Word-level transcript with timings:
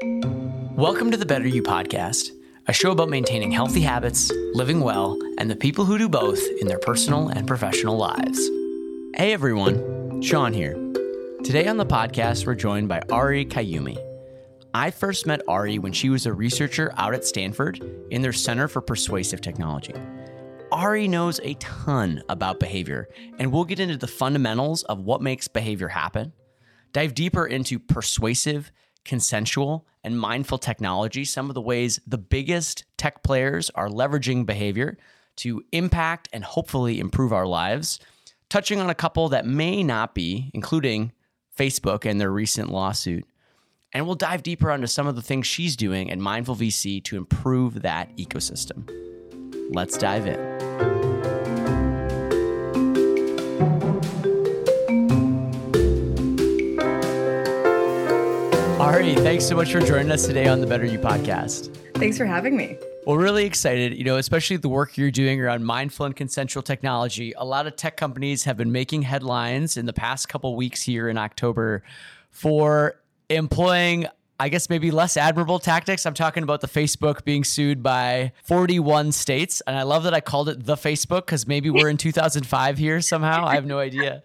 Welcome 0.00 1.10
to 1.10 1.16
the 1.16 1.26
Better 1.26 1.48
You 1.48 1.60
podcast, 1.60 2.30
a 2.68 2.72
show 2.72 2.92
about 2.92 3.08
maintaining 3.08 3.50
healthy 3.50 3.80
habits, 3.80 4.30
living 4.54 4.80
well, 4.80 5.18
and 5.38 5.50
the 5.50 5.56
people 5.56 5.84
who 5.84 5.98
do 5.98 6.08
both 6.08 6.40
in 6.60 6.68
their 6.68 6.78
personal 6.78 7.30
and 7.30 7.48
professional 7.48 7.96
lives. 7.96 8.38
Hey 9.16 9.32
everyone, 9.32 10.22
Sean 10.22 10.52
here. 10.52 10.74
Today 11.42 11.66
on 11.66 11.78
the 11.78 11.86
podcast, 11.86 12.46
we're 12.46 12.54
joined 12.54 12.88
by 12.88 13.02
Ari 13.10 13.46
Qayumi. 13.46 13.98
I 14.72 14.92
first 14.92 15.26
met 15.26 15.42
Ari 15.48 15.80
when 15.80 15.92
she 15.92 16.10
was 16.10 16.26
a 16.26 16.32
researcher 16.32 16.92
out 16.96 17.12
at 17.12 17.24
Stanford 17.24 17.82
in 18.12 18.22
their 18.22 18.32
Center 18.32 18.68
for 18.68 18.80
Persuasive 18.80 19.40
Technology. 19.40 19.94
Ari 20.70 21.08
knows 21.08 21.40
a 21.42 21.54
ton 21.54 22.22
about 22.28 22.60
behavior, 22.60 23.08
and 23.40 23.50
we'll 23.50 23.64
get 23.64 23.80
into 23.80 23.96
the 23.96 24.06
fundamentals 24.06 24.84
of 24.84 25.00
what 25.00 25.22
makes 25.22 25.48
behavior 25.48 25.88
happen, 25.88 26.34
dive 26.92 27.14
deeper 27.14 27.46
into 27.46 27.80
persuasive, 27.80 28.70
consensual, 29.08 29.86
and 30.04 30.20
mindful 30.20 30.58
technology, 30.58 31.24
some 31.24 31.48
of 31.48 31.54
the 31.54 31.60
ways 31.60 31.98
the 32.06 32.18
biggest 32.18 32.84
tech 32.96 33.22
players 33.24 33.70
are 33.74 33.88
leveraging 33.88 34.46
behavior 34.46 34.96
to 35.36 35.64
impact 35.72 36.28
and 36.32 36.44
hopefully 36.44 37.00
improve 37.00 37.32
our 37.32 37.46
lives, 37.46 37.98
touching 38.48 38.80
on 38.80 38.90
a 38.90 38.94
couple 38.94 39.28
that 39.30 39.46
may 39.46 39.82
not 39.82 40.14
be, 40.14 40.50
including 40.54 41.12
Facebook 41.58 42.08
and 42.08 42.20
their 42.20 42.30
recent 42.30 42.70
lawsuit. 42.70 43.24
And 43.92 44.04
we'll 44.04 44.14
dive 44.14 44.42
deeper 44.42 44.70
onto 44.70 44.86
some 44.86 45.06
of 45.06 45.16
the 45.16 45.22
things 45.22 45.46
she's 45.46 45.74
doing 45.74 46.10
at 46.10 46.18
Mindful 46.18 46.56
VC 46.56 47.02
to 47.04 47.16
improve 47.16 47.82
that 47.82 48.14
ecosystem. 48.16 48.88
Let's 49.74 49.96
dive 49.96 50.26
in. 50.26 50.97
Ari, 58.88 59.16
thanks 59.16 59.46
so 59.46 59.54
much 59.54 59.70
for 59.70 59.80
joining 59.80 60.10
us 60.10 60.24
today 60.24 60.46
on 60.46 60.62
the 60.62 60.66
Better 60.66 60.86
You 60.86 60.98
podcast. 60.98 61.76
Thanks 61.96 62.16
for 62.16 62.24
having 62.24 62.56
me. 62.56 62.78
Well, 63.04 63.18
really 63.18 63.44
excited, 63.44 63.92
you 63.92 64.02
know, 64.02 64.16
especially 64.16 64.56
the 64.56 64.70
work 64.70 64.96
you're 64.96 65.10
doing 65.10 65.42
around 65.42 65.62
mindful 65.66 66.06
and 66.06 66.16
consensual 66.16 66.62
technology. 66.62 67.34
A 67.36 67.44
lot 67.44 67.66
of 67.66 67.76
tech 67.76 67.98
companies 67.98 68.44
have 68.44 68.56
been 68.56 68.72
making 68.72 69.02
headlines 69.02 69.76
in 69.76 69.84
the 69.84 69.92
past 69.92 70.30
couple 70.30 70.56
weeks 70.56 70.80
here 70.80 71.10
in 71.10 71.18
October 71.18 71.82
for 72.30 72.98
employing 73.28 74.06
I 74.40 74.48
guess 74.48 74.70
maybe 74.70 74.92
less 74.92 75.16
admirable 75.16 75.58
tactics. 75.58 76.06
I'm 76.06 76.14
talking 76.14 76.44
about 76.44 76.60
the 76.60 76.68
Facebook 76.68 77.24
being 77.24 77.42
sued 77.42 77.82
by 77.82 78.32
41 78.44 79.10
states. 79.10 79.60
And 79.66 79.76
I 79.76 79.82
love 79.82 80.04
that 80.04 80.14
I 80.14 80.20
called 80.20 80.48
it 80.48 80.64
the 80.64 80.76
Facebook 80.76 81.26
because 81.26 81.48
maybe 81.48 81.70
we're 81.70 81.88
in 81.88 81.96
2005 81.98 82.78
here 82.78 83.00
somehow. 83.00 83.44
I 83.44 83.56
have 83.56 83.66
no 83.66 83.80
idea. 83.80 84.22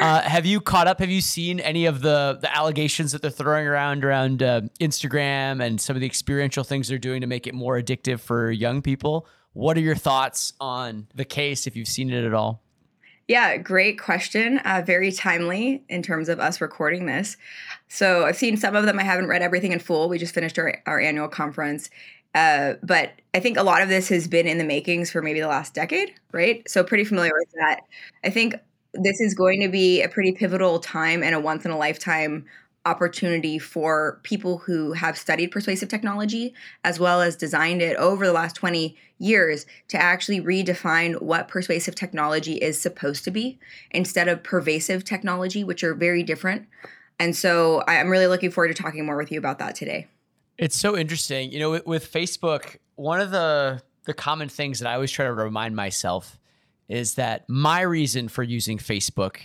Uh, 0.00 0.22
have 0.22 0.44
you 0.44 0.60
caught 0.60 0.88
up? 0.88 0.98
Have 0.98 1.10
you 1.10 1.20
seen 1.20 1.60
any 1.60 1.86
of 1.86 2.00
the, 2.00 2.38
the 2.40 2.54
allegations 2.56 3.12
that 3.12 3.22
they're 3.22 3.30
throwing 3.30 3.66
around 3.66 4.04
around 4.04 4.42
uh, 4.42 4.62
Instagram 4.80 5.64
and 5.64 5.80
some 5.80 5.94
of 5.94 6.00
the 6.00 6.06
experiential 6.06 6.64
things 6.64 6.88
they're 6.88 6.98
doing 6.98 7.20
to 7.20 7.28
make 7.28 7.46
it 7.46 7.54
more 7.54 7.80
addictive 7.80 8.18
for 8.18 8.50
young 8.50 8.82
people? 8.82 9.28
What 9.52 9.76
are 9.76 9.82
your 9.82 9.94
thoughts 9.94 10.52
on 10.58 11.06
the 11.14 11.24
case 11.24 11.68
if 11.68 11.76
you've 11.76 11.86
seen 11.86 12.10
it 12.10 12.24
at 12.24 12.34
all? 12.34 12.64
Yeah, 13.28 13.56
great 13.56 13.98
question. 13.98 14.58
Uh, 14.58 14.82
very 14.84 15.10
timely 15.10 15.82
in 15.88 16.02
terms 16.02 16.28
of 16.28 16.40
us 16.40 16.60
recording 16.60 17.06
this. 17.06 17.38
So 17.94 18.24
I've 18.24 18.36
seen 18.36 18.56
some 18.56 18.74
of 18.74 18.86
them. 18.86 18.98
I 18.98 19.04
haven't 19.04 19.28
read 19.28 19.40
everything 19.40 19.70
in 19.70 19.78
full. 19.78 20.08
We 20.08 20.18
just 20.18 20.34
finished 20.34 20.58
our, 20.58 20.82
our 20.84 20.98
annual 20.98 21.28
conference. 21.28 21.90
Uh, 22.34 22.74
but 22.82 23.12
I 23.34 23.38
think 23.38 23.56
a 23.56 23.62
lot 23.62 23.82
of 23.82 23.88
this 23.88 24.08
has 24.08 24.26
been 24.26 24.48
in 24.48 24.58
the 24.58 24.64
makings 24.64 25.12
for 25.12 25.22
maybe 25.22 25.38
the 25.38 25.46
last 25.46 25.74
decade, 25.74 26.12
right? 26.32 26.68
So 26.68 26.82
pretty 26.82 27.04
familiar 27.04 27.30
with 27.32 27.52
that. 27.52 27.82
I 28.24 28.30
think 28.30 28.56
this 28.94 29.20
is 29.20 29.34
going 29.34 29.60
to 29.60 29.68
be 29.68 30.02
a 30.02 30.08
pretty 30.08 30.32
pivotal 30.32 30.80
time 30.80 31.22
and 31.22 31.36
a 31.36 31.40
once 31.40 31.64
in 31.64 31.70
a 31.70 31.78
lifetime 31.78 32.46
opportunity 32.84 33.60
for 33.60 34.18
people 34.24 34.58
who 34.58 34.92
have 34.92 35.16
studied 35.16 35.52
persuasive 35.52 35.88
technology 35.88 36.52
as 36.82 36.98
well 36.98 37.20
as 37.22 37.36
designed 37.36 37.80
it 37.80 37.96
over 37.96 38.26
the 38.26 38.32
last 38.32 38.56
20 38.56 38.96
years 39.18 39.66
to 39.86 39.96
actually 39.96 40.40
redefine 40.40 41.22
what 41.22 41.46
persuasive 41.46 41.94
technology 41.94 42.54
is 42.54 42.78
supposed 42.78 43.22
to 43.22 43.30
be 43.30 43.56
instead 43.92 44.26
of 44.26 44.42
pervasive 44.42 45.04
technology, 45.04 45.62
which 45.62 45.84
are 45.84 45.94
very 45.94 46.24
different. 46.24 46.66
And 47.18 47.34
so 47.36 47.82
I'm 47.86 48.08
really 48.08 48.26
looking 48.26 48.50
forward 48.50 48.74
to 48.74 48.82
talking 48.82 49.04
more 49.06 49.16
with 49.16 49.30
you 49.30 49.38
about 49.38 49.58
that 49.58 49.74
today. 49.74 50.08
It's 50.58 50.76
so 50.76 50.96
interesting. 50.96 51.52
You 51.52 51.58
know, 51.58 51.70
with, 51.70 51.86
with 51.86 52.12
Facebook, 52.12 52.76
one 52.96 53.20
of 53.20 53.30
the 53.30 53.82
the 54.04 54.14
common 54.14 54.48
things 54.48 54.80
that 54.80 54.88
I 54.88 54.94
always 54.94 55.10
try 55.10 55.24
to 55.24 55.32
remind 55.32 55.74
myself 55.74 56.38
is 56.88 57.14
that 57.14 57.48
my 57.48 57.80
reason 57.80 58.28
for 58.28 58.42
using 58.42 58.76
Facebook 58.76 59.36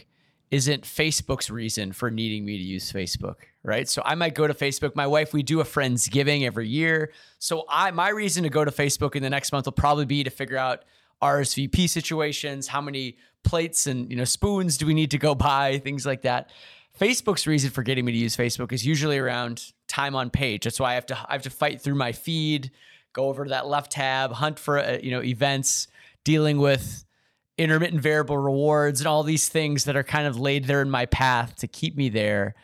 isn't 0.52 0.84
Facebook's 0.84 1.50
reason 1.50 1.91
for 1.91 2.09
needing 2.09 2.44
me 2.44 2.58
to 2.58 2.63
use 2.63 2.91
Facebook, 2.91 3.35
right? 3.63 3.88
So 3.88 4.02
I 4.03 4.16
might 4.16 4.34
go 4.34 4.47
to 4.47 4.53
Facebook. 4.53 4.96
My 4.96 5.08
wife, 5.08 5.31
we 5.31 5.44
do 5.44 5.62
a 5.62 5.63
Friendsgiving 5.63 6.44
every 6.44 6.68
year. 6.68 7.12
So 7.38 7.66
I 7.69 7.91
my 7.91 8.09
reason 8.09 8.44
to 8.44 8.50
go 8.50 8.66
to 8.66 8.72
Facebook 8.72 9.16
in 9.16 9.24
the 9.24 9.29
next 9.29 9.52
month 9.52 9.66
will 9.66 9.74
probably 9.74 10.06
be 10.06 10.24
to 10.24 10.29
figure 10.29 10.58
out 10.58 10.84
RSVP 11.22 11.90
situations, 11.90 12.68
how 12.68 12.81
many 12.81 13.18
plates 13.44 13.88
and 13.88 14.09
you 14.09 14.18
know 14.18 14.24
spoons 14.24 14.78
do 14.78 14.85
we 14.85 14.94
need 14.94 15.12
to 15.12 15.18
go 15.18 15.35
buy, 15.35 15.79
things 15.79 16.06
like 16.06 16.24
that. 16.24 16.50
Facebook's 16.99 17.47
reason 17.47 17.69
for 17.69 17.81
getting 17.81 18.03
me 18.03 18.11
to 18.11 18.17
use 18.17 18.35
Facebook 18.35 18.73
is 18.73 18.85
usually 18.85 19.17
around 19.17 19.71
time 19.87 20.15
on 20.15 20.29
page. 20.29 20.65
That's 20.65 20.79
why 20.79 20.91
I 20.91 20.93
have 20.95 21.05
to 21.07 21.17
I 21.27 21.33
have 21.33 21.43
to 21.43 21.49
fight 21.49 21.81
through 21.81 21.95
my 21.95 22.11
feed, 22.11 22.71
go 23.13 23.29
over 23.29 23.45
to 23.45 23.49
that 23.49 23.67
left 23.67 23.93
tab, 23.93 24.33
hunt 24.33 24.59
for 24.59 24.79
uh, 24.79 24.97
you 25.01 25.11
know 25.11 25.23
events, 25.23 25.87
dealing 26.25 26.57
with 26.57 27.05
intermittent 27.57 28.01
variable 28.01 28.37
rewards 28.37 28.99
and 29.01 29.07
all 29.07 29.23
these 29.23 29.49
things 29.49 29.85
that 29.85 29.95
are 29.95 30.03
kind 30.03 30.27
of 30.27 30.39
laid 30.39 30.65
there 30.65 30.81
in 30.81 30.89
my 30.89 31.05
path 31.05 31.55
to 31.57 31.67
keep 31.67 31.95
me 31.95 32.09
there. 32.09 32.55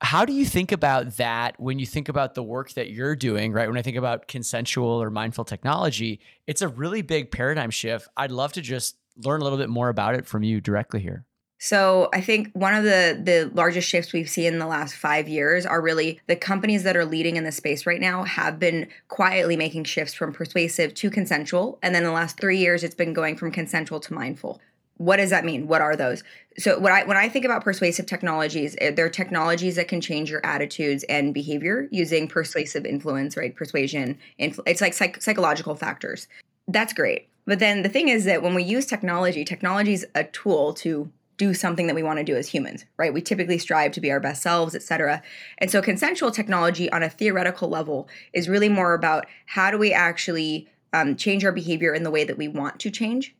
How 0.00 0.24
do 0.24 0.32
you 0.32 0.44
think 0.44 0.72
about 0.72 1.16
that 1.18 1.58
when 1.60 1.78
you 1.78 1.86
think 1.86 2.08
about 2.08 2.34
the 2.34 2.42
work 2.42 2.72
that 2.72 2.90
you're 2.90 3.14
doing, 3.14 3.52
right? 3.52 3.68
When 3.68 3.78
I 3.78 3.82
think 3.82 3.96
about 3.96 4.26
consensual 4.26 5.02
or 5.02 5.10
mindful 5.10 5.44
technology, 5.44 6.20
it's 6.46 6.60
a 6.60 6.68
really 6.68 7.02
big 7.02 7.30
paradigm 7.30 7.70
shift. 7.70 8.08
I'd 8.16 8.32
love 8.32 8.52
to 8.54 8.60
just 8.60 8.96
learn 9.16 9.40
a 9.40 9.44
little 9.44 9.58
bit 9.58 9.68
more 9.68 9.90
about 9.90 10.14
it 10.14 10.26
from 10.26 10.42
you 10.42 10.60
directly 10.60 11.00
here. 11.00 11.24
So 11.64 12.08
I 12.12 12.20
think 12.20 12.50
one 12.54 12.74
of 12.74 12.82
the 12.82 13.20
the 13.22 13.48
largest 13.54 13.88
shifts 13.88 14.12
we've 14.12 14.28
seen 14.28 14.52
in 14.52 14.58
the 14.58 14.66
last 14.66 14.96
five 14.96 15.28
years 15.28 15.64
are 15.64 15.80
really 15.80 16.20
the 16.26 16.34
companies 16.34 16.82
that 16.82 16.96
are 16.96 17.04
leading 17.04 17.36
in 17.36 17.44
the 17.44 17.52
space 17.52 17.86
right 17.86 18.00
now 18.00 18.24
have 18.24 18.58
been 18.58 18.88
quietly 19.06 19.56
making 19.56 19.84
shifts 19.84 20.12
from 20.12 20.32
persuasive 20.32 20.92
to 20.94 21.08
consensual, 21.08 21.78
and 21.80 21.94
then 21.94 22.02
the 22.02 22.10
last 22.10 22.40
three 22.40 22.58
years 22.58 22.82
it's 22.82 22.96
been 22.96 23.12
going 23.12 23.36
from 23.36 23.52
consensual 23.52 24.00
to 24.00 24.12
mindful. 24.12 24.60
What 24.96 25.18
does 25.18 25.30
that 25.30 25.44
mean? 25.44 25.68
What 25.68 25.80
are 25.80 25.94
those? 25.94 26.24
So 26.58 26.80
what 26.80 26.90
I 26.90 27.04
when 27.04 27.16
I 27.16 27.28
think 27.28 27.44
about 27.44 27.62
persuasive 27.62 28.06
technologies, 28.06 28.74
eh, 28.80 28.90
they're 28.90 29.08
technologies 29.08 29.76
that 29.76 29.86
can 29.86 30.00
change 30.00 30.32
your 30.32 30.44
attitudes 30.44 31.04
and 31.04 31.32
behavior 31.32 31.86
using 31.92 32.26
persuasive 32.26 32.84
influence, 32.84 33.36
right? 33.36 33.54
Persuasion. 33.54 34.18
Influ- 34.40 34.66
it's 34.66 34.80
like 34.80 34.94
psych- 34.94 35.22
psychological 35.22 35.76
factors. 35.76 36.26
That's 36.66 36.92
great. 36.92 37.28
But 37.46 37.60
then 37.60 37.82
the 37.82 37.88
thing 37.88 38.08
is 38.08 38.24
that 38.24 38.42
when 38.42 38.56
we 38.56 38.64
use 38.64 38.84
technology, 38.84 39.44
technology 39.44 39.92
is 39.92 40.04
a 40.16 40.24
tool 40.24 40.74
to 40.74 41.08
do 41.42 41.54
something 41.54 41.88
that 41.88 41.96
we 41.96 42.02
want 42.02 42.18
to 42.18 42.24
do 42.24 42.36
as 42.36 42.48
humans, 42.48 42.84
right? 42.96 43.12
We 43.12 43.20
typically 43.20 43.58
strive 43.58 43.92
to 43.92 44.00
be 44.00 44.12
our 44.12 44.20
best 44.20 44.42
selves, 44.42 44.74
etc. 44.74 45.22
And 45.58 45.70
so 45.70 45.82
consensual 45.82 46.30
technology 46.30 46.90
on 46.92 47.02
a 47.02 47.10
theoretical 47.10 47.68
level 47.68 48.08
is 48.32 48.48
really 48.48 48.68
more 48.68 48.94
about 48.94 49.26
how 49.46 49.70
do 49.70 49.78
we 49.78 49.92
actually 49.92 50.68
um, 50.92 51.16
change 51.16 51.44
our 51.44 51.52
behavior 51.52 51.94
in 51.94 52.04
the 52.04 52.10
way 52.10 52.22
that 52.24 52.38
we 52.38 52.48
want 52.48 52.78
to 52.80 52.90
change 52.90 53.34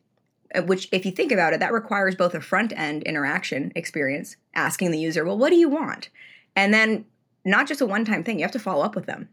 uh, 0.55 0.61
which 0.63 0.87
if 0.91 1.05
you 1.05 1.11
think 1.11 1.31
about 1.31 1.53
it 1.53 1.59
that 1.59 1.71
requires 1.71 2.15
both 2.15 2.33
a 2.33 2.41
front 2.41 2.73
end 2.75 3.03
interaction 3.03 3.71
experience 3.75 4.35
asking 4.55 4.91
the 4.91 4.99
user 4.99 5.23
well 5.23 5.37
what 5.37 5.49
do 5.49 5.55
you 5.55 5.69
want 5.69 6.09
and 6.55 6.73
then 6.73 7.05
not 7.45 7.67
just 7.67 7.81
a 7.81 7.85
one 7.85 8.05
time 8.05 8.23
thing 8.23 8.39
you 8.39 8.43
have 8.43 8.51
to 8.51 8.59
follow 8.59 8.83
up 8.83 8.95
with 8.95 9.05
them 9.05 9.29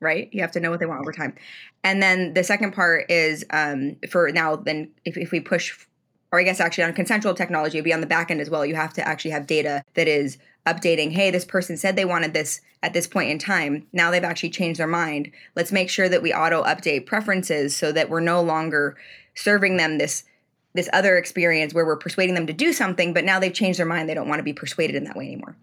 right 0.00 0.28
you 0.32 0.40
have 0.40 0.52
to 0.52 0.60
know 0.60 0.70
what 0.70 0.80
they 0.80 0.86
want 0.86 1.00
over 1.00 1.12
time 1.12 1.34
and 1.82 2.02
then 2.02 2.34
the 2.34 2.44
second 2.44 2.72
part 2.72 3.10
is 3.10 3.44
um, 3.50 3.96
for 4.10 4.30
now 4.32 4.54
then 4.56 4.90
if, 5.04 5.16
if 5.16 5.30
we 5.30 5.40
push 5.40 5.86
or 6.32 6.40
I 6.40 6.44
guess 6.44 6.60
actually 6.60 6.84
on 6.84 6.94
consensual 6.94 7.34
technology, 7.34 7.76
it'd 7.76 7.84
be 7.84 7.92
on 7.92 8.00
the 8.00 8.06
back 8.06 8.30
end 8.30 8.40
as 8.40 8.48
well. 8.48 8.64
You 8.64 8.74
have 8.74 8.94
to 8.94 9.06
actually 9.06 9.32
have 9.32 9.46
data 9.46 9.84
that 9.94 10.08
is 10.08 10.38
updating, 10.66 11.12
hey, 11.12 11.30
this 11.30 11.44
person 11.44 11.76
said 11.76 11.94
they 11.94 12.06
wanted 12.06 12.32
this 12.32 12.62
at 12.82 12.94
this 12.94 13.06
point 13.06 13.30
in 13.30 13.38
time. 13.38 13.86
Now 13.92 14.10
they've 14.10 14.24
actually 14.24 14.50
changed 14.50 14.80
their 14.80 14.86
mind. 14.86 15.30
Let's 15.54 15.72
make 15.72 15.90
sure 15.90 16.08
that 16.08 16.22
we 16.22 16.32
auto 16.32 16.62
update 16.64 17.06
preferences 17.06 17.76
so 17.76 17.92
that 17.92 18.08
we're 18.08 18.20
no 18.20 18.42
longer 18.42 18.96
serving 19.34 19.76
them 19.76 19.98
this 19.98 20.24
this 20.74 20.88
other 20.94 21.18
experience 21.18 21.74
where 21.74 21.84
we're 21.84 21.96
persuading 21.96 22.34
them 22.34 22.46
to 22.46 22.52
do 22.54 22.72
something, 22.72 23.12
but 23.12 23.26
now 23.26 23.38
they've 23.38 23.52
changed 23.52 23.78
their 23.78 23.84
mind. 23.84 24.08
They 24.08 24.14
don't 24.14 24.28
want 24.28 24.38
to 24.38 24.42
be 24.42 24.54
persuaded 24.54 24.96
in 24.96 25.04
that 25.04 25.16
way 25.16 25.26
anymore. 25.26 25.54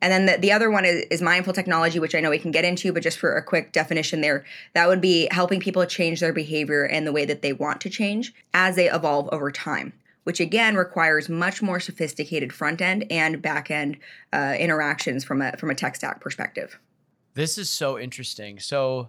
And 0.00 0.12
then 0.12 0.26
the, 0.26 0.36
the 0.40 0.52
other 0.52 0.70
one 0.70 0.84
is, 0.84 1.04
is 1.10 1.20
mindful 1.20 1.52
technology, 1.52 1.98
which 1.98 2.14
I 2.14 2.20
know 2.20 2.30
we 2.30 2.38
can 2.38 2.52
get 2.52 2.64
into, 2.64 2.92
but 2.92 3.02
just 3.02 3.18
for 3.18 3.36
a 3.36 3.42
quick 3.42 3.72
definition 3.72 4.20
there, 4.20 4.44
that 4.74 4.86
would 4.86 5.00
be 5.00 5.26
helping 5.32 5.58
people 5.58 5.84
change 5.84 6.20
their 6.20 6.32
behavior 6.32 6.84
and 6.84 7.04
the 7.04 7.10
way 7.10 7.24
that 7.24 7.42
they 7.42 7.52
want 7.52 7.80
to 7.80 7.90
change 7.90 8.32
as 8.54 8.76
they 8.76 8.88
evolve 8.88 9.28
over 9.32 9.50
time 9.50 9.92
which 10.24 10.40
again 10.40 10.76
requires 10.76 11.28
much 11.28 11.62
more 11.62 11.80
sophisticated 11.80 12.52
front 12.52 12.80
end 12.80 13.04
and 13.10 13.42
back 13.42 13.70
end 13.70 13.96
uh, 14.32 14.54
interactions 14.58 15.24
from 15.24 15.42
a 15.42 15.56
from 15.56 15.70
a 15.70 15.74
tech 15.74 15.96
stack 15.96 16.20
perspective. 16.20 16.78
This 17.34 17.58
is 17.58 17.70
so 17.70 17.98
interesting. 17.98 18.58
So 18.58 19.08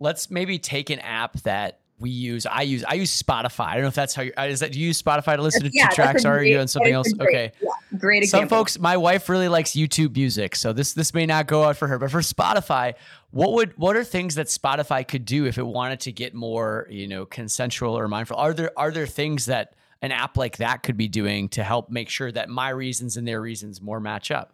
let's 0.00 0.30
maybe 0.30 0.58
take 0.58 0.90
an 0.90 0.98
app 1.00 1.40
that 1.42 1.80
we 2.00 2.10
use. 2.10 2.46
I 2.46 2.62
use 2.62 2.82
I 2.84 2.94
use 2.94 3.22
Spotify. 3.22 3.66
I 3.66 3.74
don't 3.74 3.82
know 3.82 3.88
if 3.88 3.94
that's 3.94 4.14
how 4.14 4.22
you 4.22 4.32
is 4.38 4.60
that. 4.60 4.72
Do 4.72 4.80
you 4.80 4.88
use 4.88 5.00
Spotify 5.00 5.36
to 5.36 5.42
listen 5.42 5.62
to, 5.62 5.70
yeah, 5.72 5.88
tracks? 5.88 6.24
Or 6.24 6.30
are 6.30 6.42
you 6.42 6.54
doing 6.54 6.66
something 6.66 6.92
else? 6.92 7.12
Okay. 7.20 7.52
Yeah. 7.60 7.68
Great 7.98 8.22
example. 8.22 8.48
Some 8.48 8.58
folks, 8.58 8.78
my 8.78 8.96
wife 8.96 9.28
really 9.28 9.48
likes 9.48 9.72
YouTube 9.72 10.16
music, 10.16 10.56
so 10.56 10.72
this 10.72 10.94
this 10.94 11.12
may 11.12 11.26
not 11.26 11.46
go 11.46 11.64
out 11.64 11.76
for 11.76 11.88
her. 11.88 11.98
But 11.98 12.10
for 12.10 12.20
Spotify, 12.20 12.94
what 13.30 13.52
would 13.52 13.76
what 13.76 13.96
are 13.96 14.04
things 14.04 14.34
that 14.36 14.46
Spotify 14.46 15.06
could 15.06 15.26
do 15.26 15.44
if 15.44 15.58
it 15.58 15.66
wanted 15.66 16.00
to 16.00 16.12
get 16.12 16.34
more, 16.34 16.86
you 16.88 17.06
know, 17.06 17.26
consensual 17.26 17.96
or 17.96 18.08
mindful? 18.08 18.36
Are 18.38 18.54
there 18.54 18.72
are 18.78 18.90
there 18.90 19.06
things 19.06 19.46
that 19.46 19.74
an 20.02 20.12
app 20.12 20.36
like 20.36 20.56
that 20.58 20.82
could 20.82 20.96
be 20.96 21.08
doing 21.08 21.48
to 21.50 21.62
help 21.62 21.90
make 21.90 22.08
sure 22.08 22.32
that 22.32 22.48
my 22.48 22.70
reasons 22.70 23.16
and 23.16 23.26
their 23.26 23.40
reasons 23.40 23.80
more 23.80 24.00
match 24.00 24.30
up? 24.30 24.52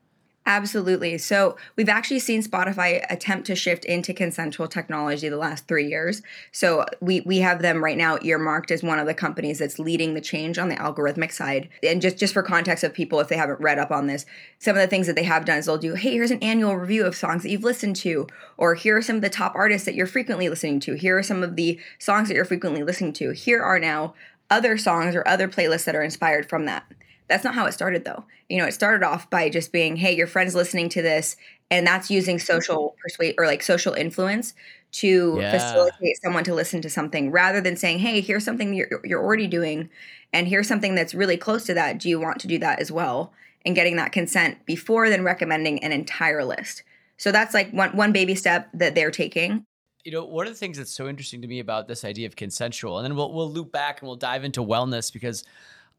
Absolutely. 0.49 1.19
So 1.19 1.57
we've 1.75 1.89
actually 1.89 2.21
seen 2.21 2.41
Spotify 2.41 3.05
attempt 3.11 3.49
to 3.49 3.57
shift 3.57 3.85
into 3.85 4.15
consensual 4.15 4.69
technology 4.69 5.29
the 5.29 5.37
last 5.37 5.67
three 5.67 5.89
years. 5.89 6.23
So 6.53 6.87
we 7.01 7.21
we 7.23 7.39
have 7.39 7.63
them 7.63 7.83
right 7.83 7.97
now 7.97 8.19
earmarked 8.23 8.71
as 8.71 8.81
one 8.81 9.01
of 9.01 9.09
the 9.09 9.15
companies 9.15 9.59
that's 9.59 9.81
leading 9.81 10.15
the 10.15 10.21
change 10.21 10.57
on 10.57 10.69
the 10.69 10.77
algorithmic 10.77 11.33
side. 11.33 11.69
And 11.83 12.01
just 12.01 12.17
just 12.17 12.33
for 12.33 12.45
context 12.45 12.85
of 12.85 12.95
people, 12.95 13.19
if 13.19 13.27
they 13.27 13.37
haven't 13.37 13.61
read 13.61 13.81
up 13.81 13.91
on 13.91 14.07
this, 14.07 14.25
some 14.61 14.77
of 14.77 14.81
the 14.81 14.87
things 14.87 15.09
that 15.09 15.17
they 15.17 15.25
have 15.25 15.45
done 15.45 15.59
is 15.59 15.67
they'll 15.67 15.79
do, 15.79 15.95
hey, 15.95 16.13
here's 16.13 16.31
an 16.31 16.43
annual 16.45 16.77
review 16.77 17.05
of 17.05 17.17
songs 17.17 17.43
that 17.43 17.51
you've 17.51 17.65
listened 17.65 17.97
to, 17.97 18.29
or 18.57 18.77
here 18.77 18.97
are 18.97 19.03
some 19.03 19.17
of 19.17 19.23
the 19.23 19.29
top 19.29 19.53
artists 19.57 19.85
that 19.85 19.97
you're 19.97 20.07
frequently 20.07 20.49
listening 20.49 20.79
to. 20.79 20.95
Here 20.95 21.19
are 21.19 21.25
some 21.25 21.43
of 21.43 21.57
the 21.57 21.81
songs 21.99 22.29
that 22.29 22.35
you're 22.35 22.45
frequently 22.45 22.85
listening 22.85 23.15
to. 23.15 23.33
Here 23.33 23.61
are 23.61 23.81
now 23.81 24.15
other 24.51 24.77
songs 24.79 25.15
or 25.15 25.27
other 25.27 25.49
playlists 25.49 25.85
that 25.85 25.97
are 25.97 26.03
inspired 26.03 26.49
from 26.49 26.67
that. 26.67 26.85
That's 27.29 27.45
not 27.45 27.55
how 27.55 27.67
it 27.67 27.73
started 27.73 28.05
though. 28.05 28.25
You 28.49 28.59
know, 28.59 28.67
it 28.67 28.75
started 28.75 29.05
off 29.05 29.29
by 29.31 29.49
just 29.49 29.73
being, 29.73 29.97
hey, 29.97 30.15
your 30.15 30.27
friend's 30.27 30.55
listening 30.55 30.89
to 30.91 31.03
this, 31.03 31.37
and 31.71 31.87
that's 31.87 32.11
using 32.11 32.39
social 32.39 32.95
persuade 33.03 33.35
or 33.39 33.47
like 33.47 33.63
social 33.63 33.95
influence 33.95 34.55
to 34.93 35.39
yeah. 35.41 35.51
facilitate 35.51 36.17
someone 36.23 36.45
to 36.45 36.55
listen 36.55 36.81
to 36.83 36.89
something 36.89 37.33
rather 37.33 37.61
than 37.61 37.77
saying, 37.77 37.99
hey, 37.99 38.21
here's 38.21 38.45
something 38.45 38.73
you're, 38.73 39.01
you're 39.03 39.23
already 39.23 39.49
doing, 39.49 39.91
and 40.33 40.47
here's 40.47 40.69
something 40.69 40.95
that's 40.95 41.15
really 41.15 41.37
close 41.37 41.65
to 41.65 41.75
that. 41.75 41.99
Do 41.99 42.09
you 42.09 42.21
want 42.21 42.39
to 42.41 42.47
do 42.47 42.59
that 42.59 42.79
as 42.79 42.93
well? 42.93 43.33
And 43.65 43.75
getting 43.75 43.97
that 43.97 44.13
consent 44.13 44.65
before 44.65 45.09
then 45.09 45.25
recommending 45.25 45.83
an 45.83 45.91
entire 45.91 46.45
list. 46.45 46.85
So 47.17 47.33
that's 47.33 47.53
like 47.53 47.73
one 47.73 47.97
one 47.97 48.13
baby 48.13 48.37
step 48.37 48.69
that 48.75 48.95
they're 48.95 49.11
taking. 49.11 49.65
You 50.07 50.13
know, 50.13 50.25
one 50.25 50.47
of 50.47 50.53
the 50.53 50.59
things 50.59 50.79
that's 50.79 50.93
so 50.93 51.09
interesting 51.09 51.43
to 51.43 51.49
me 51.49 51.59
about 51.59 51.89
this 51.89 52.05
idea 52.05 52.29
of 52.29 52.37
consensual, 52.37 52.99
and 52.99 53.05
then 53.05 53.17
we'll 53.17 53.33
we'll 53.33 53.51
loop 53.51 53.73
back 53.73 54.01
and 54.01 54.07
we'll 54.07 54.17
dive 54.17 54.45
into 54.45 54.63
wellness 54.63 55.13
because 55.13 55.43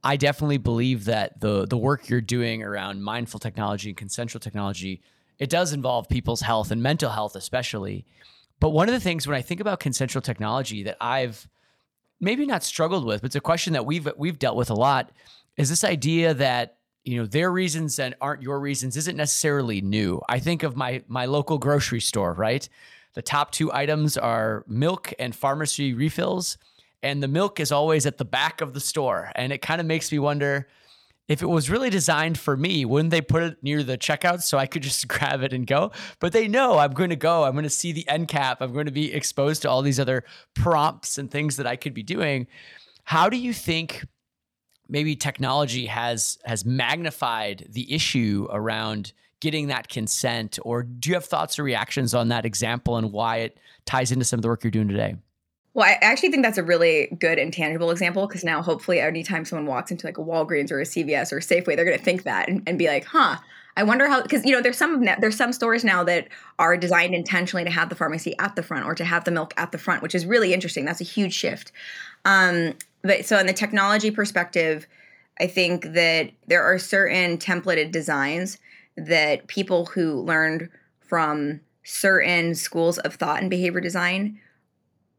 I 0.02 0.16
definitely 0.16 0.60
believe 0.60 1.04
that 1.06 1.42
the 1.42 1.68
the 1.68 1.76
work 1.76 2.08
you're 2.08 2.22
doing 2.22 2.64
around 2.64 3.04
mindful 3.04 3.42
technology 3.42 3.90
and 3.90 3.98
consensual 3.98 4.40
technology, 4.40 5.02
it 5.40 5.50
does 5.50 5.74
involve 5.74 6.08
people's 6.08 6.40
health 6.40 6.72
and 6.72 6.82
mental 6.82 7.10
health 7.10 7.36
especially. 7.36 8.06
But 8.62 8.70
one 8.70 8.88
of 8.88 8.94
the 8.94 9.02
things 9.02 9.28
when 9.28 9.36
I 9.36 9.42
think 9.42 9.60
about 9.60 9.82
consensual 9.82 10.22
technology 10.22 10.84
that 10.84 10.96
I've 11.02 11.46
maybe 12.22 12.46
not 12.46 12.64
struggled 12.64 13.04
with, 13.06 13.20
but 13.20 13.26
it's 13.26 13.36
a 13.36 13.42
question 13.42 13.74
that 13.74 13.86
we've 13.86 14.08
we've 14.16 14.40
dealt 14.40 14.56
with 14.56 14.70
a 14.70 14.74
lot, 14.74 15.12
is 15.58 15.68
this 15.68 15.84
idea 15.84 16.34
that 16.36 16.78
you 17.04 17.18
know 17.18 17.26
their 17.26 17.52
reasons 17.52 18.00
and 18.00 18.16
aren't 18.22 18.42
your 18.42 18.62
reasons 18.62 18.96
isn't 18.96 19.18
necessarily 19.18 19.82
new. 19.82 20.22
I 20.30 20.40
think 20.40 20.64
of 20.64 20.78
my 20.78 21.04
my 21.10 21.26
local 21.26 21.58
grocery 21.58 22.00
store, 22.00 22.32
right? 22.32 22.70
The 23.18 23.24
top 23.24 23.50
two 23.50 23.74
items 23.74 24.16
are 24.16 24.64
milk 24.68 25.12
and 25.18 25.36
pharmacy 25.36 25.96
refills 25.96 26.56
and 27.02 27.24
the 27.24 27.28
milk 27.28 27.60
is 27.60 27.72
always 27.72 28.06
at 28.06 28.20
the 28.20 28.26
back 28.26 28.62
of 28.62 28.76
the 28.76 28.80
store. 28.80 29.32
And 29.34 29.52
it 29.52 29.60
kind 29.60 29.82
of 29.82 29.88
makes 29.88 30.12
me 30.12 30.20
wonder 30.20 30.68
if 31.28 31.42
it 31.42 31.48
was 31.48 31.68
really 31.68 31.90
designed 31.90 32.38
for 32.38 32.56
me, 32.56 32.86
wouldn't 32.86 33.10
they 33.10 33.22
put 33.22 33.42
it 33.42 33.58
near 33.64 33.82
the 33.82 33.98
checkout 33.98 34.44
so 34.44 34.60
I 34.60 34.68
could 34.68 34.84
just 34.84 35.08
grab 35.08 35.42
it 35.42 35.52
and 35.52 35.66
go? 35.66 35.94
But 36.20 36.32
they 36.32 36.48
know 36.48 36.78
I'm 36.78 36.92
going 36.92 37.10
to 37.10 37.16
go. 37.16 37.44
I'm 37.44 37.54
going 37.54 37.64
to 37.64 37.72
see 37.72 37.92
the 37.92 38.08
end 38.08 38.28
cap. 38.28 38.62
I'm 38.62 38.72
going 38.72 38.86
to 38.86 38.92
be 38.92 39.12
exposed 39.12 39.64
to 39.64 39.70
all 39.72 39.82
these 39.82 40.00
other 40.00 40.24
prompts 40.54 41.18
and 41.18 41.32
things 41.32 41.58
that 41.58 41.66
I 41.66 41.76
could 41.76 41.96
be 41.96 42.04
doing. 42.04 42.46
How 43.04 43.30
do 43.30 43.38
you 43.38 43.52
think 43.52 44.06
maybe 44.88 45.16
technology 45.16 45.88
has 45.88 46.38
has 46.46 46.66
magnified 46.66 47.66
the 47.68 47.92
issue 47.92 48.48
around 48.52 49.12
getting 49.40 49.68
that 49.68 49.88
consent 49.88 50.58
or 50.64 50.84
do 50.84 51.10
you 51.10 51.16
have 51.16 51.26
thoughts 51.26 51.60
or 51.60 51.64
reactions 51.64 52.14
on 52.14 52.30
that 52.30 52.46
example 52.46 52.98
and 52.98 53.12
why 53.12 53.38
it 53.38 53.60
ties 53.86 54.12
into 54.12 54.26
some 54.26 54.40
of 54.40 54.42
the 54.42 54.48
work 54.48 54.64
you're 54.64 54.72
doing 54.72 54.88
today? 54.88 55.16
Well, 55.74 55.86
I 55.86 56.00
actually 56.02 56.30
think 56.30 56.44
that's 56.44 56.58
a 56.58 56.64
really 56.64 57.16
good 57.20 57.38
and 57.38 57.54
tangible 57.54 57.92
example 57.92 58.26
because 58.26 58.44
now 58.44 58.64
hopefully 58.64 59.00
anytime 59.00 59.46
someone 59.46 59.68
walks 59.68 59.92
into 59.92 60.08
like 60.08 60.18
a 60.18 60.24
Walgreens 60.24 60.72
or 60.72 60.80
a 60.80 60.84
CVS 60.84 61.32
or 61.32 61.38
a 61.38 61.42
Safeway, 61.42 61.76
they're 61.76 61.86
going 61.86 61.98
to 61.98 62.04
think 62.04 62.24
that 62.24 62.50
and, 62.50 62.64
and 62.66 62.80
be 62.80 62.88
like, 62.88 63.06
huh, 63.06 63.38
I 63.78 63.84
wonder 63.84 64.08
how 64.08 64.24
because 64.24 64.44
you 64.44 64.54
know 64.54 64.60
there's 64.60 64.78
some 64.78 65.06
there's 65.20 65.38
some 65.38 65.54
stores 65.54 65.84
now 65.84 66.04
that 66.06 66.30
are 66.58 66.76
designed 66.78 67.14
intentionally 67.14 67.64
to 67.64 67.70
have 67.70 67.90
the 67.90 67.96
pharmacy 67.96 68.34
at 68.40 68.56
the 68.56 68.64
front 68.64 68.88
or 68.88 68.96
to 68.96 69.06
have 69.06 69.24
the 69.24 69.30
milk 69.30 69.54
at 69.56 69.72
the 69.72 69.78
front, 69.78 70.02
which 70.02 70.16
is 70.16 70.26
really 70.26 70.52
interesting. 70.52 70.84
That's 70.84 71.00
a 71.00 71.04
huge 71.04 71.34
shift. 71.34 71.72
Um, 72.26 72.74
but 73.04 73.28
so 73.28 73.38
in 73.38 73.46
the 73.46 73.54
technology 73.54 74.10
perspective, 74.10 74.88
I 75.40 75.46
think 75.46 75.94
that 75.94 76.32
there 76.48 76.64
are 76.64 76.80
certain 76.80 77.38
templated 77.38 77.92
designs 77.92 78.58
that 78.98 79.48
people 79.48 79.86
who 79.86 80.22
learned 80.22 80.70
from 81.00 81.62
certain 81.84 82.54
schools 82.56 82.98
of 83.00 83.16
thought 83.16 83.40
and 83.40 83.50
behavior 83.50 83.80
design 83.80 84.40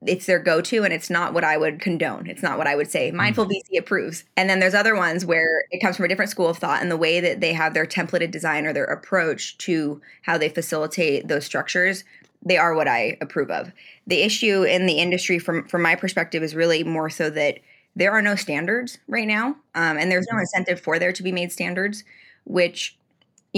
it's 0.06 0.26
their 0.26 0.38
go-to 0.38 0.84
and 0.84 0.92
it's 0.92 1.10
not 1.10 1.34
what 1.34 1.42
I 1.42 1.56
would 1.56 1.80
condone. 1.80 2.28
It's 2.28 2.42
not 2.42 2.56
what 2.56 2.68
I 2.68 2.76
would 2.76 2.90
say. 2.90 3.10
Mindful 3.10 3.46
mm. 3.46 3.50
VC 3.50 3.78
approves. 3.78 4.24
And 4.36 4.48
then 4.48 4.60
there's 4.60 4.74
other 4.74 4.94
ones 4.94 5.24
where 5.24 5.64
it 5.70 5.80
comes 5.80 5.96
from 5.96 6.04
a 6.04 6.08
different 6.08 6.30
school 6.30 6.48
of 6.48 6.58
thought 6.58 6.80
and 6.80 6.90
the 6.90 6.96
way 6.96 7.20
that 7.20 7.40
they 7.40 7.52
have 7.52 7.74
their 7.74 7.86
templated 7.86 8.30
design 8.30 8.64
or 8.64 8.72
their 8.72 8.84
approach 8.84 9.58
to 9.58 10.00
how 10.22 10.38
they 10.38 10.48
facilitate 10.48 11.26
those 11.26 11.44
structures, 11.44 12.04
they 12.44 12.56
are 12.56 12.74
what 12.74 12.86
I 12.86 13.18
approve 13.20 13.50
of. 13.50 13.72
The 14.06 14.22
issue 14.22 14.62
in 14.62 14.86
the 14.86 14.98
industry 14.98 15.40
from 15.40 15.66
from 15.66 15.82
my 15.82 15.96
perspective 15.96 16.44
is 16.44 16.54
really 16.54 16.84
more 16.84 17.10
so 17.10 17.28
that 17.30 17.58
there 17.96 18.12
are 18.12 18.22
no 18.22 18.36
standards 18.36 18.98
right 19.08 19.26
now. 19.26 19.56
Um, 19.74 19.98
and 19.98 20.12
there's 20.12 20.26
no 20.30 20.36
mm-hmm. 20.36 20.42
incentive 20.42 20.80
for 20.80 21.00
there 21.00 21.12
to 21.12 21.22
be 21.24 21.32
made 21.32 21.50
standards, 21.50 22.04
which 22.44 22.96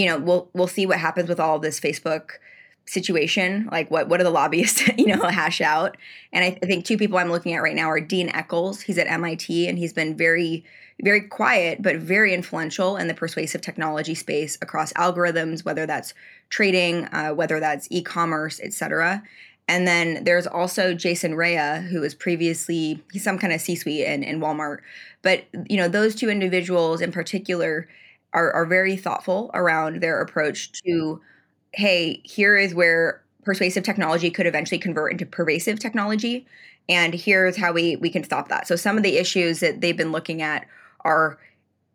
you 0.01 0.07
know, 0.07 0.19
we'll 0.19 0.49
we'll 0.55 0.67
see 0.67 0.87
what 0.87 0.99
happens 0.99 1.29
with 1.29 1.39
all 1.39 1.59
this 1.59 1.79
Facebook 1.79 2.31
situation 2.87 3.69
like 3.71 3.89
what 3.89 4.09
what 4.09 4.21
are 4.21 4.25
the 4.25 4.31
lobbyists 4.31 4.89
you 4.99 5.07
know 5.07 5.23
hash 5.29 5.61
out? 5.61 5.97
And 6.33 6.45
I, 6.45 6.59
I, 6.61 6.67
think 6.67 6.85
two 6.85 6.99
people 6.99 7.19
i'm 7.19 7.31
looking 7.31 7.53
at 7.53 7.63
right 7.63 7.77
now 7.77 7.89
are 7.89 8.01
dean 8.01 8.31
Eckles 8.31 8.81
he's 8.81 8.99
at 8.99 9.07
mit 9.21 9.49
and 9.49 9.79
he's 9.79 9.93
been 9.93 10.17
very 10.17 10.65
very 11.01 11.21
quiet 11.21 11.83
but 11.83 11.97
very 11.97 12.35
influential 12.35 12.97
in 12.97 13.07
the 13.07 13.15
persuasive 13.15 13.61
technology 13.61 14.15
space 14.17 14.59
across 14.61 14.93
algorithms 14.95 15.65
whether 15.65 15.87
that's 15.87 16.15
trading 16.49 17.05
uh, 17.13 17.31
whether 17.31 17.61
that's 17.61 17.87
e-commerce 17.91 18.59
etc 18.61 19.23
and 19.69 19.87
then 19.87 20.25
there's 20.25 20.49
also 20.49 20.93
jason 20.93 21.37
rea 21.37 21.81
who 21.83 22.01
was 22.01 22.15
previously 22.15 23.01
he's 23.13 23.23
some 23.23 23.39
kind 23.39 23.53
of 23.53 23.61
c-suite 23.61 24.05
in, 24.05 24.25
in 24.25 24.41
walmart. 24.41 24.79
But 25.23 25.45
you 25.69 25.77
know 25.77 25.87
those 25.87 26.17
two 26.17 26.29
individuals 26.29 27.01
in 27.01 27.13
particular 27.13 27.87
are, 28.33 28.53
are 28.53 28.67
very 28.67 28.97
thoughtful 28.97 29.51
around 29.55 30.01
their 30.01 30.21
approach 30.21 30.73
to 30.85 31.21
hey, 31.73 32.21
here 32.25 32.57
is 32.57 32.75
where 32.75 33.23
persuasive 33.45 33.85
technology 33.85 34.31
could 34.31 34.47
eventually 34.47 34.79
convert 34.79 35.13
into 35.13 35.25
pervasive 35.25 35.79
technology 35.79 36.47
and 36.91 37.15
here's 37.15 37.57
how 37.57 37.73
we 37.73 37.97
we 37.97 38.11
can 38.11 38.25
stop 38.25 38.49
that. 38.49 38.67
So 38.67 38.75
some 38.77 38.97
of 38.97 39.05
the 39.05 39.17
issues 39.17 39.61
that 39.61 39.81
they've 39.81 39.97
been 39.97 40.13
looking 40.13 40.43
at 40.43 40.67
are 41.05 41.39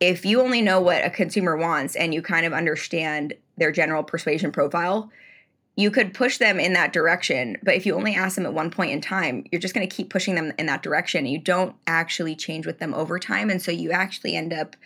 if 0.00 0.24
you 0.24 0.40
only 0.40 0.62
know 0.62 0.80
what 0.80 1.04
a 1.04 1.10
consumer 1.10 1.56
wants 1.56 1.96
and 1.96 2.14
you 2.14 2.22
kind 2.22 2.46
of 2.46 2.52
understand 2.52 3.34
their 3.56 3.72
general 3.72 4.02
persuasion 4.02 4.52
profile, 4.52 5.10
you 5.76 5.90
could 5.90 6.14
push 6.14 6.38
them 6.38 6.58
in 6.58 6.72
that 6.72 6.92
direction. 6.92 7.58
But 7.62 7.74
if 7.74 7.84
you 7.84 7.94
only 7.94 8.14
ask 8.14 8.36
them 8.36 8.46
at 8.46 8.54
one 8.54 8.70
point 8.70 8.92
in 8.92 9.00
time, 9.00 9.44
you're 9.50 9.60
just 9.60 9.74
going 9.74 9.86
to 9.86 9.94
keep 9.94 10.10
pushing 10.10 10.34
them 10.34 10.52
in 10.58 10.66
that 10.66 10.82
direction. 10.82 11.26
You 11.26 11.38
don't 11.38 11.74
actually 11.86 12.34
change 12.34 12.66
with 12.66 12.78
them 12.78 12.94
over 12.94 13.18
time. 13.18 13.50
And 13.50 13.60
so 13.60 13.70
you 13.70 13.90
actually 13.90 14.34
end 14.34 14.52
up 14.52 14.76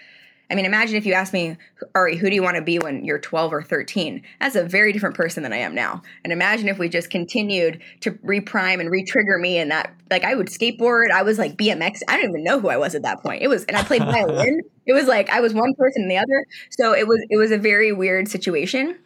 I 0.50 0.54
mean, 0.56 0.64
imagine 0.64 0.96
if 0.96 1.06
you 1.06 1.12
asked 1.12 1.32
me, 1.32 1.56
Ari, 1.94 2.16
who 2.16 2.28
do 2.28 2.34
you 2.34 2.42
want 2.42 2.56
to 2.56 2.62
be 2.62 2.78
when 2.78 3.04
you're 3.04 3.20
12 3.20 3.52
or 3.52 3.62
13? 3.62 4.22
That's 4.40 4.56
a 4.56 4.64
very 4.64 4.92
different 4.92 5.14
person 5.14 5.44
than 5.44 5.52
I 5.52 5.58
am 5.58 5.74
now. 5.74 6.02
And 6.24 6.32
imagine 6.32 6.68
if 6.68 6.78
we 6.78 6.88
just 6.88 7.08
continued 7.08 7.80
to 8.00 8.12
reprime 8.12 8.80
and 8.80 8.90
re-trigger 8.90 9.38
me 9.38 9.58
and 9.58 9.70
that, 9.70 9.94
like, 10.10 10.24
I 10.24 10.34
would 10.34 10.48
skateboard. 10.48 11.10
I 11.12 11.22
was 11.22 11.38
like 11.38 11.56
BMX. 11.56 12.00
I 12.08 12.16
don't 12.16 12.30
even 12.30 12.42
know 12.42 12.58
who 12.58 12.68
I 12.68 12.76
was 12.76 12.96
at 12.96 13.02
that 13.02 13.22
point. 13.22 13.42
It 13.42 13.48
was, 13.48 13.64
and 13.64 13.76
I 13.76 13.84
played 13.84 14.02
violin. 14.02 14.60
it 14.86 14.92
was 14.92 15.06
like 15.06 15.30
I 15.30 15.40
was 15.40 15.54
one 15.54 15.72
person 15.74 16.02
and 16.02 16.10
the 16.10 16.18
other. 16.18 16.46
So 16.70 16.94
it 16.94 17.06
was, 17.06 17.24
it 17.30 17.36
was 17.36 17.52
a 17.52 17.58
very 17.58 17.92
weird 17.92 18.26
situation. 18.26 18.98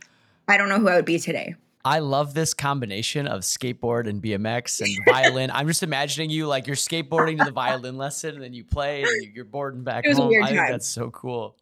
I 0.48 0.56
don't 0.56 0.70
know 0.70 0.78
who 0.78 0.88
I 0.88 0.96
would 0.96 1.04
be 1.04 1.18
today. 1.18 1.56
I 1.84 1.98
love 1.98 2.32
this 2.32 2.54
combination 2.54 3.26
of 3.26 3.42
skateboard 3.42 4.08
and 4.08 4.22
BMX 4.22 4.80
and 4.80 5.04
violin. 5.08 5.50
I'm 5.50 5.66
just 5.66 5.82
imagining 5.82 6.30
you 6.30 6.46
like 6.46 6.66
you're 6.66 6.76
skateboarding 6.76 7.38
to 7.38 7.44
the 7.44 7.50
violin 7.50 7.98
lesson 7.98 8.34
and 8.34 8.42
then 8.42 8.54
you 8.54 8.64
play 8.64 9.02
and 9.02 9.34
you're 9.34 9.44
boarding 9.44 9.84
back 9.84 10.06
home. 10.06 10.32
I 10.42 10.48
think 10.48 10.60
that's 10.68 10.88
so 10.88 11.10
cool. 11.10 11.56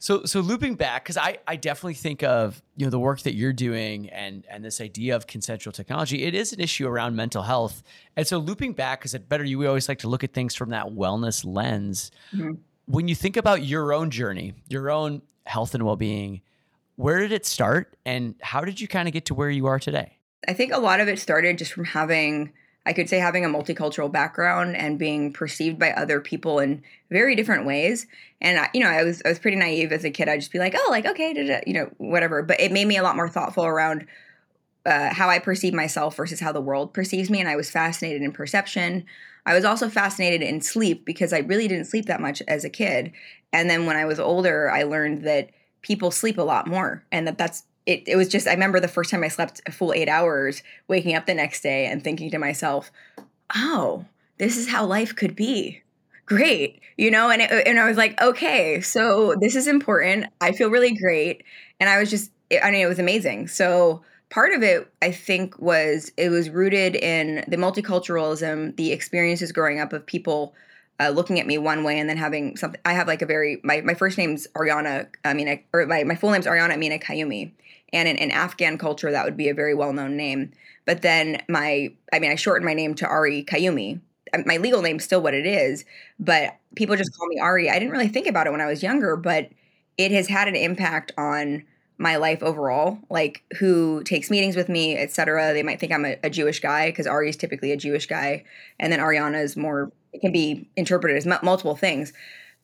So 0.00 0.24
so 0.24 0.40
looping 0.40 0.76
back 0.76 1.04
because 1.04 1.16
I 1.16 1.38
I 1.46 1.56
definitely 1.56 1.94
think 1.94 2.22
of 2.22 2.62
you 2.76 2.86
know 2.86 2.90
the 2.90 3.00
work 3.00 3.20
that 3.22 3.34
you're 3.34 3.52
doing 3.52 4.08
and 4.10 4.46
and 4.48 4.64
this 4.64 4.80
idea 4.80 5.16
of 5.16 5.26
consensual 5.26 5.72
technology. 5.72 6.22
It 6.22 6.34
is 6.34 6.52
an 6.52 6.60
issue 6.60 6.86
around 6.86 7.16
mental 7.16 7.42
health, 7.42 7.82
and 8.16 8.24
so 8.24 8.38
looping 8.38 8.74
back 8.74 9.00
because 9.00 9.14
at 9.16 9.28
Better 9.28 9.44
You 9.44 9.58
we 9.58 9.66
always 9.66 9.88
like 9.88 9.98
to 10.00 10.08
look 10.08 10.22
at 10.22 10.32
things 10.32 10.54
from 10.54 10.70
that 10.70 10.86
wellness 10.86 11.44
lens. 11.44 12.12
Mm-hmm. 12.32 12.52
When 12.86 13.08
you 13.08 13.16
think 13.16 13.36
about 13.36 13.64
your 13.64 13.92
own 13.92 14.10
journey, 14.10 14.54
your 14.68 14.88
own 14.88 15.20
health 15.46 15.74
and 15.74 15.84
well 15.84 15.96
being 15.96 16.42
where 16.98 17.20
did 17.20 17.30
it 17.30 17.46
start 17.46 17.96
and 18.04 18.34
how 18.42 18.62
did 18.62 18.80
you 18.80 18.88
kind 18.88 19.06
of 19.06 19.14
get 19.14 19.24
to 19.26 19.34
where 19.34 19.48
you 19.48 19.66
are 19.66 19.78
today? 19.78 20.18
I 20.48 20.52
think 20.52 20.72
a 20.72 20.78
lot 20.78 20.98
of 20.98 21.06
it 21.06 21.20
started 21.20 21.56
just 21.56 21.72
from 21.72 21.84
having 21.84 22.52
I 22.84 22.92
could 22.92 23.08
say 23.08 23.18
having 23.18 23.44
a 23.44 23.48
multicultural 23.48 24.10
background 24.10 24.74
and 24.74 24.98
being 24.98 25.32
perceived 25.32 25.78
by 25.78 25.92
other 25.92 26.20
people 26.20 26.58
in 26.58 26.82
very 27.10 27.36
different 27.36 27.66
ways. 27.66 28.06
And 28.40 28.58
I, 28.58 28.70
you 28.72 28.80
know, 28.80 28.88
I 28.88 29.04
was 29.04 29.22
I 29.24 29.28
was 29.28 29.38
pretty 29.38 29.56
naive 29.56 29.92
as 29.92 30.04
a 30.04 30.10
kid. 30.10 30.28
I'd 30.28 30.40
just 30.40 30.50
be 30.50 30.58
like, 30.58 30.74
oh, 30.76 30.88
like 30.90 31.06
okay, 31.06 31.32
da, 31.32 31.46
da, 31.46 31.60
you 31.66 31.74
know, 31.74 31.90
whatever. 31.98 32.42
But 32.42 32.60
it 32.60 32.72
made 32.72 32.86
me 32.86 32.96
a 32.96 33.02
lot 33.02 33.14
more 33.14 33.28
thoughtful 33.28 33.64
around 33.64 34.06
uh, 34.84 35.14
how 35.14 35.28
I 35.28 35.38
perceive 35.38 35.74
myself 35.74 36.16
versus 36.16 36.40
how 36.40 36.50
the 36.50 36.60
world 36.60 36.92
perceives 36.92 37.30
me. 37.30 37.38
And 37.38 37.48
I 37.48 37.56
was 37.56 37.70
fascinated 37.70 38.22
in 38.22 38.32
perception. 38.32 39.04
I 39.46 39.54
was 39.54 39.64
also 39.64 39.88
fascinated 39.88 40.42
in 40.42 40.60
sleep 40.62 41.04
because 41.04 41.32
I 41.32 41.40
really 41.40 41.68
didn't 41.68 41.86
sleep 41.86 42.06
that 42.06 42.20
much 42.20 42.42
as 42.48 42.64
a 42.64 42.70
kid. 42.70 43.12
And 43.52 43.70
then 43.70 43.86
when 43.86 43.96
I 43.96 44.04
was 44.04 44.18
older, 44.18 44.68
I 44.68 44.82
learned 44.82 45.22
that 45.24 45.50
people 45.82 46.10
sleep 46.10 46.38
a 46.38 46.42
lot 46.42 46.66
more. 46.66 47.04
And 47.12 47.26
that 47.26 47.38
that's 47.38 47.64
it, 47.88 48.06
it 48.06 48.16
was 48.16 48.28
just 48.28 48.46
i 48.46 48.52
remember 48.52 48.78
the 48.78 48.86
first 48.86 49.10
time 49.10 49.24
i 49.24 49.28
slept 49.28 49.62
a 49.66 49.72
full 49.72 49.94
eight 49.94 50.10
hours 50.10 50.62
waking 50.88 51.14
up 51.16 51.24
the 51.24 51.32
next 51.32 51.62
day 51.62 51.86
and 51.86 52.04
thinking 52.04 52.30
to 52.30 52.38
myself 52.38 52.92
oh 53.56 54.04
this 54.36 54.56
is 54.56 54.68
how 54.68 54.84
life 54.84 55.16
could 55.16 55.34
be. 55.34 55.82
Great 56.26 56.80
you 56.96 57.10
know? 57.10 57.30
And, 57.30 57.42
it, 57.42 57.66
and 57.66 57.80
i 57.80 57.88
was 57.88 57.96
like 57.96 58.20
okay 58.20 58.80
so 58.82 59.34
this 59.40 59.56
is 59.56 59.66
important. 59.66 60.26
I 60.40 60.52
feel 60.52 60.70
really 60.70 60.94
great. 60.94 61.42
And 61.80 61.88
i 61.88 61.98
was 61.98 62.10
just 62.10 62.30
i 62.62 62.70
mean 62.70 62.82
it 62.82 62.88
was 62.88 62.98
amazing. 62.98 63.48
So 63.48 64.02
part 64.30 64.52
of 64.52 64.62
it 64.62 64.92
i 65.00 65.10
think 65.10 65.58
was 65.58 66.12
it 66.18 66.28
was 66.28 66.50
rooted 66.50 66.94
in 66.94 67.44
the 67.48 67.56
multiculturalism 67.56 68.76
the 68.76 68.92
experiences 68.92 69.52
growing 69.52 69.80
up 69.80 69.94
of 69.94 70.04
people 70.04 70.54
uh, 71.00 71.10
looking 71.10 71.38
at 71.38 71.46
me 71.46 71.58
one 71.58 71.84
way 71.84 71.98
and 71.98 72.08
then 72.08 72.16
having 72.16 72.56
something. 72.56 72.80
I 72.84 72.92
have 72.92 73.06
like 73.06 73.22
a 73.22 73.26
very 73.26 73.60
my 73.62 73.80
my 73.82 73.94
first 73.94 74.18
name's 74.18 74.46
Ariana 74.54 75.08
Amina 75.24 75.58
or 75.72 75.86
my 75.86 76.04
my 76.04 76.14
full 76.14 76.30
name's 76.30 76.46
Ariana 76.46 76.74
Amina 76.74 76.98
Qayumi, 76.98 77.52
and 77.92 78.08
in, 78.08 78.16
in 78.16 78.30
Afghan 78.30 78.78
culture 78.78 79.10
that 79.10 79.24
would 79.24 79.36
be 79.36 79.48
a 79.48 79.54
very 79.54 79.74
well 79.74 79.92
known 79.92 80.16
name. 80.16 80.52
But 80.86 81.02
then 81.02 81.42
my 81.48 81.92
I 82.12 82.18
mean 82.18 82.30
I 82.30 82.34
shortened 82.34 82.66
my 82.66 82.74
name 82.74 82.94
to 82.96 83.06
Ari 83.06 83.44
Qayumi. 83.44 84.00
Um, 84.34 84.42
my 84.46 84.58
legal 84.58 84.82
name's 84.82 85.04
still 85.04 85.22
what 85.22 85.34
it 85.34 85.46
is, 85.46 85.84
but 86.18 86.56
people 86.74 86.96
just 86.96 87.16
call 87.16 87.28
me 87.28 87.38
Ari. 87.38 87.70
I 87.70 87.78
didn't 87.78 87.92
really 87.92 88.08
think 88.08 88.26
about 88.26 88.46
it 88.46 88.50
when 88.50 88.60
I 88.60 88.66
was 88.66 88.82
younger, 88.82 89.16
but 89.16 89.48
it 89.96 90.12
has 90.12 90.28
had 90.28 90.48
an 90.48 90.56
impact 90.56 91.12
on 91.16 91.64
my 91.98 92.16
life 92.16 92.42
overall, 92.42 92.98
like 93.10 93.42
who 93.58 94.02
takes 94.04 94.30
meetings 94.30 94.54
with 94.54 94.68
me, 94.68 94.96
etc. 94.96 95.52
They 95.52 95.64
might 95.64 95.80
think 95.80 95.92
I'm 95.92 96.04
a, 96.04 96.16
a 96.22 96.30
Jewish 96.30 96.60
guy 96.60 96.90
because 96.90 97.08
Ari 97.08 97.28
is 97.28 97.36
typically 97.36 97.72
a 97.72 97.76
Jewish 97.76 98.06
guy, 98.06 98.44
and 98.78 98.92
then 98.92 99.00
Ariana 99.00 99.42
is 99.42 99.56
more. 99.56 99.90
It 100.12 100.20
can 100.20 100.32
be 100.32 100.68
interpreted 100.76 101.16
as 101.16 101.26
m- 101.26 101.38
multiple 101.42 101.76
things, 101.76 102.12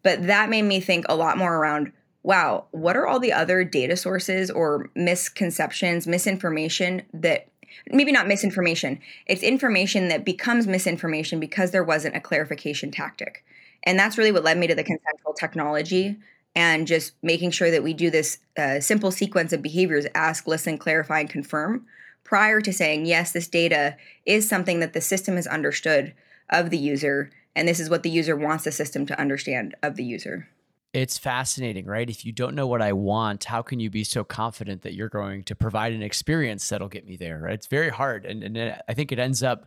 but 0.03 0.27
that 0.27 0.51
made 0.51 0.63
me 0.63 0.81
think 0.81 1.07
a 1.09 1.17
lot 1.17 1.39
more 1.39 1.57
around. 1.57 1.93
Wow, 2.23 2.67
what 2.71 2.97
are 2.97 3.07
all 3.07 3.21
the 3.21 3.33
other 3.33 3.65
data 3.65 3.97
sources 3.97 4.51
or 4.51 4.91
misconceptions, 4.95 6.07
misinformation 6.07 7.03
that 7.13 7.49
maybe 7.91 8.13
not 8.13 8.27
misinformation? 8.27 8.99
It's 9.27 9.43
information 9.43 10.09
that 10.09 10.25
becomes 10.25 10.67
misinformation 10.67 11.39
because 11.39 11.71
there 11.71 11.85
wasn't 11.85 12.17
a 12.17 12.21
clarification 12.21 12.91
tactic. 12.91 13.45
And 13.83 13.99
that's 13.99 14.17
really 14.17 14.33
what 14.33 14.45
led 14.45 14.57
me 14.57 14.67
to 14.67 14.75
the 14.75 14.83
consensual 14.83 15.35
technology 15.35 16.17
and 16.57 16.87
just 16.87 17.13
making 17.23 17.51
sure 17.51 17.71
that 17.71 17.83
we 17.83 17.93
do 17.93 18.11
this 18.11 18.39
uh, 18.57 18.81
simple 18.81 19.11
sequence 19.11 19.53
of 19.53 19.63
behaviors 19.63 20.07
ask, 20.15 20.47
listen, 20.47 20.79
clarify, 20.79 21.21
and 21.21 21.31
confirm 21.31 21.87
prior 22.23 22.61
to 22.61 22.73
saying, 22.73 23.07
yes, 23.07 23.33
this 23.33 23.49
data 23.49 23.97
is 24.25 24.49
something 24.49 24.81
that 24.81 24.93
the 24.93 25.01
system 25.01 25.37
has 25.37 25.47
understood 25.47 26.15
of 26.51 26.71
the 26.71 26.79
user, 26.79 27.31
and 27.55 27.67
this 27.69 27.81
is 27.81 27.91
what 27.91 28.03
the 28.03 28.11
user 28.11 28.37
wants 28.37 28.65
the 28.65 28.73
system 28.73 29.07
to 29.07 29.21
understand 29.21 29.75
of 29.83 29.97
the 29.97 30.05
user. 30.05 30.49
It's 30.93 31.19
fascinating, 31.19 31.87
right? 31.87 32.09
If 32.09 32.25
you 32.25 32.31
don't 32.31 32.55
know 32.55 32.69
what 32.69 32.81
I 32.81 32.93
want, 32.93 33.45
how 33.45 33.63
can 33.63 33.81
you 33.81 33.91
be 33.91 34.05
so 34.05 34.23
confident 34.23 34.83
that 34.83 34.95
you're 34.95 35.09
going 35.09 35.43
to 35.45 35.57
provide 35.57 35.93
an 35.93 36.03
experience 36.03 36.69
that'll 36.69 36.89
get 36.89 37.07
me 37.07 37.17
there? 37.17 37.41
Right? 37.41 37.55
It's 37.55 37.67
very 37.67 37.91
hard. 37.91 38.25
And, 38.25 38.45
and 38.45 38.81
I 38.89 38.95
think 38.95 39.11
it 39.11 39.19
ends 39.19 39.43
up 39.43 39.67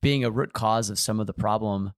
being 0.00 0.24
a 0.24 0.30
root 0.30 0.54
cause 0.54 0.88
of 0.88 0.98
some 0.98 1.20
of 1.20 1.26
the 1.26 1.34
problem 1.34 1.92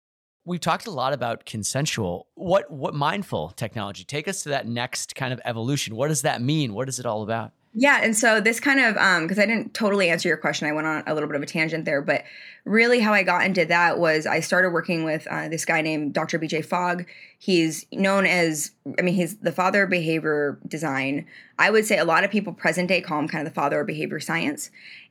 We've 0.46 0.60
talked 0.60 0.86
a 0.86 0.92
lot 0.92 1.12
about 1.12 1.44
consensual. 1.44 2.28
What 2.36 2.70
what 2.70 2.94
mindful 2.94 3.50
technology? 3.56 4.04
Take 4.04 4.28
us 4.28 4.44
to 4.44 4.50
that 4.50 4.68
next 4.68 5.16
kind 5.16 5.32
of 5.32 5.40
evolution. 5.44 5.96
What 5.96 6.06
does 6.06 6.22
that 6.22 6.40
mean? 6.40 6.72
What 6.72 6.88
is 6.88 7.00
it 7.00 7.04
all 7.04 7.24
about? 7.24 7.50
Yeah, 7.78 8.00
and 8.02 8.16
so 8.16 8.40
this 8.40 8.58
kind 8.58 8.80
of 8.80 8.96
um 8.96 9.24
because 9.24 9.38
I 9.38 9.44
didn't 9.44 9.74
totally 9.74 10.08
answer 10.08 10.28
your 10.28 10.38
question, 10.38 10.66
I 10.66 10.72
went 10.72 10.86
on 10.86 11.02
a 11.06 11.12
little 11.12 11.28
bit 11.28 11.36
of 11.36 11.42
a 11.42 11.46
tangent 11.46 11.84
there, 11.84 12.00
but 12.00 12.24
really 12.64 13.00
how 13.00 13.12
I 13.12 13.22
got 13.22 13.44
into 13.44 13.66
that 13.66 13.98
was 13.98 14.24
I 14.24 14.40
started 14.40 14.70
working 14.70 15.04
with 15.04 15.26
uh, 15.26 15.50
this 15.50 15.66
guy 15.66 15.82
named 15.82 16.14
Dr. 16.14 16.38
BJ 16.38 16.64
Fogg. 16.64 17.06
He's 17.38 17.84
known 17.92 18.24
as 18.24 18.70
I 18.98 19.02
mean 19.02 19.14
he's 19.14 19.36
the 19.36 19.52
father 19.52 19.82
of 19.82 19.90
behavior 19.90 20.58
design. 20.66 21.26
I 21.58 21.68
would 21.70 21.84
say 21.84 21.98
a 21.98 22.06
lot 22.06 22.24
of 22.24 22.30
people 22.30 22.54
present 22.54 22.88
day 22.88 23.02
call 23.02 23.18
him 23.18 23.28
kind 23.28 23.46
of 23.46 23.52
the 23.52 23.54
father 23.54 23.78
of 23.78 23.86
behavior 23.86 24.20
science, 24.20 24.70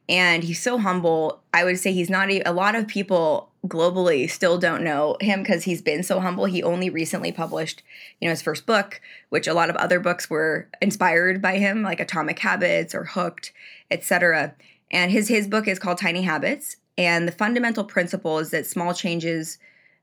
and 0.10 0.44
he's 0.44 0.60
so 0.60 0.80
humble. 0.80 1.44
I 1.54 1.66
would 1.66 1.78
say 1.78 1.94
he's 1.94 2.10
not 2.10 2.32
a, 2.32 2.42
a 2.50 2.52
lot 2.52 2.74
of 2.74 2.88
people 2.88 3.52
globally 3.68 4.30
still 4.30 4.58
don't 4.58 4.84
know 4.84 5.18
him 5.22 5.42
because 5.42 5.64
he's 5.64 5.82
been 5.82 6.04
so 6.04 6.20
humble. 6.20 6.46
He 6.46 6.64
only 6.64 6.90
recently 6.90 7.32
published, 7.32 7.84
you 8.20 8.28
know, 8.28 8.32
his 8.32 8.42
first 8.42 8.66
book, 8.66 9.02
which 9.30 9.48
a 9.48 9.54
lot 9.54 9.70
of 9.70 9.76
other 9.76 10.00
books 10.00 10.30
were 10.30 10.68
inspired 10.82 11.42
by 11.42 11.58
him, 11.58 11.82
like 11.82 12.00
Atomic 12.00 12.40
Habits 12.40 12.94
or 12.94 13.06
Hooked, 13.06 13.52
etc. 13.92 14.56
And 14.92 15.12
his 15.12 15.28
his 15.28 15.48
book 15.48 15.68
is 15.68 15.80
called 15.80 15.98
Tiny 15.98 16.22
Habits, 16.22 16.78
and 16.98 17.28
the 17.28 17.32
fundamental 17.32 17.84
principle 17.84 18.40
is 18.40 18.52
that 18.52 18.66
small 18.66 18.94
changes 18.94 19.58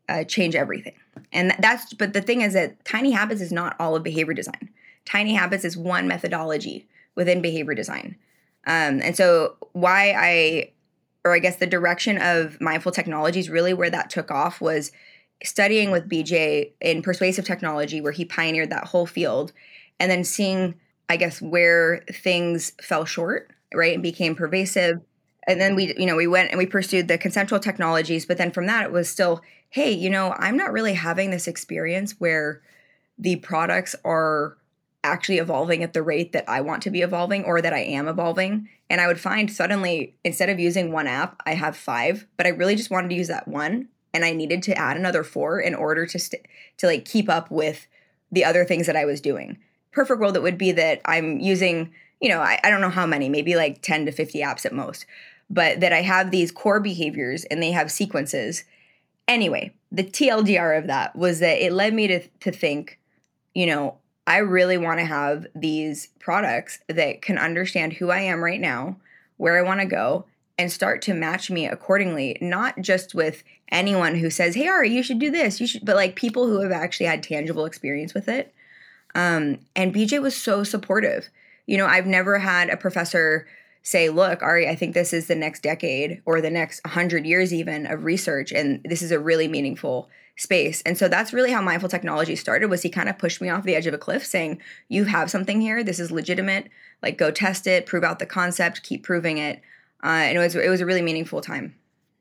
uh, 0.08 0.24
change 0.24 0.54
everything. 0.54 0.94
And 1.32 1.54
that's 1.58 1.94
but 1.94 2.12
the 2.12 2.22
thing 2.22 2.40
is 2.40 2.54
that 2.54 2.84
Tiny 2.84 3.12
Habits 3.12 3.40
is 3.40 3.52
not 3.52 3.76
all 3.78 3.96
of 3.96 4.02
behavior 4.02 4.34
design. 4.34 4.70
Tiny 5.04 5.34
Habits 5.34 5.64
is 5.64 5.76
one 5.76 6.08
methodology 6.08 6.86
within 7.14 7.42
behavior 7.42 7.74
design. 7.74 8.16
Um, 8.66 9.00
and 9.02 9.16
so 9.16 9.56
why 9.72 10.14
I, 10.16 10.70
or 11.24 11.34
I 11.34 11.38
guess 11.38 11.56
the 11.56 11.66
direction 11.66 12.18
of 12.18 12.60
mindful 12.60 12.92
technologies, 12.92 13.50
really 13.50 13.74
where 13.74 13.90
that 13.90 14.10
took 14.10 14.30
off 14.30 14.60
was 14.60 14.92
studying 15.44 15.90
with 15.90 16.08
BJ 16.08 16.72
in 16.80 17.02
persuasive 17.02 17.44
technology, 17.44 18.00
where 18.00 18.12
he 18.12 18.24
pioneered 18.24 18.70
that 18.70 18.88
whole 18.88 19.06
field, 19.06 19.52
and 19.98 20.10
then 20.10 20.24
seeing, 20.24 20.74
I 21.08 21.16
guess, 21.16 21.40
where 21.40 22.04
things 22.12 22.72
fell 22.80 23.04
short, 23.04 23.50
right, 23.74 23.94
and 23.94 24.02
became 24.02 24.34
pervasive. 24.34 25.00
And 25.46 25.60
then 25.60 25.74
we, 25.74 25.94
you 25.98 26.06
know, 26.06 26.16
we 26.16 26.28
went 26.28 26.50
and 26.50 26.58
we 26.58 26.66
pursued 26.66 27.08
the 27.08 27.18
consensual 27.18 27.58
technologies, 27.58 28.26
but 28.26 28.38
then 28.38 28.52
from 28.52 28.66
that 28.66 28.84
it 28.84 28.92
was 28.92 29.08
still, 29.08 29.40
hey, 29.70 29.90
you 29.90 30.10
know, 30.10 30.34
I'm 30.38 30.56
not 30.56 30.72
really 30.72 30.94
having 30.94 31.30
this 31.30 31.48
experience 31.48 32.14
where 32.18 32.62
the 33.18 33.36
products 33.36 33.96
are 34.04 34.56
actually 35.04 35.38
evolving 35.38 35.82
at 35.82 35.92
the 35.92 36.02
rate 36.02 36.32
that 36.32 36.48
I 36.48 36.60
want 36.60 36.82
to 36.82 36.90
be 36.90 37.02
evolving 37.02 37.44
or 37.44 37.60
that 37.60 37.72
I 37.72 37.80
am 37.80 38.06
evolving. 38.06 38.68
And 38.88 39.00
I 39.00 39.06
would 39.06 39.20
find 39.20 39.50
suddenly, 39.50 40.14
instead 40.24 40.48
of 40.48 40.60
using 40.60 40.92
one 40.92 41.06
app, 41.06 41.40
I 41.44 41.54
have 41.54 41.76
five, 41.76 42.26
but 42.36 42.46
I 42.46 42.50
really 42.50 42.76
just 42.76 42.90
wanted 42.90 43.08
to 43.08 43.16
use 43.16 43.28
that 43.28 43.48
one. 43.48 43.88
And 44.14 44.24
I 44.24 44.32
needed 44.32 44.62
to 44.64 44.78
add 44.78 44.96
another 44.96 45.24
four 45.24 45.58
in 45.60 45.74
order 45.74 46.06
to 46.06 46.18
st- 46.18 46.46
to 46.78 46.86
like 46.86 47.04
keep 47.04 47.28
up 47.28 47.50
with 47.50 47.88
the 48.30 48.44
other 48.44 48.64
things 48.64 48.86
that 48.86 48.96
I 48.96 49.04
was 49.04 49.20
doing. 49.20 49.58
Perfect 49.92 50.20
world, 50.20 50.36
it 50.36 50.42
would 50.42 50.58
be 50.58 50.72
that 50.72 51.00
I'm 51.04 51.40
using, 51.40 51.92
you 52.20 52.28
know, 52.28 52.40
I, 52.40 52.60
I 52.62 52.70
don't 52.70 52.80
know 52.80 52.90
how 52.90 53.06
many, 53.06 53.28
maybe 53.28 53.56
like 53.56 53.82
10 53.82 54.06
to 54.06 54.12
50 54.12 54.40
apps 54.40 54.64
at 54.64 54.72
most, 54.72 55.06
but 55.50 55.80
that 55.80 55.92
I 55.92 56.02
have 56.02 56.30
these 56.30 56.52
core 56.52 56.80
behaviors 56.80 57.44
and 57.44 57.62
they 57.62 57.72
have 57.72 57.90
sequences. 57.90 58.64
Anyway, 59.26 59.72
the 59.90 60.04
TLDR 60.04 60.78
of 60.78 60.86
that 60.86 61.16
was 61.16 61.40
that 61.40 61.64
it 61.64 61.72
led 61.72 61.92
me 61.92 62.06
to, 62.08 62.26
to 62.40 62.50
think, 62.50 62.98
you 63.54 63.66
know, 63.66 63.96
I 64.26 64.38
really 64.38 64.78
want 64.78 65.00
to 65.00 65.04
have 65.04 65.46
these 65.54 66.08
products 66.20 66.78
that 66.88 67.22
can 67.22 67.38
understand 67.38 67.94
who 67.94 68.10
I 68.10 68.20
am 68.20 68.42
right 68.42 68.60
now, 68.60 68.96
where 69.36 69.58
I 69.58 69.62
want 69.62 69.80
to 69.80 69.86
go, 69.86 70.26
and 70.58 70.70
start 70.70 71.02
to 71.02 71.14
match 71.14 71.50
me 71.50 71.66
accordingly, 71.66 72.38
not 72.40 72.80
just 72.80 73.14
with 73.14 73.42
anyone 73.70 74.16
who 74.16 74.30
says, 74.30 74.54
"Hey, 74.54 74.68
Ari, 74.68 74.90
you 74.90 75.02
should 75.02 75.18
do 75.18 75.30
this," 75.30 75.60
you 75.60 75.66
should, 75.66 75.84
but 75.84 75.96
like 75.96 76.14
people 76.14 76.46
who 76.46 76.60
have 76.60 76.72
actually 76.72 77.06
had 77.06 77.22
tangible 77.22 77.64
experience 77.64 78.14
with 78.14 78.28
it. 78.28 78.54
Um, 79.14 79.60
and 79.74 79.92
BJ 79.92 80.20
was 80.20 80.36
so 80.36 80.62
supportive. 80.62 81.28
You 81.66 81.78
know, 81.78 81.86
I've 81.86 82.06
never 82.06 82.38
had 82.38 82.70
a 82.70 82.76
professor 82.76 83.46
say, 83.82 84.08
"Look, 84.08 84.42
Ari, 84.42 84.68
I 84.68 84.76
think 84.76 84.94
this 84.94 85.12
is 85.12 85.26
the 85.26 85.34
next 85.34 85.62
decade 85.62 86.22
or 86.24 86.40
the 86.40 86.50
next 86.50 86.86
hundred 86.86 87.26
years 87.26 87.52
even 87.52 87.86
of 87.86 88.04
research, 88.04 88.52
and 88.52 88.80
this 88.84 89.02
is 89.02 89.10
a 89.10 89.18
really 89.18 89.48
meaningful." 89.48 90.08
Space. 90.36 90.82
And 90.82 90.96
so 90.96 91.08
that's 91.08 91.32
really 91.32 91.52
how 91.52 91.62
mindful 91.62 91.88
technology 91.88 92.36
started 92.36 92.70
was 92.70 92.82
he 92.82 92.90
kind 92.90 93.08
of 93.08 93.18
pushed 93.18 93.40
me 93.40 93.48
off 93.48 93.64
the 93.64 93.74
edge 93.74 93.86
of 93.86 93.94
a 93.94 93.98
cliff 93.98 94.24
saying, 94.24 94.60
"You 94.88 95.04
have 95.04 95.30
something 95.30 95.60
here. 95.60 95.84
This 95.84 96.00
is 96.00 96.10
legitimate. 96.10 96.68
Like 97.02 97.18
go 97.18 97.30
test 97.30 97.66
it, 97.66 97.86
prove 97.86 98.04
out 98.04 98.18
the 98.18 98.26
concept, 98.26 98.82
keep 98.82 99.02
proving 99.02 99.38
it." 99.38 99.60
Uh, 100.02 100.08
and 100.08 100.36
it 100.36 100.40
was 100.40 100.56
it 100.56 100.68
was 100.68 100.80
a 100.80 100.86
really 100.86 101.02
meaningful 101.02 101.40
time. 101.40 101.74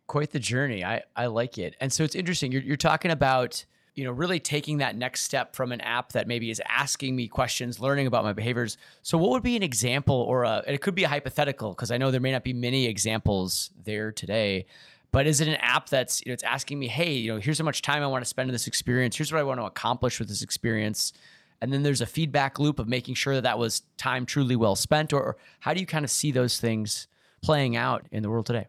Quite 0.07 0.31
the 0.31 0.39
journey. 0.39 0.83
I 0.83 1.03
I 1.15 1.27
like 1.27 1.57
it. 1.57 1.75
And 1.79 1.91
so 1.91 2.03
it's 2.03 2.15
interesting. 2.15 2.51
You're 2.51 2.63
you're 2.63 2.77
talking 2.77 3.11
about 3.11 3.65
you 3.95 4.03
know 4.03 4.11
really 4.11 4.39
taking 4.39 4.77
that 4.77 4.95
next 4.95 5.23
step 5.23 5.55
from 5.55 5.71
an 5.71 5.81
app 5.81 6.13
that 6.13 6.27
maybe 6.27 6.49
is 6.49 6.61
asking 6.67 7.15
me 7.15 7.27
questions 7.27 7.79
learning 7.79 8.07
about 8.07 8.23
my 8.23 8.33
behaviors 8.33 8.77
so 9.01 9.17
what 9.17 9.31
would 9.31 9.43
be 9.43 9.55
an 9.55 9.63
example 9.63 10.15
or 10.15 10.43
a 10.43 10.63
it 10.65 10.81
could 10.81 10.95
be 10.95 11.03
a 11.03 11.09
hypothetical 11.09 11.71
because 11.71 11.91
i 11.91 11.97
know 11.97 12.09
there 12.09 12.21
may 12.21 12.31
not 12.31 12.43
be 12.43 12.53
many 12.53 12.85
examples 12.85 13.69
there 13.83 14.11
today 14.11 14.65
but 15.11 15.27
is 15.27 15.41
it 15.41 15.47
an 15.47 15.55
app 15.55 15.89
that's 15.89 16.21
you 16.25 16.29
know 16.29 16.33
it's 16.33 16.43
asking 16.43 16.79
me 16.79 16.87
hey 16.87 17.13
you 17.13 17.33
know 17.33 17.39
here's 17.39 17.59
how 17.59 17.65
much 17.65 17.81
time 17.81 18.01
i 18.03 18.07
want 18.07 18.23
to 18.23 18.29
spend 18.29 18.49
in 18.49 18.53
this 18.53 18.67
experience 18.67 19.15
here's 19.15 19.31
what 19.31 19.39
i 19.39 19.43
want 19.43 19.59
to 19.59 19.65
accomplish 19.65 20.19
with 20.19 20.27
this 20.27 20.41
experience 20.41 21.13
and 21.61 21.71
then 21.71 21.83
there's 21.83 22.01
a 22.01 22.05
feedback 22.05 22.57
loop 22.57 22.79
of 22.79 22.87
making 22.87 23.13
sure 23.13 23.35
that 23.35 23.43
that 23.43 23.59
was 23.59 23.83
time 23.97 24.25
truly 24.25 24.55
well 24.55 24.75
spent 24.75 25.13
or, 25.13 25.21
or 25.21 25.37
how 25.61 25.73
do 25.73 25.79
you 25.79 25.85
kind 25.85 26.05
of 26.05 26.11
see 26.11 26.31
those 26.31 26.59
things 26.59 27.07
playing 27.41 27.75
out 27.75 28.05
in 28.11 28.23
the 28.23 28.29
world 28.29 28.45
today 28.45 28.67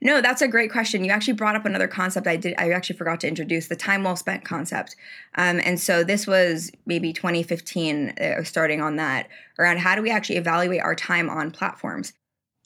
No, 0.00 0.20
that's 0.20 0.42
a 0.42 0.48
great 0.48 0.70
question. 0.70 1.04
You 1.04 1.10
actually 1.10 1.34
brought 1.34 1.56
up 1.56 1.64
another 1.64 1.88
concept 1.88 2.26
I 2.26 2.36
did. 2.36 2.54
I 2.58 2.70
actually 2.72 2.98
forgot 2.98 3.20
to 3.20 3.28
introduce 3.28 3.68
the 3.68 3.76
time 3.76 4.04
well 4.04 4.16
spent 4.16 4.44
concept. 4.44 4.94
Um, 5.36 5.60
and 5.64 5.80
so 5.80 6.04
this 6.04 6.26
was 6.26 6.70
maybe 6.84 7.14
2015, 7.14 8.10
uh, 8.10 8.44
starting 8.44 8.82
on 8.82 8.96
that 8.96 9.28
around 9.58 9.78
how 9.78 9.94
do 9.94 10.02
we 10.02 10.10
actually 10.10 10.36
evaluate 10.36 10.82
our 10.82 10.94
time 10.94 11.30
on 11.30 11.50
platforms. 11.50 12.12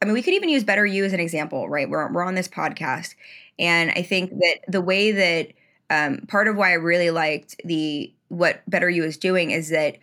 I 0.00 0.07
mean, 0.07 0.14
we 0.14 0.23
could 0.23 0.35
even 0.35 0.49
use 0.49 0.64
Better 0.64 0.87
You 0.87 1.04
as 1.04 1.12
an 1.12 1.21
example, 1.21 1.69
right? 1.69 1.88
We're 1.88 2.11
we're 2.11 2.25
on 2.25 2.35
this 2.35 2.49
podcast, 2.49 3.14
and 3.59 3.90
I 3.90 4.02
think 4.02 4.30
that 4.30 4.61
the 4.66 4.80
way 4.80 5.12
that 5.12 5.52
um, 5.90 6.26
part 6.26 6.49
of 6.49 6.57
why 6.57 6.71
I 6.71 6.75
really 6.75 7.11
liked 7.11 7.57
the 7.64 8.12
what 8.28 8.62
Better 8.69 8.88
You 8.88 9.04
is 9.04 9.16
doing 9.16 9.50
is 9.50 9.69
that 9.71 9.99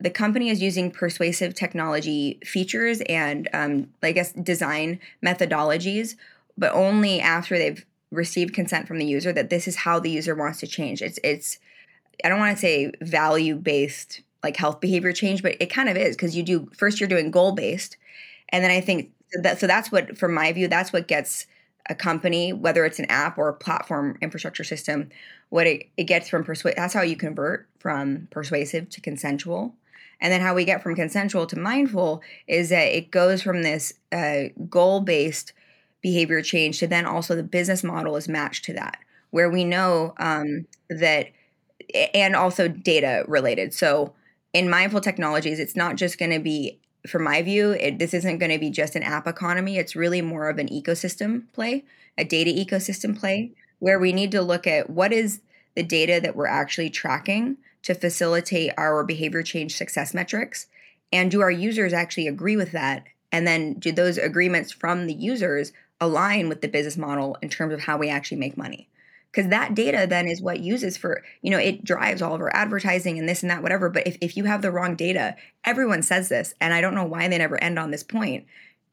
the 0.00 0.10
company 0.10 0.48
is 0.48 0.62
using 0.62 0.90
persuasive 0.90 1.54
technology 1.54 2.38
features 2.44 3.02
and 3.02 3.48
um, 3.52 3.88
I 4.02 4.12
guess 4.12 4.32
design 4.32 5.00
methodologies, 5.24 6.16
but 6.56 6.72
only 6.72 7.20
after 7.20 7.58
they've 7.58 7.84
received 8.10 8.54
consent 8.54 8.88
from 8.88 8.98
the 8.98 9.06
user 9.06 9.32
that 9.32 9.50
this 9.50 9.68
is 9.68 9.76
how 9.76 10.00
the 10.00 10.10
user 10.10 10.34
wants 10.34 10.60
to 10.60 10.66
change. 10.66 11.02
It's 11.02 11.18
it's 11.24 11.58
I 12.24 12.28
don't 12.28 12.38
want 12.38 12.56
to 12.56 12.60
say 12.60 12.92
value 13.00 13.56
based 13.56 14.22
like 14.44 14.56
health 14.56 14.80
behavior 14.80 15.12
change, 15.12 15.42
but 15.42 15.56
it 15.60 15.66
kind 15.66 15.88
of 15.88 15.96
is 15.96 16.16
because 16.16 16.36
you 16.36 16.44
do 16.44 16.70
first 16.76 17.00
you're 17.00 17.08
doing 17.08 17.32
goal 17.32 17.52
based, 17.52 17.96
and 18.50 18.62
then 18.62 18.70
I 18.70 18.80
think 18.80 19.10
that 19.42 19.60
so 19.60 19.66
that's 19.66 19.92
what 19.92 20.16
from 20.18 20.34
my 20.34 20.52
view 20.52 20.68
that's 20.68 20.92
what 20.92 21.08
gets 21.08 21.46
a 21.88 21.94
company 21.94 22.52
whether 22.52 22.84
it's 22.84 22.98
an 22.98 23.06
app 23.06 23.38
or 23.38 23.48
a 23.48 23.54
platform 23.54 24.16
infrastructure 24.20 24.64
system 24.64 25.08
what 25.48 25.66
it, 25.66 25.88
it 25.96 26.04
gets 26.04 26.28
from 26.28 26.44
persuade 26.44 26.74
that's 26.76 26.94
how 26.94 27.02
you 27.02 27.16
convert 27.16 27.68
from 27.78 28.28
persuasive 28.30 28.88
to 28.88 29.00
consensual 29.00 29.74
and 30.20 30.32
then 30.32 30.40
how 30.40 30.54
we 30.54 30.64
get 30.64 30.82
from 30.82 30.94
consensual 30.94 31.46
to 31.46 31.58
mindful 31.58 32.22
is 32.46 32.68
that 32.68 32.94
it 32.94 33.10
goes 33.10 33.42
from 33.42 33.62
this 33.62 33.94
uh, 34.12 34.44
goal 34.68 35.00
based 35.00 35.52
behavior 36.02 36.42
change 36.42 36.78
to 36.78 36.86
then 36.86 37.06
also 37.06 37.34
the 37.34 37.42
business 37.42 37.84
model 37.84 38.16
is 38.16 38.28
matched 38.28 38.64
to 38.66 38.72
that, 38.74 38.98
where 39.30 39.50
we 39.50 39.64
know 39.64 40.14
um, 40.18 40.66
that, 40.88 41.28
and 42.14 42.36
also 42.36 42.68
data 42.68 43.24
related. 43.28 43.74
So 43.74 44.14
in 44.52 44.68
mindful 44.68 45.00
technologies, 45.00 45.58
it's 45.58 45.76
not 45.76 45.96
just 45.96 46.18
going 46.18 46.32
to 46.32 46.40
be, 46.40 46.79
from 47.06 47.24
my 47.24 47.42
view, 47.42 47.72
it, 47.72 47.98
this 47.98 48.14
isn't 48.14 48.38
going 48.38 48.50
to 48.50 48.58
be 48.58 48.70
just 48.70 48.96
an 48.96 49.02
app 49.02 49.26
economy. 49.26 49.76
It's 49.76 49.96
really 49.96 50.22
more 50.22 50.48
of 50.48 50.58
an 50.58 50.68
ecosystem 50.68 51.44
play, 51.52 51.84
a 52.18 52.24
data 52.24 52.50
ecosystem 52.50 53.18
play, 53.18 53.52
where 53.78 53.98
we 53.98 54.12
need 54.12 54.30
to 54.32 54.42
look 54.42 54.66
at 54.66 54.90
what 54.90 55.12
is 55.12 55.40
the 55.74 55.82
data 55.82 56.20
that 56.22 56.36
we're 56.36 56.46
actually 56.46 56.90
tracking 56.90 57.56
to 57.82 57.94
facilitate 57.94 58.72
our 58.76 59.02
behavior 59.04 59.42
change 59.42 59.76
success 59.76 60.12
metrics? 60.12 60.66
And 61.12 61.30
do 61.30 61.40
our 61.40 61.50
users 61.50 61.92
actually 61.92 62.28
agree 62.28 62.56
with 62.56 62.72
that? 62.72 63.04
And 63.32 63.46
then 63.46 63.74
do 63.74 63.92
those 63.92 64.18
agreements 64.18 64.72
from 64.72 65.06
the 65.06 65.14
users 65.14 65.72
align 66.00 66.48
with 66.48 66.60
the 66.60 66.68
business 66.68 66.96
model 66.96 67.38
in 67.40 67.48
terms 67.48 67.72
of 67.72 67.80
how 67.80 67.96
we 67.96 68.10
actually 68.10 68.38
make 68.38 68.56
money? 68.56 68.89
Because 69.32 69.50
that 69.50 69.76
data 69.76 70.06
then 70.08 70.26
is 70.26 70.42
what 70.42 70.58
uses 70.58 70.96
for, 70.96 71.22
you 71.40 71.50
know, 71.50 71.58
it 71.58 71.84
drives 71.84 72.20
all 72.20 72.34
of 72.34 72.40
our 72.40 72.54
advertising 72.54 73.18
and 73.18 73.28
this 73.28 73.42
and 73.42 73.50
that, 73.50 73.62
whatever. 73.62 73.88
But 73.88 74.06
if, 74.06 74.18
if 74.20 74.36
you 74.36 74.44
have 74.44 74.60
the 74.60 74.72
wrong 74.72 74.96
data, 74.96 75.36
everyone 75.64 76.02
says 76.02 76.28
this, 76.28 76.52
and 76.60 76.74
I 76.74 76.80
don't 76.80 76.96
know 76.96 77.04
why 77.04 77.28
they 77.28 77.38
never 77.38 77.62
end 77.62 77.78
on 77.78 77.92
this 77.92 78.02
point 78.02 78.46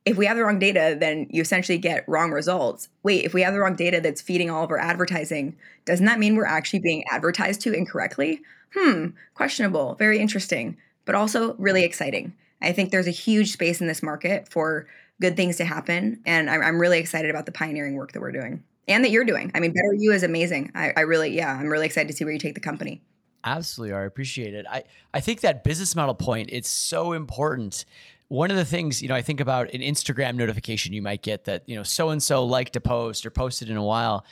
if 0.08 0.16
we 0.16 0.26
have 0.26 0.38
the 0.38 0.44
wrong 0.44 0.58
data, 0.58 0.96
then 0.98 1.28
you 1.30 1.42
essentially 1.42 1.78
get 1.78 2.08
wrong 2.08 2.32
results. 2.32 2.88
Wait, 3.04 3.26
if 3.26 3.34
we 3.34 3.42
have 3.42 3.54
the 3.54 3.60
wrong 3.60 3.76
data 3.76 4.00
that's 4.00 4.22
feeding 4.22 4.50
all 4.50 4.64
of 4.64 4.72
our 4.72 4.78
advertising, 4.78 5.54
doesn't 5.84 6.06
that 6.06 6.18
mean 6.18 6.38
we're 6.38 6.46
actually 6.46 6.80
being 6.80 7.04
advertised 7.12 7.60
to 7.62 7.74
incorrectly? 7.74 8.40
Hmm, 8.74 9.08
questionable, 9.34 9.96
very 9.96 10.20
interesting, 10.20 10.78
but 11.04 11.14
also 11.14 11.56
really 11.56 11.84
exciting. 11.84 12.34
I 12.62 12.72
think 12.72 12.92
there's 12.92 13.08
a 13.08 13.12
huge 13.12 13.52
space 13.52 13.82
in 13.82 13.88
this 13.88 14.02
market 14.02 14.48
for 14.48 14.88
good 15.20 15.36
things 15.36 15.58
to 15.58 15.66
happen. 15.66 16.22
And 16.26 16.50
I'm, 16.50 16.80
really 16.80 17.00
excited 17.00 17.30
about 17.30 17.46
the 17.46 17.52
pioneering 17.52 17.96
work 17.96 18.14
that 18.14 18.22
we're 18.22 18.32
doing 18.32 18.64
and 18.88 19.04
that 19.04 19.12
you're 19.12 19.26
doing. 19.26 19.52
I 19.54 19.60
mean, 19.60 19.72
Better 19.72 19.94
You 19.94 20.12
is 20.12 20.24
amazing. 20.24 20.72
I, 20.76 20.94
I 20.96 21.02
really, 21.02 21.36
yeah, 21.36 21.54
I'm 21.54 21.68
really 21.68 21.86
excited 21.86 22.08
to 22.08 22.14
see 22.14 22.24
where 22.24 22.34
you 22.34 22.40
take 22.40 22.56
the 22.56 22.62
company. 22.62 23.02
Absolutely, 23.44 23.96
I 23.96 24.04
appreciate 24.04 24.54
it. 24.54 24.66
I, 24.70 24.84
I 25.14 25.20
think 25.20 25.42
that 25.42 25.64
business 25.64 25.96
model 25.96 26.16
point, 26.16 26.50
it's 26.52 26.70
so 26.70 27.14
important 27.14 27.86
one 28.30 28.52
of 28.52 28.58
the 28.58 28.66
things 28.66 29.02
you 29.02 29.08
know 29.08 29.16
i 29.16 29.22
think 29.22 29.40
about 29.40 29.74
an 29.74 29.82
instagram 29.82 30.36
notification 30.36 30.94
you 30.94 31.02
might 31.02 31.22
get 31.22 31.46
that 31.46 31.64
you 31.66 31.76
know 31.76 31.84
so 31.84 32.10
and 32.10 32.22
so 32.22 32.44
liked 32.44 32.76
a 32.76 32.82
post 32.82 33.26
or 33.26 33.30
posted 33.30 33.70
in 33.70 33.78
a 33.78 33.84
while 33.84 34.26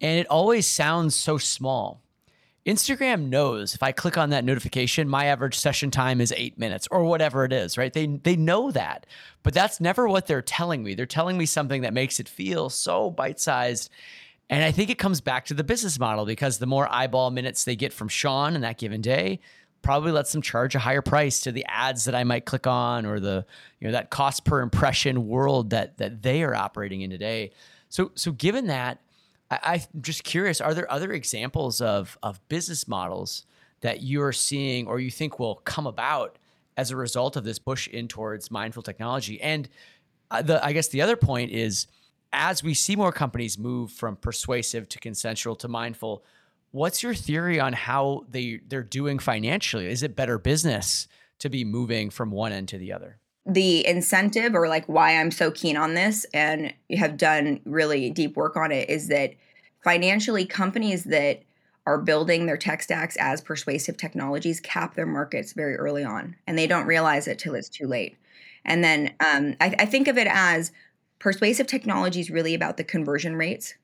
and 0.00 0.18
it 0.18 0.26
always 0.28 0.66
sounds 0.66 1.14
so 1.14 1.36
small 1.36 2.00
instagram 2.66 3.28
knows 3.28 3.74
if 3.74 3.82
i 3.82 3.90
click 3.90 4.18
on 4.18 4.30
that 4.30 4.44
notification 4.44 5.08
my 5.08 5.26
average 5.26 5.58
session 5.58 5.90
time 5.90 6.20
is 6.20 6.32
eight 6.36 6.58
minutes 6.58 6.86
or 6.90 7.04
whatever 7.04 7.44
it 7.44 7.52
is 7.52 7.78
right? 7.78 7.92
They 7.92 8.06
they 8.06 8.36
know 8.36 8.70
that 8.70 9.06
but 9.42 9.54
that's 9.54 9.80
never 9.80 10.06
what 10.06 10.26
they're 10.26 10.42
telling 10.42 10.82
me. 10.82 10.94
They're 10.94 11.06
telling 11.06 11.38
me 11.38 11.46
something 11.46 11.82
that 11.82 11.94
makes 11.94 12.20
it 12.20 12.28
feel 12.28 12.68
so 12.68 13.10
bite-sized. 13.10 13.90
And 14.50 14.62
i 14.64 14.70
think 14.70 14.90
it 14.90 14.98
comes 14.98 15.20
back 15.20 15.46
to 15.46 15.54
the 15.54 15.64
business 15.64 15.98
model 15.98 16.26
because 16.26 16.58
the 16.58 16.66
more 16.66 16.92
eyeball 16.92 17.30
minutes 17.30 17.64
they 17.64 17.76
get 17.76 17.92
from 17.92 18.08
sean 18.08 18.54
in 18.54 18.60
that 18.62 18.78
given 18.78 19.00
day 19.00 19.40
probably 19.82 20.12
lets 20.12 20.32
them 20.32 20.42
charge 20.42 20.74
a 20.74 20.78
higher 20.78 21.02
price 21.02 21.40
to 21.40 21.52
the 21.52 21.64
ads 21.66 22.04
that 22.04 22.14
I 22.14 22.24
might 22.24 22.44
click 22.44 22.66
on 22.66 23.06
or 23.06 23.18
the 23.20 23.44
you 23.80 23.88
know 23.88 23.92
that 23.92 24.10
cost 24.10 24.44
per 24.44 24.60
impression 24.60 25.28
world 25.28 25.70
that 25.70 25.96
that 25.98 26.22
they 26.22 26.42
are 26.42 26.54
operating 26.54 27.00
in 27.00 27.10
today. 27.10 27.52
So 27.88 28.12
so 28.14 28.32
given 28.32 28.66
that, 28.66 28.98
I, 29.50 29.58
I'm 29.94 30.02
just 30.02 30.24
curious: 30.24 30.60
are 30.60 30.74
there 30.74 30.90
other 30.90 31.12
examples 31.12 31.80
of 31.80 32.18
of 32.22 32.46
business 32.48 32.86
models 32.86 33.44
that 33.80 34.02
you 34.02 34.22
are 34.22 34.32
seeing 34.32 34.86
or 34.86 35.00
you 35.00 35.10
think 35.10 35.38
will 35.38 35.56
come 35.56 35.86
about 35.86 36.38
as 36.76 36.90
a 36.90 36.96
result 36.96 37.36
of 37.36 37.44
this 37.44 37.58
push 37.58 37.88
in 37.88 38.08
towards 38.08 38.50
mindful 38.50 38.82
technology? 38.82 39.40
And 39.40 39.68
uh, 40.30 40.42
the 40.42 40.64
I 40.64 40.72
guess 40.72 40.88
the 40.88 41.02
other 41.02 41.16
point 41.16 41.50
is 41.50 41.86
as 42.32 42.62
we 42.62 42.74
see 42.74 42.94
more 42.94 43.12
companies 43.12 43.58
move 43.58 43.90
from 43.90 44.16
persuasive 44.16 44.88
to 44.90 44.98
consensual 44.98 45.56
to 45.56 45.68
mindful 45.68 46.24
What's 46.72 47.02
your 47.02 47.14
theory 47.14 47.58
on 47.58 47.72
how 47.72 48.26
they 48.30 48.60
they're 48.66 48.82
doing 48.82 49.18
financially? 49.18 49.86
Is 49.86 50.02
it 50.02 50.14
better 50.14 50.38
business 50.38 51.08
to 51.40 51.48
be 51.48 51.64
moving 51.64 52.10
from 52.10 52.30
one 52.30 52.52
end 52.52 52.68
to 52.68 52.78
the 52.78 52.92
other? 52.92 53.18
The 53.52 53.86
incentive 53.86 54.54
or 54.54 54.68
like 54.68 54.86
why 54.86 55.16
I'm 55.16 55.30
so 55.30 55.50
keen 55.50 55.76
on 55.76 55.94
this 55.94 56.24
and 56.32 56.72
have 56.96 57.16
done 57.16 57.60
really 57.64 58.10
deep 58.10 58.36
work 58.36 58.56
on 58.56 58.70
it 58.70 58.88
is 58.88 59.08
that 59.08 59.34
financially 59.82 60.46
companies 60.46 61.04
that 61.04 61.42
are 61.86 61.98
building 61.98 62.46
their 62.46 62.56
tech 62.56 62.82
stacks 62.82 63.16
as 63.18 63.40
persuasive 63.40 63.96
technologies 63.96 64.60
cap 64.60 64.94
their 64.94 65.06
markets 65.06 65.52
very 65.52 65.74
early 65.76 66.04
on 66.04 66.36
and 66.46 66.56
they 66.56 66.66
don't 66.66 66.86
realize 66.86 67.26
it 67.26 67.38
till 67.38 67.54
it's 67.54 67.68
too 67.68 67.86
late. 67.86 68.16
And 68.64 68.84
then 68.84 69.14
um, 69.18 69.56
I, 69.60 69.74
I 69.78 69.86
think 69.86 70.06
of 70.06 70.18
it 70.18 70.28
as 70.30 70.70
persuasive 71.18 71.66
technology 71.66 72.20
is 72.20 72.30
really 72.30 72.54
about 72.54 72.76
the 72.76 72.84
conversion 72.84 73.34
rates 73.34 73.74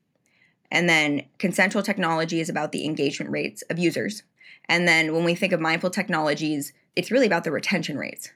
and 0.71 0.87
then 0.87 1.25
consensual 1.39 1.83
technology 1.83 2.39
is 2.39 2.49
about 2.49 2.71
the 2.71 2.85
engagement 2.85 3.31
rates 3.31 3.63
of 3.63 3.79
users. 3.79 4.23
And 4.65 4.87
then 4.87 5.13
when 5.13 5.23
we 5.23 5.35
think 5.35 5.53
of 5.53 5.59
mindful 5.59 5.89
technologies, 5.89 6.73
it's 6.95 7.11
really 7.11 7.27
about 7.27 7.43
the 7.43 7.51
retention 7.51 7.97
rates. 7.97 8.31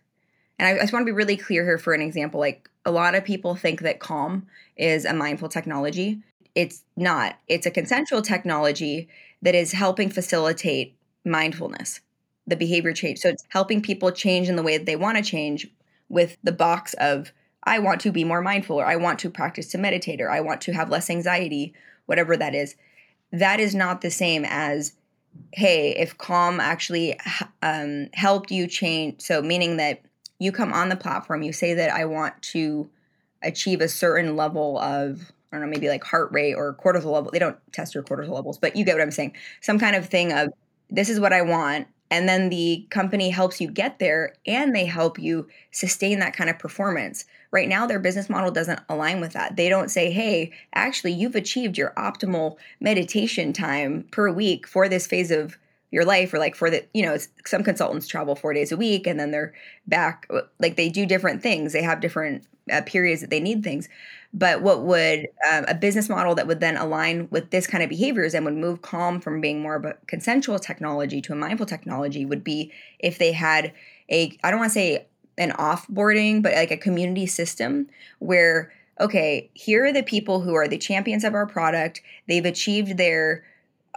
And 0.62 0.69
I, 0.69 0.80
just 0.80 0.93
want 0.93 1.02
to 1.02 1.12
be 1.12 1.15
really 1.15 1.38
clear 1.38 1.65
here 1.65 1.80
for 1.80 1.93
an 1.93 2.02
example. 2.02 2.39
Like 2.39 2.69
a 2.86 2.91
lot 2.91 3.15
of 3.15 3.26
people 3.26 3.56
think 3.56 3.82
that 3.82 4.00
Calm 4.00 4.45
is 4.78 5.06
a 5.06 5.13
mindful 5.13 5.50
technology. 5.50 6.19
It's 6.54 6.84
not. 6.95 7.39
It's 7.47 7.65
a 7.65 7.71
consensual 7.71 8.21
technology 8.21 9.10
that 9.41 9.56
is 9.56 9.71
helping 9.71 10.12
facilitate 10.12 10.95
mindfulness, 11.26 12.02
the 12.45 12.56
behavior 12.56 12.93
change. 12.93 13.17
So 13.17 13.30
it's 13.30 13.43
helping 13.50 13.82
people 13.82 14.12
change 14.12 14.50
in 14.50 14.56
the 14.56 14.62
way 14.62 14.78
that 14.78 14.86
they 14.86 14.95
want 14.95 15.17
to 15.17 15.24
change 15.24 15.67
with 16.10 16.38
the 16.43 16.52
box 16.52 16.93
of 17.00 17.32
I 17.63 17.80
want 17.80 18.00
to 18.02 18.12
be 18.12 18.24
more 18.24 18.41
mindful, 18.41 18.80
or 18.80 18.86
I 18.86 18.97
want 18.97 19.17
to 19.19 19.32
practice 19.32 19.67
to 19.69 19.80
meditate, 19.80 20.21
or 20.21 20.30
I 20.30 20.41
want 20.41 20.62
to 20.62 20.74
have 20.74 20.91
less 20.91 21.10
anxiety, 21.10 21.74
whatever 22.06 22.38
that 22.38 22.54
is, 22.54 22.76
that 23.32 23.60
is 23.60 23.74
not 23.74 24.02
the 24.02 24.12
same 24.12 24.45
as, 24.45 24.93
hey, 25.54 25.95
if 25.95 26.17
Calm 26.19 26.60
actually 26.60 27.19
um, 27.63 28.10
helped 28.13 28.52
you 28.52 28.67
change. 28.67 29.21
So, 29.21 29.41
meaning 29.41 29.78
that 29.78 30.02
you 30.41 30.51
come 30.51 30.73
on 30.73 30.89
the 30.89 30.95
platform, 30.95 31.43
you 31.43 31.54
say 31.54 31.75
that 31.75 31.91
I 31.91 32.06
want 32.06 32.41
to 32.41 32.89
achieve 33.43 33.80
a 33.80 33.88
certain 33.88 34.36
level 34.36 34.80
of, 34.80 35.32
I 35.51 35.58
don't 35.58 35.62
know, 35.62 35.71
maybe 35.71 35.88
like 35.88 36.04
heart 36.04 36.32
rate 36.32 36.56
or 36.56 36.73
cortisol 36.84 37.12
level. 37.12 37.30
They 37.30 37.38
don't 37.38 37.60
test 37.71 37.93
your 37.93 38.01
cortisol 38.01 38.32
levels, 38.32 38.58
but 38.58 38.75
you 38.75 38.84
get 38.84 38.95
what 38.95 39.04
I'm 39.04 39.12
saying. 39.12 39.36
Some 39.62 39.77
kind 39.77 39.95
of 39.95 40.08
thing 40.08 40.34
of, 40.34 40.49
this 40.89 41.10
is 41.10 41.19
what 41.19 41.32
I 41.32 41.43
want. 41.43 41.88
And 42.10 42.27
then 42.27 42.49
the 42.49 42.88
company 42.89 43.30
helps 43.30 43.62
you 43.62 43.69
get 43.69 43.99
there 43.99 44.34
and 44.47 44.75
they 44.75 44.86
help 44.86 45.19
you 45.19 45.47
sustain 45.69 46.17
that 46.19 46.36
kind 46.36 46.49
of 46.49 46.58
performance. 46.58 47.25
Right 47.51 47.69
now, 47.69 47.86
their 47.86 47.99
business 47.99 48.27
model 48.27 48.49
doesn't 48.49 48.82
align 48.89 49.21
with 49.21 49.34
that. 49.34 49.58
They 49.58 49.69
don't 49.69 49.91
say, 49.91 50.10
hey, 50.10 50.54
actually, 50.73 51.13
you've 51.13 51.36
achieved 51.36 51.77
your 51.77 51.93
optimal 51.97 52.58
meditation 52.80 53.54
time 53.54 54.08
per 54.12 54.32
week 54.32 54.65
for 54.65 54.89
this 54.89 55.06
phase 55.06 55.30
of 55.30 55.60
your 55.91 56.06
life 56.06 56.34
or 56.34 56.39
like 56.39 56.56
for 56.56 56.69
the 56.69 56.86
you 56.93 57.04
know 57.04 57.17
some 57.45 57.63
consultants 57.63 58.08
travel 58.08 58.36
four 58.36 58.54
days 58.54 58.71
a 58.71 58.77
week 58.77 59.06
and 59.06 59.19
then 59.19 59.32
they're 59.32 59.54
back 59.88 60.30
like 60.60 60.75
they 60.75 60.89
do 60.89 61.06
different 61.06 61.41
things 61.43 61.73
they 61.73 61.84
have 61.84 61.99
different 61.99 62.47
uh, 62.71 62.82
periods 62.86 63.21
that 63.21 63.30
they 63.30 63.39
need 63.39 63.63
things 63.63 63.89
but 64.34 64.62
what 64.62 64.84
would 64.84 65.27
um, 65.51 65.65
a 65.67 65.75
business 65.75 66.08
model 66.08 66.34
that 66.34 66.47
would 66.47 66.62
then 66.62 66.77
align 66.77 67.27
with 67.32 67.49
this 67.51 67.67
kind 67.67 67.84
of 67.84 67.89
behaviors 67.89 68.34
and 68.34 68.45
would 68.45 68.56
move 68.56 68.82
calm 68.82 69.19
from 69.19 69.41
being 69.41 69.62
more 69.62 69.75
of 69.75 69.84
a 69.84 69.95
consensual 70.08 70.58
technology 70.58 71.21
to 71.21 71.34
a 71.34 71.36
mindful 71.36 71.65
technology 71.65 72.25
would 72.25 72.43
be 72.43 72.71
if 72.99 73.17
they 73.17 73.34
had 73.34 73.73
a 74.10 74.38
i 74.43 74.49
don't 74.49 74.60
want 74.60 74.69
to 74.69 74.73
say 74.73 75.06
an 75.38 75.51
offboarding, 75.51 76.41
but 76.41 76.54
like 76.54 76.71
a 76.71 76.77
community 76.77 77.25
system 77.25 77.88
where 78.19 78.71
okay, 78.99 79.49
here 79.56 79.86
are 79.86 79.93
the 79.93 80.04
people 80.04 80.41
who 80.41 80.54
are 80.54 80.67
the 80.67 80.77
champions 80.77 81.23
of 81.23 81.34
our 81.34 81.47
product. 81.47 82.01
They've 82.27 82.45
achieved 82.45 82.97
their 82.97 83.43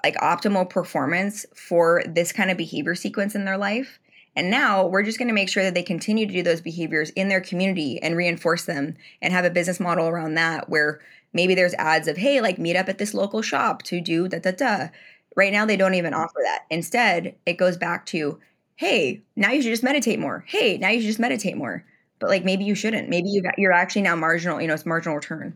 like 0.05 0.17
optimal 0.17 0.69
performance 0.69 1.47
for 1.55 2.03
this 2.07 2.31
kind 2.31 2.51
of 2.51 2.59
behavior 2.59 2.95
sequence 2.95 3.35
in 3.35 3.47
their 3.47 3.57
life. 3.57 3.99
And 4.37 4.51
now 4.51 4.87
we're 4.87 5.03
just 5.03 5.17
going 5.17 5.29
to 5.29 5.35
make 5.35 5.49
sure 5.49 5.63
that 5.63 5.73
they 5.73 5.83
continue 5.83 6.27
to 6.27 6.33
do 6.33 6.43
those 6.43 6.61
behaviors 6.61 7.09
in 7.11 7.29
their 7.29 7.41
community 7.41 8.03
and 8.03 8.15
reinforce 8.15 8.67
them 8.67 8.97
and 9.23 9.33
have 9.33 9.47
a 9.47 9.51
business 9.51 9.81
model 9.81 10.07
around 10.07 10.35
that 10.35 10.69
where 10.69 11.01
maybe 11.33 11.55
there's 11.55 11.73
ads 11.75 12.07
of, 12.07 12.19
hey, 12.19 12.43
like 12.43 12.59
meet 12.59 12.77
up 12.77 12.91
at 12.91 12.99
this 12.99 13.15
local 13.15 13.41
shop 13.41 13.83
to 13.85 13.99
do 13.99 14.29
da 14.29 14.41
da 14.41 14.51
da. 14.51 14.89
Right 15.37 15.53
now, 15.53 15.65
they 15.65 15.79
don't 15.79 15.95
even 15.95 16.13
offer 16.13 16.41
that. 16.43 16.65
Instead, 16.69 17.35
it 17.47 17.55
goes 17.55 17.79
back 17.79 18.05
to, 18.07 18.39
hey, 18.77 19.23
now 19.37 19.53
you 19.53 19.63
should 19.63 19.73
just 19.73 19.83
meditate 19.83 20.19
more. 20.19 20.45
Hey, 20.47 20.77
now 20.77 20.91
you 20.91 21.01
should 21.01 21.09
just 21.09 21.19
meditate 21.19 21.57
more. 21.57 21.83
But 22.19 22.29
like 22.29 22.45
maybe 22.45 22.65
you 22.65 22.75
shouldn't. 22.75 23.09
Maybe 23.09 23.31
you 23.31 23.43
got, 23.43 23.59
you're 23.59 23.73
actually 23.73 24.03
now 24.03 24.17
marginal, 24.17 24.61
you 24.61 24.69
know, 24.69 24.75
it's 24.75 24.85
marginal 24.85 25.17
return. 25.17 25.55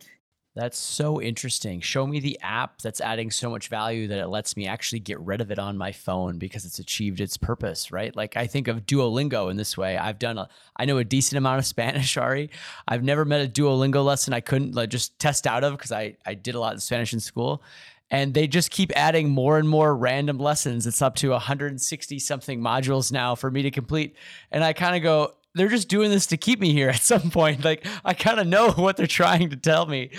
That's 0.59 0.77
so 0.77 1.23
interesting. 1.23 1.81
Show 1.81 2.05
me 2.05 2.19
the 2.19 2.37
app 2.43 2.83
that's 2.83 3.01
adding 3.01 3.31
so 3.31 3.49
much 3.49 3.69
value 3.69 4.09
that 4.09 4.19
it 4.19 4.27
lets 4.27 4.57
me 4.57 4.67
actually 4.67 4.99
get 4.99 5.21
rid 5.21 5.41
of 5.41 5.53
it 5.53 5.59
on 5.61 5.79
my 5.79 5.93
phone 5.93 6.37
because 6.37 6.65
it's 6.65 6.81
achieved 6.81 7.21
its 7.21 7.37
purpose, 7.37 7.93
right? 7.93 8.15
Like 8.17 8.37
I 8.37 8.49
think 8.49 8.67
of 8.67 8.85
Duolingo 8.85 9.53
in 9.53 9.57
this 9.57 9.79
way. 9.79 9.97
I've 9.97 10.19
done 10.19 10.37
a 10.37 10.49
I 10.75 10.85
know 10.85 10.99
a 10.99 11.05
decent 11.05 11.39
amount 11.39 11.61
of 11.61 11.67
Spanish, 11.75 12.17
Ari. 12.17 12.51
I've 12.89 13.05
never 13.05 13.25
met 13.25 13.41
a 13.41 13.49
Duolingo 13.49 14.05
lesson 14.05 14.35
I 14.35 14.41
couldn't 14.41 14.75
like 14.75 14.91
just 14.91 15.17
test 15.21 15.47
out 15.47 15.63
of 15.63 15.75
because 15.75 15.93
I 15.93 16.17
I 16.27 16.35
did 16.35 16.57
a 16.57 16.61
lot 16.61 16.75
of 16.75 16.83
Spanish 16.83 17.13
in 17.13 17.21
school. 17.21 17.63
And 18.11 18.35
they 18.35 18.49
just 18.49 18.73
keep 18.73 18.91
adding 18.97 19.29
more 19.29 19.59
and 19.59 19.69
more 19.69 19.95
random 19.95 20.39
lessons. 20.39 20.89
It's 20.89 21.03
up 21.03 21.15
to 21.17 21.29
160 21.31 22.19
something 22.19 22.61
modules 22.61 23.13
now 23.13 23.37
for 23.37 23.49
me 23.49 23.63
to 23.63 23.71
complete. 23.71 24.17
And 24.51 24.65
I 24.65 24.73
kind 24.73 24.97
of 24.97 25.03
go, 25.03 25.35
they're 25.59 25.69
just 25.69 25.89
doing 25.89 26.11
this 26.11 26.27
to 26.27 26.37
keep 26.37 26.61
me 26.61 26.73
here 26.73 26.89
at 26.89 27.03
some 27.03 27.31
point. 27.31 27.65
Like 27.65 27.87
I 28.05 28.15
kind 28.15 28.41
of 28.41 28.47
know 28.47 28.73
what 28.77 28.97
they're 28.97 29.07
trying 29.07 29.51
to 29.51 29.57
tell 29.57 29.87
me. 29.87 30.11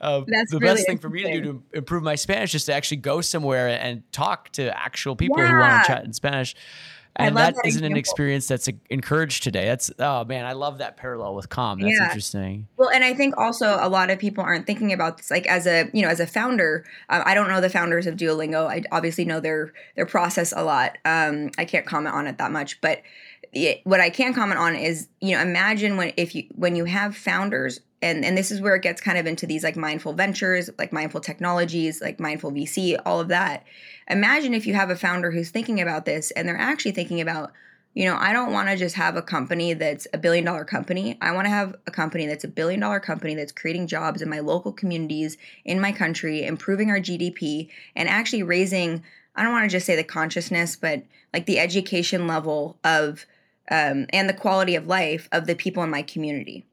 Uh, 0.00 0.20
the 0.20 0.58
really 0.58 0.74
best 0.74 0.86
thing 0.86 0.98
for 0.98 1.08
me 1.08 1.22
to 1.22 1.32
do 1.40 1.42
to 1.42 1.62
improve 1.74 2.02
my 2.02 2.16
Spanish 2.16 2.56
is 2.56 2.64
to 2.64 2.74
actually 2.74 2.96
go 2.96 3.20
somewhere 3.20 3.68
and 3.68 4.02
talk 4.10 4.50
to 4.50 4.76
actual 4.76 5.14
people 5.14 5.38
yeah. 5.38 5.46
who 5.46 5.58
want 5.58 5.84
to 5.84 5.86
chat 5.86 6.04
in 6.04 6.12
Spanish. 6.12 6.56
And 7.16 7.36
that, 7.36 7.54
that 7.56 7.66
isn't 7.66 7.84
an 7.84 7.96
experience 7.96 8.48
that's 8.48 8.68
encouraged 8.88 9.42
today. 9.42 9.66
That's 9.66 9.90
oh 9.98 10.24
man, 10.24 10.46
I 10.46 10.54
love 10.54 10.78
that 10.78 10.96
parallel 10.96 11.34
with 11.34 11.50
Calm. 11.50 11.78
That's 11.78 11.94
yeah. 11.94 12.04
interesting. 12.04 12.68
Well, 12.78 12.88
and 12.88 13.04
I 13.04 13.12
think 13.12 13.36
also 13.36 13.76
a 13.80 13.88
lot 13.88 14.08
of 14.08 14.18
people 14.18 14.42
aren't 14.42 14.66
thinking 14.66 14.94
about 14.94 15.18
this. 15.18 15.30
Like 15.30 15.46
as 15.46 15.66
a 15.66 15.90
you 15.92 16.02
know 16.02 16.08
as 16.08 16.20
a 16.20 16.26
founder, 16.26 16.86
um, 17.10 17.22
I 17.26 17.34
don't 17.34 17.50
know 17.50 17.60
the 17.60 17.68
founders 17.68 18.06
of 18.06 18.16
Duolingo. 18.16 18.66
I 18.66 18.82
obviously 18.90 19.26
know 19.26 19.40
their 19.40 19.74
their 19.94 20.06
process 20.06 20.54
a 20.56 20.64
lot. 20.64 20.96
Um, 21.04 21.50
I 21.58 21.66
can't 21.66 21.84
comment 21.84 22.14
on 22.14 22.26
it 22.26 22.38
that 22.38 22.50
much, 22.50 22.80
but 22.80 23.02
what 23.84 24.00
I 24.00 24.10
can 24.10 24.32
comment 24.32 24.58
on 24.58 24.74
is, 24.74 25.08
you 25.20 25.36
know, 25.36 25.42
imagine 25.42 25.96
when 25.96 26.12
if 26.16 26.34
you 26.34 26.44
when 26.54 26.74
you 26.74 26.86
have 26.86 27.16
founders 27.16 27.80
and 28.00 28.24
and 28.24 28.36
this 28.36 28.50
is 28.50 28.60
where 28.60 28.74
it 28.74 28.82
gets 28.82 29.00
kind 29.00 29.18
of 29.18 29.26
into 29.26 29.46
these 29.46 29.62
like 29.62 29.76
mindful 29.76 30.14
ventures, 30.14 30.70
like 30.78 30.92
mindful 30.92 31.20
technologies, 31.20 32.00
like 32.00 32.18
mindful 32.18 32.50
VC, 32.50 32.98
all 33.04 33.20
of 33.20 33.28
that. 33.28 33.64
Imagine 34.08 34.54
if 34.54 34.66
you 34.66 34.74
have 34.74 34.90
a 34.90 34.96
founder 34.96 35.30
who's 35.30 35.50
thinking 35.50 35.80
about 35.80 36.06
this 36.06 36.30
and 36.30 36.48
they're 36.48 36.56
actually 36.56 36.92
thinking 36.92 37.20
about, 37.20 37.52
you 37.92 38.06
know, 38.06 38.16
I 38.16 38.32
don't 38.32 38.52
want 38.52 38.68
to 38.68 38.76
just 38.76 38.96
have 38.96 39.16
a 39.16 39.22
company 39.22 39.74
that's 39.74 40.06
a 40.14 40.18
billion 40.18 40.46
dollar 40.46 40.64
company. 40.64 41.18
I 41.20 41.32
want 41.32 41.44
to 41.44 41.50
have 41.50 41.76
a 41.86 41.90
company 41.90 42.26
that's 42.26 42.44
a 42.44 42.48
billion 42.48 42.80
dollar 42.80 43.00
company 43.00 43.34
that's 43.34 43.52
creating 43.52 43.86
jobs 43.86 44.22
in 44.22 44.30
my 44.30 44.40
local 44.40 44.72
communities, 44.72 45.36
in 45.66 45.78
my 45.78 45.92
country, 45.92 46.42
improving 46.42 46.90
our 46.90 47.00
GDP, 47.00 47.68
and 47.94 48.08
actually 48.08 48.42
raising 48.42 49.02
I 49.34 49.42
don't 49.42 49.52
want 49.52 49.64
to 49.64 49.74
just 49.74 49.86
say 49.86 49.96
the 49.96 50.04
consciousness, 50.04 50.76
but 50.76 51.04
like 51.32 51.46
the 51.46 51.58
education 51.58 52.26
level 52.26 52.78
of 52.84 53.24
um, 53.72 54.06
and 54.10 54.28
the 54.28 54.34
quality 54.34 54.74
of 54.74 54.86
life 54.86 55.28
of 55.32 55.46
the 55.46 55.56
people 55.56 55.82
in 55.82 55.90
my 55.90 56.02
community. 56.02 56.66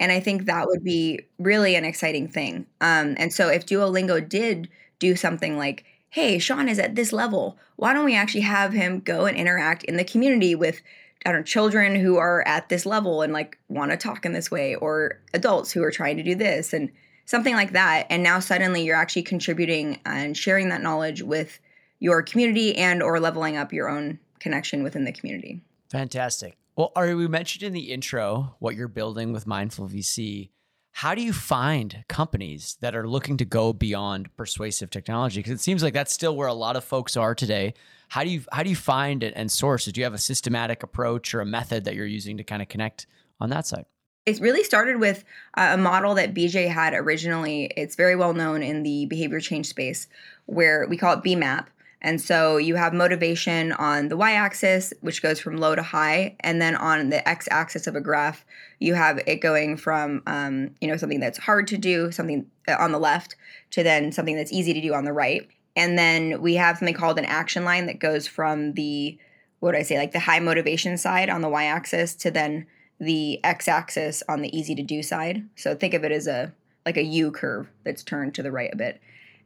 And 0.00 0.10
I 0.10 0.18
think 0.18 0.46
that 0.46 0.66
would 0.66 0.82
be 0.82 1.20
really 1.38 1.76
an 1.76 1.84
exciting 1.84 2.26
thing. 2.26 2.66
Um, 2.80 3.14
and 3.18 3.32
so 3.32 3.48
if 3.48 3.66
Duolingo 3.66 4.26
did 4.28 4.68
do 4.98 5.14
something 5.14 5.56
like, 5.56 5.84
hey, 6.08 6.40
Sean 6.40 6.68
is 6.68 6.80
at 6.80 6.96
this 6.96 7.12
level, 7.12 7.56
why 7.76 7.92
don't 7.92 8.04
we 8.04 8.16
actually 8.16 8.40
have 8.40 8.72
him 8.72 8.98
go 8.98 9.26
and 9.26 9.36
interact 9.36 9.84
in 9.84 9.96
the 9.96 10.04
community 10.04 10.54
with 10.54 10.82
I 11.24 11.32
don't 11.32 11.40
know, 11.40 11.44
children 11.44 11.94
who 11.94 12.16
are 12.16 12.42
at 12.48 12.70
this 12.70 12.86
level 12.86 13.20
and 13.20 13.32
like 13.32 13.58
want 13.68 13.90
to 13.90 13.96
talk 13.96 14.24
in 14.24 14.32
this 14.32 14.50
way, 14.50 14.74
or 14.74 15.20
adults 15.34 15.70
who 15.70 15.84
are 15.84 15.90
trying 15.90 16.16
to 16.16 16.22
do 16.22 16.34
this 16.34 16.72
and 16.72 16.90
something 17.26 17.54
like 17.54 17.72
that. 17.72 18.06
And 18.08 18.22
now 18.22 18.40
suddenly 18.40 18.82
you're 18.82 18.96
actually 18.96 19.22
contributing 19.22 20.00
and 20.06 20.34
sharing 20.34 20.70
that 20.70 20.82
knowledge 20.82 21.22
with 21.22 21.60
your 22.00 22.22
community 22.22 22.74
and 22.76 23.02
or 23.02 23.20
leveling 23.20 23.58
up 23.58 23.72
your 23.72 23.90
own 23.90 24.18
connection 24.40 24.82
within 24.82 25.04
the 25.04 25.12
community. 25.12 25.60
Fantastic. 25.90 26.56
Well, 26.76 26.92
Ari, 26.96 27.14
we 27.14 27.28
mentioned 27.28 27.62
in 27.62 27.72
the 27.72 27.92
intro 27.92 28.56
what 28.58 28.76
you're 28.76 28.88
building 28.88 29.32
with 29.32 29.46
Mindful 29.46 29.88
VC. 29.88 30.50
How 30.92 31.14
do 31.14 31.22
you 31.22 31.32
find 31.32 32.04
companies 32.08 32.76
that 32.80 32.96
are 32.96 33.08
looking 33.08 33.36
to 33.38 33.44
go 33.44 33.72
beyond 33.72 34.34
persuasive 34.36 34.90
technology? 34.90 35.40
Because 35.40 35.52
it 35.52 35.60
seems 35.60 35.82
like 35.82 35.94
that's 35.94 36.12
still 36.12 36.36
where 36.36 36.48
a 36.48 36.54
lot 36.54 36.76
of 36.76 36.84
folks 36.84 37.16
are 37.16 37.34
today. 37.34 37.74
How 38.08 38.24
do 38.24 38.30
you 38.30 38.42
how 38.52 38.62
do 38.62 38.70
you 38.70 38.76
find 38.76 39.22
and 39.22 39.50
source? 39.50 39.84
Do 39.84 40.00
you 40.00 40.04
have 40.04 40.14
a 40.14 40.18
systematic 40.18 40.82
approach 40.82 41.34
or 41.34 41.40
a 41.40 41.46
method 41.46 41.84
that 41.84 41.94
you're 41.94 42.06
using 42.06 42.36
to 42.38 42.44
kind 42.44 42.62
of 42.62 42.68
connect 42.68 43.06
on 43.40 43.50
that 43.50 43.66
side? 43.66 43.86
It 44.26 44.40
really 44.40 44.64
started 44.64 45.00
with 45.00 45.24
uh, 45.56 45.70
a 45.72 45.76
model 45.76 46.14
that 46.14 46.34
BJ 46.34 46.68
had 46.68 46.92
originally. 46.92 47.72
It's 47.76 47.96
very 47.96 48.16
well 48.16 48.34
known 48.34 48.62
in 48.62 48.82
the 48.82 49.06
behavior 49.06 49.40
change 49.40 49.66
space, 49.66 50.08
where 50.46 50.86
we 50.88 50.96
call 50.96 51.14
it 51.14 51.24
BMAP, 51.24 51.66
and 52.02 52.20
so 52.20 52.56
you 52.56 52.76
have 52.76 52.94
motivation 52.94 53.72
on 53.72 54.08
the 54.08 54.16
y 54.16 54.32
axis, 54.32 54.92
which 55.00 55.22
goes 55.22 55.38
from 55.38 55.58
low 55.58 55.74
to 55.74 55.82
high. 55.82 56.36
And 56.40 56.60
then 56.60 56.74
on 56.74 57.10
the 57.10 57.26
x 57.28 57.46
axis 57.50 57.86
of 57.86 57.94
a 57.94 58.00
graph, 58.00 58.44
you 58.78 58.94
have 58.94 59.20
it 59.26 59.42
going 59.42 59.76
from, 59.76 60.22
um, 60.26 60.70
you 60.80 60.88
know, 60.88 60.96
something 60.96 61.20
that's 61.20 61.38
hard 61.38 61.66
to 61.68 61.78
do, 61.78 62.10
something 62.10 62.46
uh, 62.66 62.76
on 62.78 62.92
the 62.92 62.98
left, 62.98 63.36
to 63.72 63.82
then 63.82 64.12
something 64.12 64.36
that's 64.36 64.52
easy 64.52 64.72
to 64.72 64.80
do 64.80 64.94
on 64.94 65.04
the 65.04 65.12
right. 65.12 65.46
And 65.76 65.98
then 65.98 66.40
we 66.40 66.54
have 66.54 66.78
something 66.78 66.94
called 66.94 67.18
an 67.18 67.26
action 67.26 67.64
line 67.64 67.86
that 67.86 68.00
goes 68.00 68.26
from 68.26 68.72
the, 68.72 69.18
what 69.60 69.74
would 69.74 69.78
I 69.78 69.82
say, 69.82 69.98
like 69.98 70.12
the 70.12 70.20
high 70.20 70.40
motivation 70.40 70.96
side 70.96 71.28
on 71.28 71.42
the 71.42 71.48
y 71.50 71.64
axis 71.64 72.14
to 72.16 72.30
then 72.30 72.66
the 72.98 73.42
x 73.44 73.68
axis 73.68 74.22
on 74.28 74.40
the 74.40 74.56
easy 74.56 74.74
to 74.74 74.82
do 74.82 75.02
side. 75.02 75.48
So 75.54 75.74
think 75.74 75.94
of 75.94 76.04
it 76.04 76.12
as 76.12 76.26
a 76.26 76.52
like 76.86 76.96
a 76.96 77.04
U 77.04 77.30
curve 77.30 77.68
that's 77.84 78.02
turned 78.02 78.34
to 78.34 78.42
the 78.42 78.50
right 78.50 78.70
a 78.72 78.76
bit. 78.76 79.00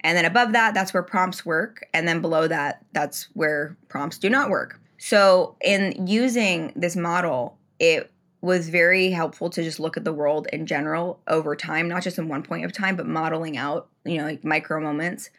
And 0.04 0.18
then 0.18 0.26
above 0.26 0.52
that, 0.52 0.74
that's 0.74 0.92
where 0.92 1.02
prompts 1.02 1.46
work. 1.46 1.88
And 1.94 2.06
then 2.06 2.20
below 2.20 2.46
that, 2.46 2.84
that's 2.92 3.24
where 3.32 3.76
prompts 3.88 4.18
do 4.18 4.28
not 4.28 4.50
work. 4.50 4.78
So, 4.98 5.56
in 5.62 6.06
using 6.06 6.72
this 6.76 6.94
model, 6.94 7.58
it 7.78 8.12
was 8.42 8.68
very 8.68 9.10
helpful 9.10 9.48
to 9.48 9.62
just 9.62 9.80
look 9.80 9.96
at 9.96 10.04
the 10.04 10.12
world 10.12 10.46
in 10.52 10.66
general 10.66 11.20
over 11.26 11.56
time, 11.56 11.88
not 11.88 12.02
just 12.02 12.18
in 12.18 12.28
one 12.28 12.42
point 12.42 12.66
of 12.66 12.72
time, 12.72 12.94
but 12.94 13.06
modeling 13.06 13.56
out, 13.56 13.88
you 14.04 14.18
know, 14.18 14.24
like 14.24 14.44
micro 14.44 14.78
moments. 14.80 15.30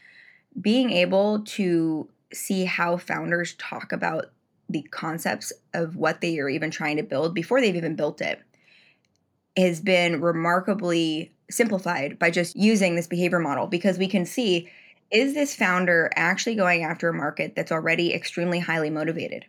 Being 0.59 0.89
able 0.89 1.43
to 1.43 2.09
see 2.33 2.65
how 2.65 2.97
founders 2.97 3.53
talk 3.53 3.91
about 3.91 4.31
the 4.67 4.81
concepts 4.81 5.53
of 5.75 5.95
what 5.95 6.21
they 6.21 6.39
are 6.39 6.49
even 6.49 6.71
trying 6.71 6.97
to 6.97 7.03
build 7.03 7.35
before 7.35 7.61
they've 7.61 7.75
even 7.75 7.95
built 7.95 8.19
it 8.19 8.41
has 9.55 9.79
been 9.79 10.21
remarkably 10.21 11.34
simplified 11.49 12.19
by 12.19 12.29
just 12.29 12.55
using 12.55 12.95
this 12.95 13.07
behavior 13.07 13.39
model 13.39 13.67
because 13.67 13.97
we 13.97 14.07
can 14.07 14.25
see 14.25 14.69
is 15.11 15.33
this 15.33 15.55
founder 15.55 16.09
actually 16.15 16.55
going 16.55 16.83
after 16.83 17.09
a 17.09 17.13
market 17.13 17.55
that's 17.55 17.71
already 17.71 18.13
extremely 18.13 18.59
highly 18.59 18.89
motivated? 18.89 19.45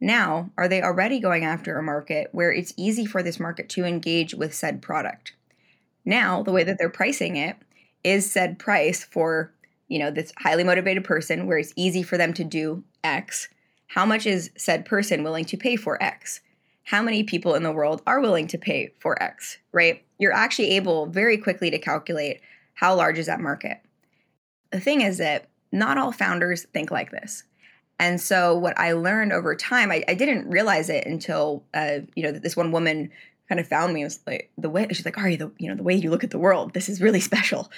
Now, 0.00 0.50
are 0.58 0.68
they 0.68 0.82
already 0.82 1.18
going 1.18 1.44
after 1.44 1.76
a 1.76 1.82
market 1.82 2.28
where 2.32 2.52
it's 2.52 2.74
easy 2.76 3.06
for 3.06 3.22
this 3.22 3.40
market 3.40 3.68
to 3.70 3.84
engage 3.84 4.34
with 4.34 4.54
said 4.54 4.82
product? 4.82 5.32
Now, 6.04 6.42
the 6.42 6.52
way 6.52 6.62
that 6.62 6.76
they're 6.78 6.90
pricing 6.90 7.36
it 7.36 7.56
is 8.04 8.30
said 8.30 8.58
price 8.58 9.02
for, 9.02 9.52
you 9.88 9.98
know, 9.98 10.10
this 10.10 10.32
highly 10.38 10.62
motivated 10.62 11.04
person 11.04 11.46
where 11.46 11.58
it's 11.58 11.72
easy 11.74 12.02
for 12.02 12.16
them 12.18 12.32
to 12.34 12.44
do 12.44 12.84
X. 13.02 13.48
How 13.88 14.04
much 14.04 14.26
is 14.26 14.50
said 14.56 14.84
person 14.84 15.24
willing 15.24 15.46
to 15.46 15.56
pay 15.56 15.76
for 15.76 16.00
X? 16.02 16.40
how 16.88 17.02
many 17.02 17.22
people 17.22 17.54
in 17.54 17.62
the 17.62 17.72
world 17.72 18.00
are 18.06 18.18
willing 18.18 18.46
to 18.46 18.56
pay 18.56 18.90
for 18.98 19.22
X, 19.22 19.58
right? 19.72 20.02
You're 20.18 20.32
actually 20.32 20.70
able 20.70 21.06
very 21.06 21.38
quickly 21.38 21.70
to 21.70 21.78
calculate 21.78 22.40
how 22.74 22.94
large 22.94 23.18
is 23.18 23.26
that 23.26 23.40
market. 23.40 23.80
The 24.70 24.80
thing 24.80 25.00
is 25.00 25.18
that 25.18 25.48
not 25.72 25.98
all 25.98 26.12
founders 26.12 26.64
think 26.72 26.90
like 26.90 27.10
this. 27.10 27.44
And 27.98 28.20
so 28.20 28.56
what 28.56 28.78
I 28.78 28.92
learned 28.92 29.32
over 29.32 29.54
time, 29.56 29.90
I, 29.90 30.04
I 30.06 30.14
didn't 30.14 30.48
realize 30.48 30.88
it 30.88 31.06
until 31.06 31.64
uh, 31.74 32.00
you 32.14 32.22
know 32.22 32.32
this 32.32 32.56
one 32.56 32.70
woman 32.70 33.10
kind 33.48 33.60
of 33.60 33.66
found 33.66 33.92
me. 33.92 34.02
It 34.02 34.04
was 34.04 34.20
like 34.26 34.50
the 34.56 34.70
way 34.70 34.86
she's 34.90 35.04
like, 35.04 35.18
"Are 35.18 35.28
you 35.28 35.36
the 35.36 35.50
you 35.58 35.68
know 35.68 35.74
the 35.74 35.82
way 35.82 35.94
you 35.94 36.10
look 36.10 36.22
at 36.22 36.30
the 36.30 36.38
world? 36.38 36.74
This 36.74 36.88
is 36.88 37.00
really 37.00 37.20
special," 37.32 37.70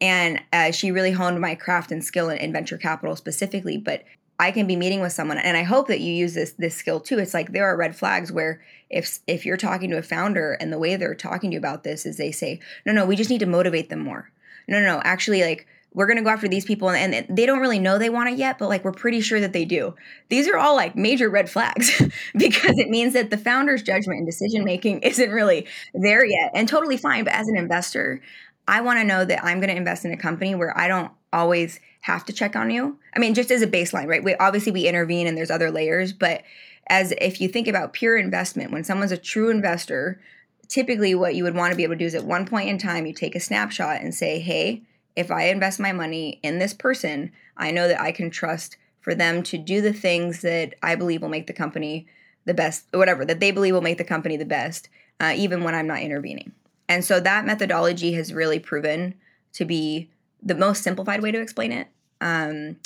and 0.00 0.40
uh, 0.52 0.70
she 0.70 0.90
really 0.90 1.12
honed 1.12 1.40
my 1.40 1.54
craft 1.54 1.92
and 1.92 2.02
skill 2.02 2.30
in, 2.30 2.38
in 2.38 2.52
venture 2.52 2.78
capital 2.78 3.16
specifically. 3.16 3.76
But 3.76 4.04
I 4.38 4.50
can 4.50 4.66
be 4.66 4.76
meeting 4.76 5.00
with 5.00 5.12
someone 5.12 5.38
and 5.38 5.56
I 5.56 5.62
hope 5.62 5.88
that 5.88 6.00
you 6.00 6.12
use 6.12 6.34
this 6.34 6.52
this 6.52 6.74
skill 6.74 7.00
too. 7.00 7.18
It's 7.18 7.34
like 7.34 7.52
there 7.52 7.66
are 7.66 7.76
red 7.76 7.96
flags 7.96 8.30
where 8.30 8.60
if 8.90 9.18
if 9.26 9.46
you're 9.46 9.56
talking 9.56 9.90
to 9.90 9.98
a 9.98 10.02
founder 10.02 10.52
and 10.52 10.72
the 10.72 10.78
way 10.78 10.96
they're 10.96 11.14
talking 11.14 11.50
to 11.50 11.54
you 11.54 11.58
about 11.58 11.84
this 11.84 12.04
is 12.06 12.16
they 12.16 12.32
say, 12.32 12.60
"No, 12.84 12.92
no, 12.92 13.06
we 13.06 13.16
just 13.16 13.30
need 13.30 13.40
to 13.40 13.46
motivate 13.46 13.88
them 13.88 14.00
more." 14.00 14.30
No, 14.68 14.80
no, 14.80 14.86
no, 14.96 15.00
actually 15.04 15.42
like 15.42 15.66
we're 15.96 16.06
going 16.06 16.18
to 16.18 16.22
go 16.22 16.28
after 16.28 16.46
these 16.46 16.66
people 16.66 16.90
and, 16.90 17.14
and, 17.14 17.34
they 17.34 17.46
don't 17.46 17.60
really 17.60 17.78
know 17.78 17.96
they 17.96 18.10
want 18.10 18.28
it 18.28 18.36
yet, 18.36 18.58
but 18.58 18.68
like 18.68 18.84
we're 18.84 18.92
pretty 18.92 19.22
sure 19.22 19.40
that 19.40 19.54
they 19.54 19.64
do. 19.64 19.94
These 20.28 20.46
are 20.46 20.58
all 20.58 20.76
like 20.76 20.94
major 20.94 21.30
red 21.30 21.48
flags 21.48 22.02
because 22.36 22.78
it 22.78 22.90
means 22.90 23.14
that 23.14 23.30
the 23.30 23.38
founder's 23.38 23.82
judgment 23.82 24.18
and 24.18 24.26
decision 24.26 24.62
making 24.62 24.98
isn't 25.02 25.30
really 25.30 25.66
there 25.94 26.24
yet 26.24 26.50
and 26.54 26.68
totally 26.68 26.98
fine. 26.98 27.24
But 27.24 27.32
as 27.32 27.48
an 27.48 27.56
investor, 27.56 28.20
I 28.68 28.82
want 28.82 28.98
to 28.98 29.04
know 29.04 29.24
that 29.24 29.42
I'm 29.42 29.58
going 29.58 29.70
to 29.70 29.76
invest 29.76 30.04
in 30.04 30.12
a 30.12 30.18
company 30.18 30.54
where 30.54 30.76
I 30.76 30.86
don't 30.86 31.10
always 31.32 31.80
have 32.06 32.24
to 32.24 32.32
check 32.32 32.54
on 32.54 32.70
you. 32.70 32.96
I 33.16 33.18
mean, 33.18 33.34
just 33.34 33.50
as 33.50 33.62
a 33.62 33.66
baseline, 33.66 34.06
right? 34.06 34.22
We 34.22 34.36
obviously 34.36 34.70
we 34.70 34.86
intervene 34.86 35.26
and 35.26 35.36
there's 35.36 35.50
other 35.50 35.72
layers, 35.72 36.12
but 36.12 36.42
as 36.86 37.12
if 37.20 37.40
you 37.40 37.48
think 37.48 37.66
about 37.66 37.94
pure 37.94 38.16
investment, 38.16 38.70
when 38.70 38.84
someone's 38.84 39.10
a 39.10 39.16
true 39.16 39.50
investor, 39.50 40.20
typically 40.68 41.16
what 41.16 41.34
you 41.34 41.42
would 41.42 41.56
want 41.56 41.72
to 41.72 41.76
be 41.76 41.82
able 41.82 41.94
to 41.94 41.98
do 41.98 42.04
is 42.04 42.14
at 42.14 42.22
one 42.24 42.46
point 42.46 42.68
in 42.68 42.78
time 42.78 43.06
you 43.06 43.12
take 43.12 43.34
a 43.34 43.40
snapshot 43.40 44.02
and 44.02 44.14
say, 44.14 44.38
"Hey, 44.38 44.82
if 45.16 45.32
I 45.32 45.48
invest 45.48 45.80
my 45.80 45.90
money 45.90 46.38
in 46.44 46.60
this 46.60 46.72
person, 46.72 47.32
I 47.56 47.72
know 47.72 47.88
that 47.88 48.00
I 48.00 48.12
can 48.12 48.30
trust 48.30 48.76
for 49.00 49.12
them 49.12 49.42
to 49.42 49.58
do 49.58 49.80
the 49.80 49.92
things 49.92 50.42
that 50.42 50.74
I 50.84 50.94
believe 50.94 51.22
will 51.22 51.28
make 51.28 51.48
the 51.48 51.52
company 51.52 52.06
the 52.44 52.54
best, 52.54 52.84
whatever, 52.92 53.24
that 53.24 53.40
they 53.40 53.50
believe 53.50 53.74
will 53.74 53.80
make 53.80 53.98
the 53.98 54.04
company 54.04 54.36
the 54.36 54.44
best, 54.44 54.88
uh, 55.18 55.32
even 55.36 55.64
when 55.64 55.74
I'm 55.74 55.88
not 55.88 56.02
intervening. 56.02 56.52
And 56.88 57.04
so 57.04 57.18
that 57.18 57.46
methodology 57.46 58.12
has 58.12 58.32
really 58.32 58.60
proven 58.60 59.14
to 59.54 59.64
be 59.64 60.08
the 60.40 60.54
most 60.54 60.84
simplified 60.84 61.20
way 61.20 61.32
to 61.32 61.40
explain 61.40 61.72
it. 61.72 61.88
Um, 62.20 62.76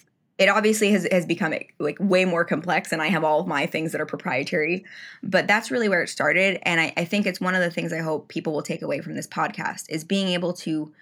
it 0.40 0.48
obviously 0.48 0.90
has, 0.92 1.06
has 1.12 1.26
become 1.26 1.52
like 1.78 1.98
way 2.00 2.24
more 2.24 2.44
complex 2.44 2.90
and 2.90 3.00
i 3.00 3.06
have 3.06 3.22
all 3.22 3.40
of 3.40 3.46
my 3.46 3.66
things 3.66 3.92
that 3.92 4.00
are 4.00 4.06
proprietary 4.06 4.84
but 5.22 5.46
that's 5.46 5.70
really 5.70 5.88
where 5.88 6.02
it 6.02 6.08
started 6.08 6.58
and 6.62 6.80
I, 6.80 6.92
I 6.96 7.04
think 7.04 7.26
it's 7.26 7.40
one 7.40 7.54
of 7.54 7.60
the 7.60 7.70
things 7.70 7.92
i 7.92 7.98
hope 7.98 8.28
people 8.28 8.52
will 8.52 8.62
take 8.62 8.82
away 8.82 9.00
from 9.00 9.14
this 9.14 9.28
podcast 9.28 9.84
is 9.88 10.02
being 10.02 10.28
able 10.28 10.54
to 10.54 10.92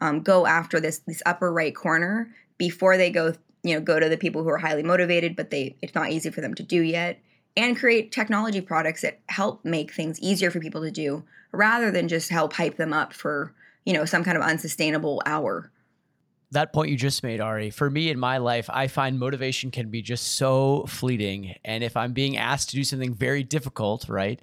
um, 0.00 0.20
go 0.20 0.46
after 0.46 0.80
this 0.80 0.98
this 1.00 1.22
upper 1.26 1.52
right 1.52 1.74
corner 1.74 2.30
before 2.56 2.96
they 2.96 3.10
go 3.10 3.34
you 3.62 3.74
know 3.74 3.80
go 3.80 3.98
to 3.98 4.08
the 4.08 4.16
people 4.16 4.42
who 4.42 4.48
are 4.48 4.58
highly 4.58 4.82
motivated 4.82 5.36
but 5.36 5.50
they 5.50 5.76
it's 5.82 5.94
not 5.94 6.10
easy 6.10 6.30
for 6.30 6.40
them 6.40 6.54
to 6.54 6.62
do 6.62 6.80
yet 6.80 7.18
and 7.56 7.76
create 7.76 8.12
technology 8.12 8.60
products 8.60 9.02
that 9.02 9.20
help 9.28 9.64
make 9.64 9.92
things 9.92 10.18
easier 10.20 10.50
for 10.50 10.60
people 10.60 10.82
to 10.82 10.90
do 10.90 11.24
rather 11.52 11.90
than 11.90 12.08
just 12.08 12.30
help 12.30 12.52
hype 12.52 12.76
them 12.76 12.92
up 12.92 13.12
for 13.12 13.52
you 13.84 13.92
know 13.92 14.04
some 14.04 14.22
kind 14.22 14.36
of 14.36 14.42
unsustainable 14.42 15.20
hour 15.26 15.70
that 16.54 16.72
point 16.72 16.90
you 16.90 16.96
just 16.96 17.22
made 17.22 17.40
ari 17.40 17.70
for 17.70 17.90
me 17.90 18.10
in 18.10 18.18
my 18.18 18.38
life 18.38 18.68
i 18.72 18.86
find 18.88 19.18
motivation 19.18 19.70
can 19.70 19.90
be 19.90 20.02
just 20.02 20.34
so 20.36 20.84
fleeting 20.88 21.54
and 21.64 21.84
if 21.84 21.96
i'm 21.96 22.12
being 22.12 22.36
asked 22.36 22.70
to 22.70 22.76
do 22.76 22.82
something 22.82 23.14
very 23.14 23.42
difficult 23.42 24.08
right 24.08 24.40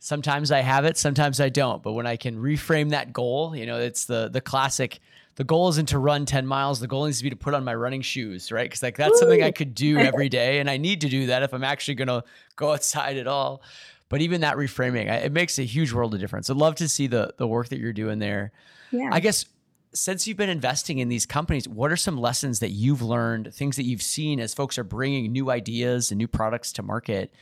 sometimes 0.00 0.50
I 0.50 0.60
have 0.60 0.84
it, 0.84 0.96
sometimes 0.96 1.40
I 1.40 1.48
don't. 1.48 1.82
But 1.82 1.92
when 1.92 2.06
I 2.06 2.16
can 2.16 2.36
reframe 2.36 2.90
that 2.90 3.12
goal, 3.12 3.54
you 3.54 3.66
know, 3.66 3.78
it's 3.78 4.06
the 4.06 4.28
the 4.28 4.40
classic. 4.40 4.98
The 5.36 5.44
goal 5.44 5.68
isn't 5.68 5.88
to 5.90 5.98
run 5.98 6.26
10 6.26 6.46
miles. 6.46 6.80
The 6.80 6.88
goal 6.88 7.06
needs 7.06 7.18
to 7.18 7.24
be 7.24 7.30
to 7.30 7.36
put 7.36 7.54
on 7.54 7.64
my 7.64 7.74
running 7.74 8.02
shoes, 8.02 8.50
right? 8.50 8.64
Because 8.64 8.82
like 8.82 8.96
that's 8.96 9.12
Woo! 9.12 9.18
something 9.18 9.42
I 9.42 9.52
could 9.52 9.74
do 9.74 9.96
every 9.96 10.28
day, 10.40 10.58
and 10.58 10.68
I 10.68 10.76
need 10.76 11.02
to 11.02 11.08
do 11.08 11.26
that 11.26 11.42
if 11.42 11.54
I'm 11.54 11.64
actually 11.64 11.94
going 11.94 12.08
to 12.08 12.24
go 12.56 12.72
outside 12.72 13.16
at 13.16 13.26
all. 13.26 13.62
But 14.08 14.22
even 14.22 14.40
that 14.40 14.56
reframing, 14.56 15.08
it 15.08 15.32
makes 15.32 15.58
a 15.58 15.62
huge 15.62 15.92
world 15.92 16.14
of 16.14 16.20
difference. 16.20 16.50
I'd 16.50 16.56
love 16.56 16.74
to 16.76 16.88
see 16.88 17.06
the 17.06 17.32
the 17.36 17.46
work 17.46 17.68
that 17.68 17.78
you're 17.78 17.92
doing 17.92 18.18
there. 18.18 18.50
Yeah. 18.90 19.10
I 19.12 19.20
guess 19.20 19.44
since 19.92 20.26
you've 20.26 20.36
been 20.36 20.48
investing 20.48 20.98
in 20.98 21.08
these 21.08 21.26
companies, 21.26 21.68
what 21.68 21.90
are 21.90 21.96
some 21.96 22.16
lessons 22.16 22.60
that 22.60 22.70
you've 22.70 23.02
learned, 23.02 23.52
things 23.52 23.76
that 23.76 23.84
you've 23.84 24.02
seen 24.02 24.40
as 24.40 24.54
folks 24.54 24.78
are 24.78 24.84
bringing 24.84 25.32
new 25.32 25.50
ideas 25.50 26.10
and 26.10 26.18
new 26.18 26.28
products 26.28 26.72
to 26.72 26.82
market? 26.82 27.32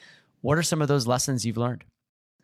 What 0.41 0.59
are 0.59 0.63
some 0.63 0.81
of 0.81 0.89
those 0.89 1.07
lessons 1.07 1.45
you've 1.45 1.59
learned? 1.59 1.85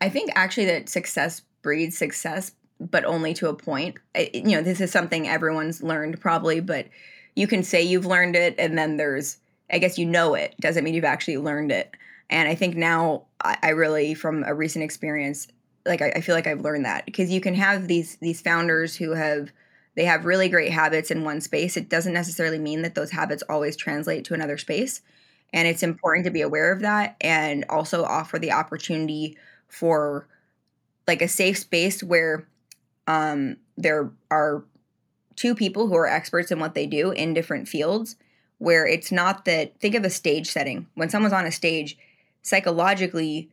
I 0.01 0.09
think 0.09 0.31
actually 0.35 0.65
that 0.65 0.89
success 0.89 1.41
breeds 1.61 1.97
success, 1.97 2.51
but 2.79 3.05
only 3.05 3.33
to 3.35 3.49
a 3.49 3.55
point. 3.55 3.95
I, 4.15 4.29
you 4.33 4.51
know, 4.51 4.61
this 4.61 4.81
is 4.81 4.91
something 4.91 5.27
everyone's 5.27 5.81
learned 5.81 6.19
probably, 6.21 6.59
but 6.59 6.87
you 7.35 7.47
can 7.47 7.63
say 7.63 7.81
you've 7.81 8.05
learned 8.05 8.35
it, 8.35 8.55
and 8.59 8.77
then 8.77 8.97
there's, 8.97 9.37
I 9.71 9.79
guess 9.79 9.97
you 9.97 10.05
know 10.05 10.35
it, 10.35 10.53
doesn't 10.59 10.83
mean 10.83 10.93
you've 10.93 11.03
actually 11.03 11.37
learned 11.37 11.71
it. 11.71 11.95
And 12.29 12.47
I 12.47 12.55
think 12.55 12.75
now 12.75 13.23
I, 13.41 13.57
I 13.63 13.69
really, 13.69 14.13
from 14.13 14.43
a 14.43 14.53
recent 14.53 14.83
experience, 14.83 15.47
like 15.85 16.01
I, 16.01 16.13
I 16.15 16.21
feel 16.21 16.35
like 16.35 16.47
I've 16.47 16.61
learned 16.61 16.85
that 16.85 17.05
because 17.05 17.31
you 17.31 17.41
can 17.41 17.53
have 17.55 17.87
these 17.87 18.15
these 18.15 18.41
founders 18.41 18.95
who 18.95 19.11
have 19.11 19.51
they 19.95 20.05
have 20.05 20.25
really 20.25 20.49
great 20.49 20.71
habits 20.71 21.09
in 21.09 21.23
one 21.23 21.41
space. 21.41 21.77
It 21.77 21.89
doesn't 21.89 22.13
necessarily 22.13 22.59
mean 22.59 22.81
that 22.81 22.95
those 22.95 23.11
habits 23.11 23.43
always 23.49 23.75
translate 23.75 24.25
to 24.25 24.33
another 24.33 24.57
space. 24.57 25.01
And 25.53 25.67
it's 25.67 25.83
important 25.83 26.25
to 26.25 26.31
be 26.31 26.41
aware 26.41 26.71
of 26.71 26.81
that 26.81 27.15
and 27.21 27.65
also 27.69 28.03
offer 28.03 28.37
the 28.37 28.51
opportunity 28.51 29.37
for 29.67 30.27
like 31.07 31.21
a 31.21 31.27
safe 31.27 31.57
space 31.57 32.03
where 32.03 32.47
um, 33.07 33.57
there 33.77 34.11
are 34.31 34.65
two 35.35 35.55
people 35.55 35.87
who 35.87 35.95
are 35.95 36.07
experts 36.07 36.51
in 36.51 36.59
what 36.59 36.75
they 36.75 36.87
do 36.87 37.11
in 37.11 37.33
different 37.33 37.67
fields 37.67 38.15
where 38.57 38.87
it's 38.87 39.11
not 39.11 39.45
that 39.45 39.79
think 39.79 39.95
of 39.95 40.03
a 40.03 40.09
stage 40.09 40.47
setting 40.47 40.87
when 40.95 41.09
someone's 41.09 41.33
on 41.33 41.45
a 41.45 41.51
stage 41.51 41.97
psychologically 42.41 43.49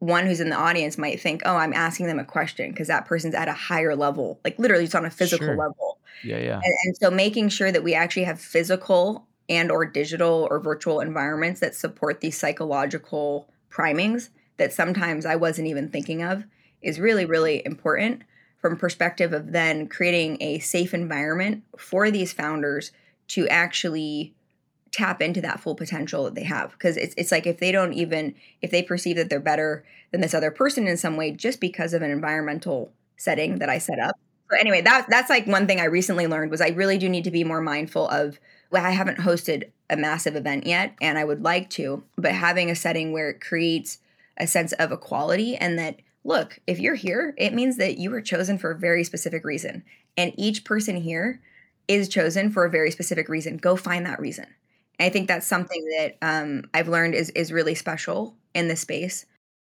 one 0.00 0.26
who's 0.26 0.40
in 0.40 0.50
the 0.50 0.56
audience 0.56 0.98
might 0.98 1.20
think 1.20 1.42
oh 1.44 1.56
i'm 1.56 1.72
asking 1.72 2.06
them 2.06 2.18
a 2.18 2.24
question 2.24 2.70
because 2.70 2.88
that 2.88 3.06
person's 3.06 3.34
at 3.34 3.48
a 3.48 3.52
higher 3.52 3.94
level 3.94 4.40
like 4.44 4.58
literally 4.58 4.84
it's 4.84 4.94
on 4.94 5.06
a 5.06 5.10
physical 5.10 5.46
sure. 5.46 5.56
level 5.56 5.98
yeah 6.24 6.38
yeah 6.38 6.54
and, 6.54 6.74
and 6.84 6.96
so 6.96 7.10
making 7.10 7.48
sure 7.48 7.70
that 7.70 7.84
we 7.84 7.94
actually 7.94 8.24
have 8.24 8.40
physical 8.40 9.26
and 9.50 9.70
or 9.70 9.84
digital 9.84 10.46
or 10.48 10.60
virtual 10.60 11.00
environments 11.00 11.60
that 11.60 11.74
support 11.74 12.20
these 12.20 12.38
psychological 12.38 13.48
primings 13.68 14.30
that 14.56 14.72
sometimes 14.72 15.26
I 15.26 15.36
wasn't 15.36 15.68
even 15.68 15.88
thinking 15.88 16.22
of 16.22 16.44
is 16.80 17.00
really, 17.00 17.24
really 17.24 17.62
important 17.66 18.22
from 18.58 18.76
perspective 18.76 19.32
of 19.32 19.52
then 19.52 19.88
creating 19.88 20.36
a 20.40 20.60
safe 20.60 20.94
environment 20.94 21.64
for 21.76 22.10
these 22.10 22.32
founders 22.32 22.92
to 23.28 23.48
actually 23.48 24.34
tap 24.92 25.22
into 25.22 25.40
that 25.40 25.60
full 25.60 25.74
potential 25.74 26.24
that 26.24 26.34
they 26.34 26.42
have 26.42 26.72
because 26.72 26.96
it's, 26.96 27.14
it's 27.16 27.30
like 27.30 27.46
if 27.46 27.58
they 27.58 27.70
don't 27.70 27.92
even 27.92 28.34
if 28.60 28.70
they 28.70 28.82
perceive 28.82 29.16
that 29.16 29.30
they're 29.30 29.38
better 29.38 29.84
than 30.10 30.20
this 30.20 30.34
other 30.34 30.50
person 30.50 30.86
in 30.86 30.96
some 30.96 31.16
way 31.16 31.30
just 31.30 31.60
because 31.60 31.94
of 31.94 32.02
an 32.02 32.10
environmental 32.10 32.92
setting 33.16 33.58
that 33.58 33.68
i 33.68 33.78
set 33.78 34.00
up 34.00 34.16
so 34.50 34.56
anyway 34.58 34.80
that 34.80 35.06
that's 35.08 35.30
like 35.30 35.46
one 35.46 35.66
thing 35.66 35.80
i 35.80 35.84
recently 35.84 36.26
learned 36.26 36.50
was 36.50 36.60
i 36.60 36.68
really 36.68 36.98
do 36.98 37.08
need 37.08 37.24
to 37.24 37.30
be 37.30 37.44
more 37.44 37.60
mindful 37.60 38.08
of 38.08 38.40
well, 38.72 38.84
i 38.84 38.90
haven't 38.90 39.18
hosted 39.18 39.70
a 39.88 39.96
massive 39.96 40.34
event 40.34 40.66
yet 40.66 40.94
and 41.00 41.18
i 41.18 41.24
would 41.24 41.42
like 41.42 41.70
to 41.70 42.02
but 42.16 42.32
having 42.32 42.68
a 42.68 42.74
setting 42.74 43.12
where 43.12 43.30
it 43.30 43.40
creates 43.40 43.98
a 44.38 44.46
sense 44.46 44.72
of 44.72 44.90
equality 44.90 45.54
and 45.54 45.78
that 45.78 46.00
look, 46.24 46.58
if 46.66 46.78
you're 46.78 46.94
here, 46.94 47.34
it 47.38 47.54
means 47.54 47.76
that 47.78 47.98
you 47.98 48.10
were 48.10 48.20
chosen 48.20 48.58
for 48.58 48.70
a 48.70 48.78
very 48.78 49.04
specific 49.04 49.44
reason. 49.44 49.82
And 50.16 50.32
each 50.36 50.64
person 50.64 50.96
here 50.96 51.40
is 51.88 52.08
chosen 52.08 52.50
for 52.50 52.64
a 52.64 52.70
very 52.70 52.90
specific 52.90 53.28
reason. 53.28 53.56
Go 53.56 53.76
find 53.76 54.04
that 54.06 54.20
reason. 54.20 54.46
I 55.00 55.08
think 55.08 55.28
that's 55.28 55.46
something 55.46 55.84
that 55.98 56.16
um, 56.22 56.64
I've 56.74 56.88
learned 56.88 57.14
is 57.14 57.30
is 57.30 57.52
really 57.52 57.74
special 57.74 58.36
in 58.54 58.68
this 58.68 58.80
space. 58.80 59.26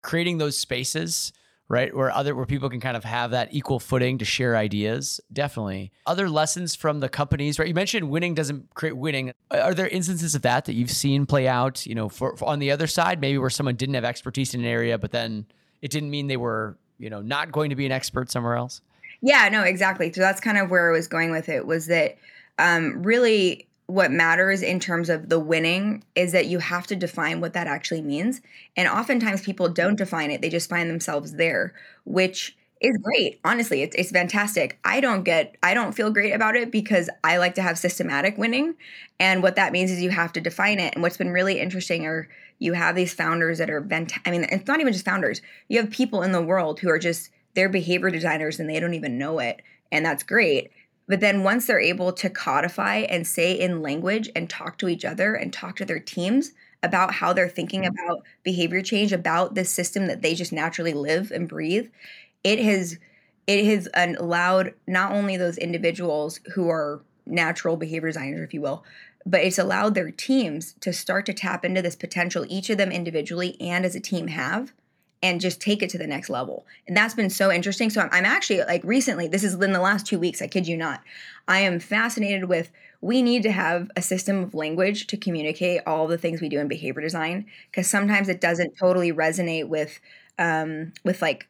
Creating 0.01 0.37
those 0.37 0.57
spaces 0.57 1.33
right 1.67 1.95
where 1.95 2.11
other 2.11 2.35
where 2.35 2.45
people 2.45 2.69
can 2.69 2.79
kind 2.79 2.95
of 2.95 3.03
have 3.03 3.31
that 3.31 3.49
equal 3.51 3.79
footing 3.79 4.19
to 4.19 4.25
share 4.25 4.55
ideas 4.55 5.19
definitely. 5.33 5.91
Other 6.05 6.29
lessons 6.29 6.75
from 6.75 6.99
the 6.99 7.09
companies 7.09 7.57
right? 7.57 7.67
You 7.67 7.73
mentioned 7.73 8.09
winning 8.09 8.35
doesn't 8.35 8.73
create 8.75 8.95
winning. 8.95 9.31
Are 9.51 9.73
there 9.73 9.87
instances 9.87 10.35
of 10.35 10.43
that 10.43 10.65
that 10.65 10.73
you've 10.73 10.91
seen 10.91 11.25
play 11.25 11.47
out 11.47 11.85
you 11.85 11.95
know 11.95 12.09
for, 12.09 12.37
for 12.37 12.47
on 12.47 12.59
the 12.59 12.71
other 12.71 12.87
side 12.87 13.19
maybe 13.19 13.37
where 13.37 13.49
someone 13.49 13.75
didn't 13.75 13.95
have 13.95 14.05
expertise 14.05 14.53
in 14.53 14.61
an 14.61 14.67
area 14.67 14.97
but 14.97 15.11
then 15.11 15.45
it 15.81 15.89
didn't 15.89 16.11
mean 16.11 16.27
they 16.27 16.37
were 16.37 16.77
you 16.99 17.09
know 17.09 17.21
not 17.21 17.51
going 17.51 17.71
to 17.71 17.75
be 17.75 17.85
an 17.85 17.91
expert 17.91 18.29
somewhere 18.29 18.55
else? 18.55 18.81
Yeah 19.21 19.49
no 19.51 19.63
exactly. 19.63 20.13
So 20.13 20.21
that's 20.21 20.41
kind 20.41 20.57
of 20.57 20.69
where 20.69 20.89
i 20.89 20.91
was 20.91 21.07
going 21.07 21.31
with 21.31 21.49
it 21.49 21.65
was 21.65 21.87
that 21.87 22.17
um, 22.57 23.03
really 23.03 23.67
what 23.87 24.11
matters 24.11 24.61
in 24.61 24.79
terms 24.79 25.09
of 25.09 25.29
the 25.29 25.39
winning 25.39 26.03
is 26.15 26.31
that 26.31 26.47
you 26.47 26.59
have 26.59 26.87
to 26.87 26.95
define 26.95 27.39
what 27.39 27.53
that 27.53 27.67
actually 27.67 28.01
means. 28.01 28.41
And 28.75 28.87
oftentimes 28.87 29.41
people 29.41 29.69
don't 29.69 29.97
define 29.97 30.31
it, 30.31 30.41
they 30.41 30.49
just 30.49 30.69
find 30.69 30.89
themselves 30.89 31.33
there, 31.33 31.73
which 32.03 32.57
is 32.81 32.97
great. 32.97 33.39
Honestly, 33.43 33.83
it's, 33.83 33.95
it's 33.95 34.11
fantastic. 34.11 34.79
I 34.83 34.99
don't 34.99 35.23
get, 35.23 35.55
I 35.63 35.73
don't 35.73 35.93
feel 35.93 36.11
great 36.11 36.33
about 36.33 36.55
it 36.55 36.71
because 36.71 37.09
I 37.23 37.37
like 37.37 37.55
to 37.55 37.61
have 37.61 37.77
systematic 37.77 38.37
winning. 38.37 38.75
And 39.19 39.41
what 39.41 39.55
that 39.55 39.71
means 39.71 39.91
is 39.91 40.01
you 40.01 40.09
have 40.09 40.33
to 40.33 40.41
define 40.41 40.79
it. 40.79 40.93
And 40.93 41.01
what's 41.01 41.17
been 41.17 41.31
really 41.31 41.59
interesting 41.59 42.05
are 42.05 42.27
you 42.59 42.73
have 42.73 42.95
these 42.95 43.13
founders 43.13 43.59
that 43.59 43.69
are, 43.69 43.81
vent- 43.81 44.13
I 44.25 44.31
mean, 44.31 44.45
it's 44.49 44.67
not 44.67 44.81
even 44.81 44.93
just 44.93 45.05
founders, 45.05 45.41
you 45.67 45.79
have 45.79 45.91
people 45.91 46.21
in 46.23 46.31
the 46.31 46.41
world 46.41 46.79
who 46.79 46.89
are 46.89 46.99
just, 46.99 47.29
they're 47.53 47.69
behavior 47.69 48.09
designers 48.09 48.59
and 48.59 48.69
they 48.69 48.79
don't 48.79 48.93
even 48.93 49.17
know 49.17 49.39
it. 49.39 49.61
And 49.91 50.05
that's 50.05 50.23
great 50.23 50.71
but 51.07 51.19
then 51.19 51.43
once 51.43 51.67
they're 51.67 51.79
able 51.79 52.11
to 52.13 52.29
codify 52.29 52.97
and 52.97 53.27
say 53.27 53.53
in 53.53 53.81
language 53.81 54.29
and 54.35 54.49
talk 54.49 54.77
to 54.79 54.89
each 54.89 55.05
other 55.05 55.35
and 55.35 55.53
talk 55.53 55.75
to 55.77 55.85
their 55.85 55.99
teams 55.99 56.53
about 56.81 57.13
how 57.13 57.33
they're 57.33 57.49
thinking 57.49 57.83
mm-hmm. 57.83 57.97
about 58.07 58.23
behavior 58.43 58.81
change, 58.81 59.11
about 59.11 59.55
this 59.55 59.69
system 59.69 60.07
that 60.07 60.21
they 60.21 60.33
just 60.33 60.51
naturally 60.51 60.93
live 60.93 61.31
and 61.31 61.47
breathe, 61.47 61.87
it 62.43 62.59
has 62.59 62.97
it 63.47 63.65
has 63.65 63.87
allowed 63.95 64.73
not 64.87 65.11
only 65.11 65.37
those 65.37 65.57
individuals 65.59 66.39
who 66.55 66.67
are 66.67 67.01
natural 67.27 67.77
behavior 67.77 68.09
designers, 68.09 68.41
if 68.41 68.55
you 68.55 68.61
will, 68.61 68.83
but 69.23 69.41
it's 69.41 69.59
allowed 69.59 69.93
their 69.93 70.09
teams 70.09 70.73
to 70.79 70.91
start 70.91 71.27
to 71.27 71.33
tap 71.33 71.63
into 71.63 71.81
this 71.81 71.95
potential 71.95 72.45
each 72.49 72.71
of 72.71 72.77
them 72.77 72.91
individually 72.91 73.55
and 73.59 73.85
as 73.85 73.95
a 73.95 73.99
team 73.99 74.27
have 74.27 74.73
and 75.25 75.41
just 75.41 75.59
take 75.59 75.81
it 75.81 75.89
to 75.89 75.97
the 75.97 76.05
next 76.05 76.29
level. 76.29 76.65
And 76.87 76.95
that's 76.95 77.15
been 77.15 77.31
so 77.31 77.51
interesting. 77.51 77.89
So 77.89 78.01
I'm, 78.01 78.09
I'm, 78.11 78.25
actually 78.25 78.59
like 78.59 78.83
recently, 78.83 79.27
this 79.27 79.43
is 79.43 79.55
in 79.55 79.73
the 79.73 79.81
last 79.81 80.05
two 80.05 80.19
weeks, 80.19 80.41
I 80.41 80.47
kid 80.47 80.67
you 80.67 80.77
not, 80.77 81.01
I 81.47 81.59
am 81.59 81.79
fascinated 81.79 82.45
with 82.45 82.71
we 83.01 83.21
need 83.21 83.43
to 83.43 83.51
have 83.51 83.91
a 83.95 84.01
system 84.01 84.43
of 84.43 84.53
language 84.53 85.07
to 85.07 85.17
communicate 85.17 85.81
all 85.85 86.07
the 86.07 86.17
things 86.17 86.41
we 86.41 86.49
do 86.49 86.59
in 86.59 86.67
behavior 86.67 87.01
design 87.01 87.45
because 87.69 87.89
sometimes 87.89 88.29
it 88.29 88.39
doesn't 88.39 88.77
totally 88.77 89.11
resonate 89.11 89.67
with 89.67 89.99
um, 90.37 90.93
with 91.03 91.21
like 91.21 91.47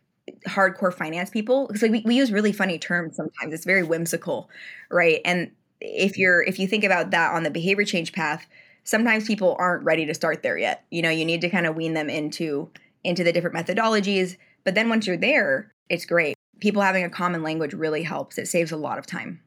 hardcore 0.47 0.93
finance 0.93 1.29
people 1.29 1.67
because 1.67 1.81
like 1.81 1.91
we, 1.91 2.01
we 2.05 2.15
use 2.15 2.31
really 2.31 2.51
funny 2.51 2.79
terms 2.79 3.15
sometimes 3.15 3.53
it's 3.53 3.65
very 3.65 3.83
whimsical 3.83 4.49
right 4.89 5.21
and 5.23 5.51
if 5.81 6.17
you're 6.17 6.41
if 6.43 6.57
you 6.57 6.67
think 6.67 6.83
about 6.83 7.11
that 7.11 7.33
on 7.33 7.43
the 7.43 7.51
behavior 7.51 7.85
change 7.85 8.11
path 8.11 8.47
sometimes 8.83 9.27
people 9.27 9.55
aren't 9.59 9.83
ready 9.83 10.05
to 10.05 10.13
start 10.13 10.41
there 10.41 10.57
yet 10.57 10.83
you 10.89 11.01
know 11.01 11.09
you 11.09 11.23
need 11.23 11.41
to 11.41 11.49
kind 11.49 11.67
of 11.67 11.75
wean 11.75 11.93
them 11.93 12.09
into 12.09 12.69
into 13.05 13.23
the 13.23 13.31
different 13.31 13.55
methodologies 13.55 14.37
but 14.63 14.75
then 14.75 14.89
once 14.89 15.07
you're 15.07 15.17
there 15.17 15.71
it's 15.89 16.05
great 16.05 16.35
people 16.59 16.81
having 16.81 17.03
a 17.03 17.09
common 17.09 17.43
language 17.43 17.73
really 17.73 18.03
helps 18.03 18.37
it 18.37 18.47
saves 18.47 18.71
a 18.71 18.77
lot 18.77 18.97
of 18.97 19.05
time 19.05 19.41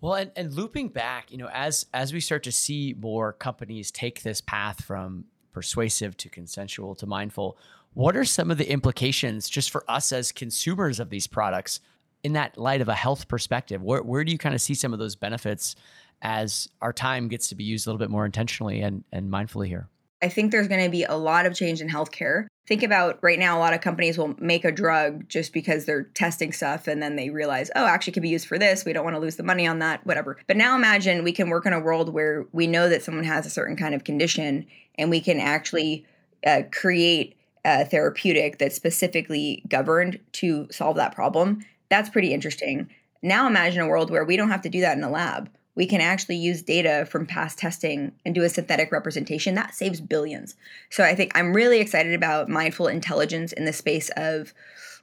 well 0.00 0.14
and, 0.14 0.30
and 0.36 0.52
looping 0.52 0.88
back 0.88 1.30
you 1.30 1.38
know 1.38 1.48
as 1.52 1.86
as 1.92 2.12
we 2.12 2.20
start 2.20 2.42
to 2.42 2.52
see 2.52 2.94
more 3.00 3.32
companies 3.32 3.90
take 3.90 4.22
this 4.22 4.40
path 4.40 4.82
from 4.82 5.24
persuasive 5.52 6.16
to 6.16 6.28
consensual 6.28 6.94
to 6.94 7.06
mindful 7.06 7.58
what 7.94 8.16
are 8.16 8.24
some 8.24 8.50
of 8.50 8.58
the 8.58 8.70
implications 8.70 9.48
just 9.48 9.70
for 9.70 9.84
us 9.88 10.12
as 10.12 10.30
consumers 10.30 11.00
of 11.00 11.10
these 11.10 11.26
products 11.26 11.80
in 12.22 12.34
that 12.34 12.56
light 12.56 12.80
of 12.80 12.88
a 12.88 12.94
health 12.94 13.28
perspective? 13.28 13.82
Where, 13.82 14.02
where 14.02 14.24
do 14.24 14.32
you 14.32 14.38
kind 14.38 14.54
of 14.54 14.60
see 14.60 14.74
some 14.74 14.92
of 14.92 14.98
those 14.98 15.16
benefits 15.16 15.74
as 16.22 16.68
our 16.80 16.92
time 16.92 17.28
gets 17.28 17.48
to 17.48 17.54
be 17.54 17.64
used 17.64 17.86
a 17.86 17.90
little 17.90 17.98
bit 17.98 18.10
more 18.10 18.26
intentionally 18.26 18.80
and, 18.80 19.04
and 19.12 19.30
mindfully 19.30 19.66
here? 19.66 19.88
I 20.22 20.28
think 20.28 20.52
there's 20.52 20.68
going 20.68 20.84
to 20.84 20.90
be 20.90 21.04
a 21.04 21.16
lot 21.16 21.46
of 21.46 21.54
change 21.54 21.80
in 21.80 21.88
healthcare. 21.88 22.46
Think 22.70 22.84
about 22.84 23.18
right 23.20 23.40
now, 23.40 23.58
a 23.58 23.58
lot 23.58 23.74
of 23.74 23.80
companies 23.80 24.16
will 24.16 24.36
make 24.38 24.64
a 24.64 24.70
drug 24.70 25.28
just 25.28 25.52
because 25.52 25.86
they're 25.86 26.04
testing 26.04 26.52
stuff 26.52 26.86
and 26.86 27.02
then 27.02 27.16
they 27.16 27.28
realize, 27.28 27.68
oh, 27.74 27.84
actually, 27.84 28.12
could 28.12 28.22
be 28.22 28.28
used 28.28 28.46
for 28.46 28.60
this. 28.60 28.84
We 28.84 28.92
don't 28.92 29.02
want 29.02 29.16
to 29.16 29.20
lose 29.20 29.34
the 29.34 29.42
money 29.42 29.66
on 29.66 29.80
that, 29.80 30.06
whatever. 30.06 30.38
But 30.46 30.56
now 30.56 30.76
imagine 30.76 31.24
we 31.24 31.32
can 31.32 31.48
work 31.48 31.66
in 31.66 31.72
a 31.72 31.80
world 31.80 32.14
where 32.14 32.46
we 32.52 32.68
know 32.68 32.88
that 32.88 33.02
someone 33.02 33.24
has 33.24 33.44
a 33.44 33.50
certain 33.50 33.74
kind 33.74 33.92
of 33.92 34.04
condition 34.04 34.66
and 34.96 35.10
we 35.10 35.20
can 35.20 35.40
actually 35.40 36.06
uh, 36.46 36.62
create 36.70 37.36
a 37.64 37.84
therapeutic 37.84 38.58
that's 38.58 38.76
specifically 38.76 39.64
governed 39.68 40.20
to 40.34 40.68
solve 40.70 40.94
that 40.94 41.12
problem. 41.12 41.64
That's 41.88 42.08
pretty 42.08 42.32
interesting. 42.32 42.88
Now 43.20 43.48
imagine 43.48 43.82
a 43.82 43.88
world 43.88 44.12
where 44.12 44.24
we 44.24 44.36
don't 44.36 44.50
have 44.50 44.62
to 44.62 44.68
do 44.68 44.82
that 44.82 44.96
in 44.96 45.02
a 45.02 45.10
lab. 45.10 45.50
We 45.74 45.86
can 45.86 46.00
actually 46.00 46.36
use 46.36 46.62
data 46.62 47.06
from 47.08 47.26
past 47.26 47.58
testing 47.58 48.12
and 48.24 48.34
do 48.34 48.42
a 48.42 48.48
synthetic 48.48 48.92
representation 48.92 49.54
that 49.54 49.74
saves 49.74 50.00
billions. 50.00 50.56
So 50.90 51.04
I 51.04 51.14
think 51.14 51.32
I'm 51.34 51.52
really 51.52 51.80
excited 51.80 52.12
about 52.12 52.48
mindful 52.48 52.88
intelligence 52.88 53.52
in 53.52 53.64
the 53.64 53.72
space 53.72 54.10
of 54.16 54.52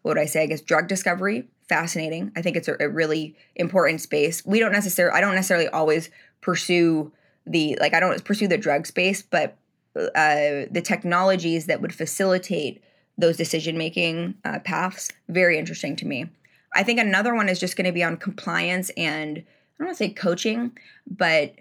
what 0.01 0.15
would 0.15 0.21
I 0.21 0.25
say? 0.25 0.43
I 0.43 0.47
guess 0.47 0.61
drug 0.61 0.87
discovery. 0.87 1.47
Fascinating. 1.67 2.31
I 2.35 2.41
think 2.41 2.55
it's 2.55 2.67
a, 2.67 2.75
a 2.79 2.89
really 2.89 3.35
important 3.55 4.01
space. 4.01 4.45
We 4.45 4.59
don't 4.59 4.71
necessarily, 4.71 5.17
I 5.17 5.21
don't 5.21 5.35
necessarily 5.35 5.67
always 5.67 6.09
pursue 6.41 7.11
the 7.45 7.77
like 7.79 7.93
I 7.93 7.99
don't 7.99 8.23
pursue 8.23 8.47
the 8.47 8.57
drug 8.57 8.85
space, 8.85 9.21
but 9.21 9.57
uh, 9.95 10.67
the 10.69 10.83
technologies 10.83 11.65
that 11.65 11.81
would 11.81 11.93
facilitate 11.93 12.83
those 13.17 13.37
decision 13.37 13.77
making 13.77 14.35
uh, 14.45 14.59
paths 14.59 15.11
very 15.27 15.57
interesting 15.57 15.95
to 15.95 16.05
me 16.05 16.27
i 16.75 16.83
think 16.83 16.99
another 16.99 17.33
one 17.33 17.49
is 17.49 17.59
just 17.59 17.75
going 17.75 17.85
to 17.85 17.91
be 17.91 18.03
on 18.03 18.15
compliance 18.15 18.91
and 18.91 19.43
don't 19.79 19.87
want 19.87 19.97
to 19.97 20.03
say 20.03 20.09
coaching 20.09 20.77
but 21.09 21.55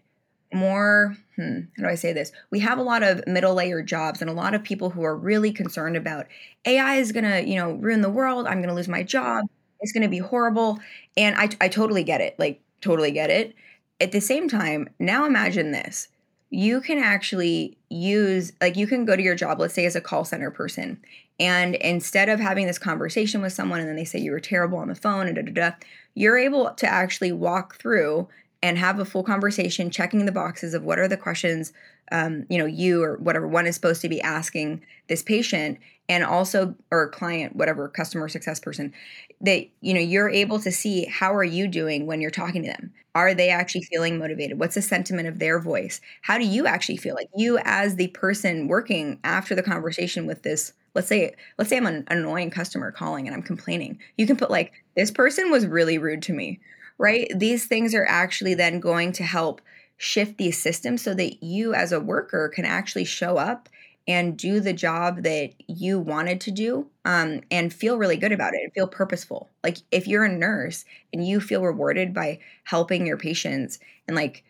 more 0.53 1.17
hmm, 1.37 1.61
how 1.77 1.83
do 1.85 1.89
i 1.89 1.95
say 1.95 2.13
this? 2.13 2.33
We 2.51 2.61
have 2.61 2.79
a 2.79 2.83
lot 2.83 3.03
of 3.03 3.27
middle 3.27 3.55
layer 3.55 3.83
jobs 3.83 4.21
and 4.21 4.31
a 4.31 4.35
lot 4.35 4.55
of 4.55 4.63
people 4.63 4.91
who 4.91 5.03
are 5.05 5.17
really 5.17 5.53
concerned 5.53 5.97
about 5.97 6.27
ai 6.65 6.97
is 6.97 7.13
going 7.13 7.25
to 7.25 7.49
you 7.49 7.57
know 7.57 7.73
ruin 7.73 8.01
the 8.01 8.11
world. 8.11 8.47
I'm 8.47 8.59
going 8.59 8.69
to 8.69 8.75
lose 8.75 8.89
my 8.89 9.03
job. 9.03 9.47
It's 9.81 9.93
going 9.93 10.03
to 10.03 10.09
be 10.09 10.19
horrible. 10.19 10.79
And 11.17 11.37
I, 11.37 11.51
I 11.61 11.69
totally 11.69 12.05
get 12.05 12.21
it 12.21 12.39
like 12.39 12.61
totally 12.81 13.11
get 13.11 13.31
it. 13.31 13.55
At 14.01 14.13
the 14.13 14.21
same 14.21 14.49
time 14.49 14.89
now 14.99 15.25
imagine 15.27 15.73
this. 15.73 16.09
You 16.51 16.81
can 16.81 16.99
actually 16.99 17.77
use 17.91 18.53
like 18.61 18.77
you 18.77 18.87
can 18.87 19.05
go 19.05 19.17
to 19.17 19.23
your 19.23 19.35
job 19.35 19.61
let's 19.61 19.75
say 19.75 19.85
as 19.85 19.97
a 19.97 20.01
call 20.01 20.25
center 20.25 20.51
person 20.51 21.01
and 21.39 21.75
instead 21.77 22.29
of 22.29 22.41
having 22.41 22.67
this 22.67 22.79
conversation 22.79 23.43
with 23.43 23.53
someone 23.53 23.81
and 23.81 23.89
then 23.89 23.97
they 23.97 24.05
say 24.05 24.19
you 24.19 24.33
were 24.33 24.41
terrible 24.41 24.79
on 24.79 24.89
the 24.89 24.95
phone 24.95 25.27
and 25.27 25.37
da, 25.37 25.43
da, 25.43 25.71
da, 25.71 25.77
you're 26.15 26.39
able 26.39 26.71
to 26.75 26.87
actually 26.87 27.33
walk 27.33 27.77
through 27.77 28.29
and 28.63 28.79
have 28.79 28.99
a 28.99 29.05
full 29.05 29.23
conversation 29.23 29.91
checking 29.91 30.25
the 30.25 30.33
boxes 30.33 30.75
of 30.75 30.83
what 30.83 30.99
are 30.99 31.09
the 31.09 31.17
questions 31.17 31.73
um, 32.13 32.47
you 32.49 32.59
know 32.59 32.67
you 32.67 33.03
or 33.03 33.17
whatever 33.19 33.47
one 33.47 33.67
is 33.67 33.75
supposed 33.75 34.01
to 34.01 34.09
be 34.09 34.21
asking 34.21 34.83
this 35.09 35.23
patient 35.23 35.79
and 36.09 36.25
also 36.25 36.75
or 36.91 37.09
client 37.09 37.57
whatever 37.57 37.89
customer 37.89 38.29
success 38.29 38.61
person 38.61 38.93
that 39.41 39.67
you 39.81 39.93
know 39.93 40.01
you're 40.01 40.29
able 40.29 40.59
to 40.61 40.73
see 40.73 41.05
how 41.07 41.35
are 41.35 41.45
you 41.45 41.69
doing 41.69 42.07
when 42.07 42.21
you're 42.21 42.31
talking 42.31 42.63
to 42.63 42.69
them? 42.69 42.93
Are 43.15 43.35
they 43.35 43.49
actually 43.49 43.85
feeling 43.85 44.19
motivated? 44.19 44.59
What's 44.59 44.75
the 44.75 44.83
sentiment 44.83 45.29
of 45.29 45.39
their 45.39 45.59
voice? 45.59 46.01
How 46.23 46.39
do 46.39 46.45
you 46.45 46.67
actually 46.67 46.99
feel? 46.99 47.15
Like 47.15 47.29
you 47.35 47.59
as 47.65 47.97
the 47.97 48.09
person 48.09 48.69
working 48.69 49.19
after 49.25 49.55
the 49.55 49.63
conversation 49.63 50.27
with 50.27 50.43
this 50.43 50.73
let's 50.97 51.07
say 51.07 51.33
let's 51.59 51.71
say 51.71 51.77
i'm 51.77 51.87
an 51.87 52.05
annoying 52.09 52.51
customer 52.51 52.91
calling 52.91 53.29
and 53.29 53.37
i'm 53.37 53.43
complaining 53.43 53.99
you 54.17 54.27
can 54.27 54.37
put 54.37 54.51
like 54.51 54.73
this 54.97 55.13
person 55.13 55.51
was 55.51 55.67
really 55.67 55.99
rude 55.99 56.23
to 56.23 56.33
me 56.33 56.59
right 56.99 57.31
these 57.37 57.67
things 57.67 57.95
are 57.95 58.07
actually 58.07 58.55
then 58.55 58.81
going 58.81 59.13
to 59.13 59.23
help 59.23 59.61
shift 59.99 60.37
these 60.39 60.61
systems 60.61 61.03
so 61.03 61.15
that 61.15 61.43
you 61.43 61.73
as 61.75 61.93
a 61.93 62.01
worker 62.01 62.49
can 62.49 62.65
actually 62.65 63.05
show 63.05 63.37
up 63.37 63.69
and 64.09 64.37
do 64.37 64.61
the 64.61 64.73
job 64.73 65.23
that 65.23 65.51
you 65.67 65.99
wanted 65.99 66.41
to 66.41 66.51
do 66.51 66.87
um, 67.05 67.41
and 67.51 67.73
feel 67.73 67.99
really 67.99 68.17
good 68.17 68.33
about 68.33 68.55
it 68.55 68.61
and 68.63 68.73
feel 68.73 68.87
purposeful. 68.87 69.51
Like 69.65 69.79
if 69.91 70.07
you're 70.07 70.25
a 70.25 70.33
nurse 70.33 70.85
and 71.13 71.27
you 71.27 71.41
feel 71.41 71.63
rewarded 71.63 72.15
by 72.15 72.39
helping 72.65 73.07
your 73.07 73.17
patients 73.17 73.81
and 74.07 74.17
like 74.17 74.45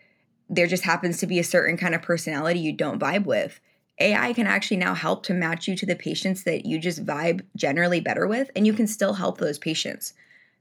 there 0.51 0.67
just 0.67 0.85
happens 0.85 1.19
to 1.19 1.27
be 1.27 1.39
a 1.39 1.45
certain 1.45 1.77
kind 1.77 1.95
of 1.95 2.03
personality 2.03 2.61
you 2.61 2.73
don't 2.73 3.01
vibe 3.01 3.25
with, 3.25 3.61
AI 3.99 4.33
can 4.33 4.47
actually 4.47 4.77
now 4.77 4.95
help 4.95 5.23
to 5.25 5.35
match 5.35 5.67
you 5.67 5.77
to 5.77 5.87
the 5.87 5.97
patients 5.97 6.45
that 6.45 6.67
you 6.67 6.79
just 6.79 7.05
vibe 7.05 7.43
generally 7.57 8.01
better 8.01 8.27
with 8.27 8.51
and 8.55 8.67
you 8.67 8.73
can 8.73 8.87
still 8.87 9.15
help 9.15 9.39
those 9.39 9.59
patients. 9.59 10.13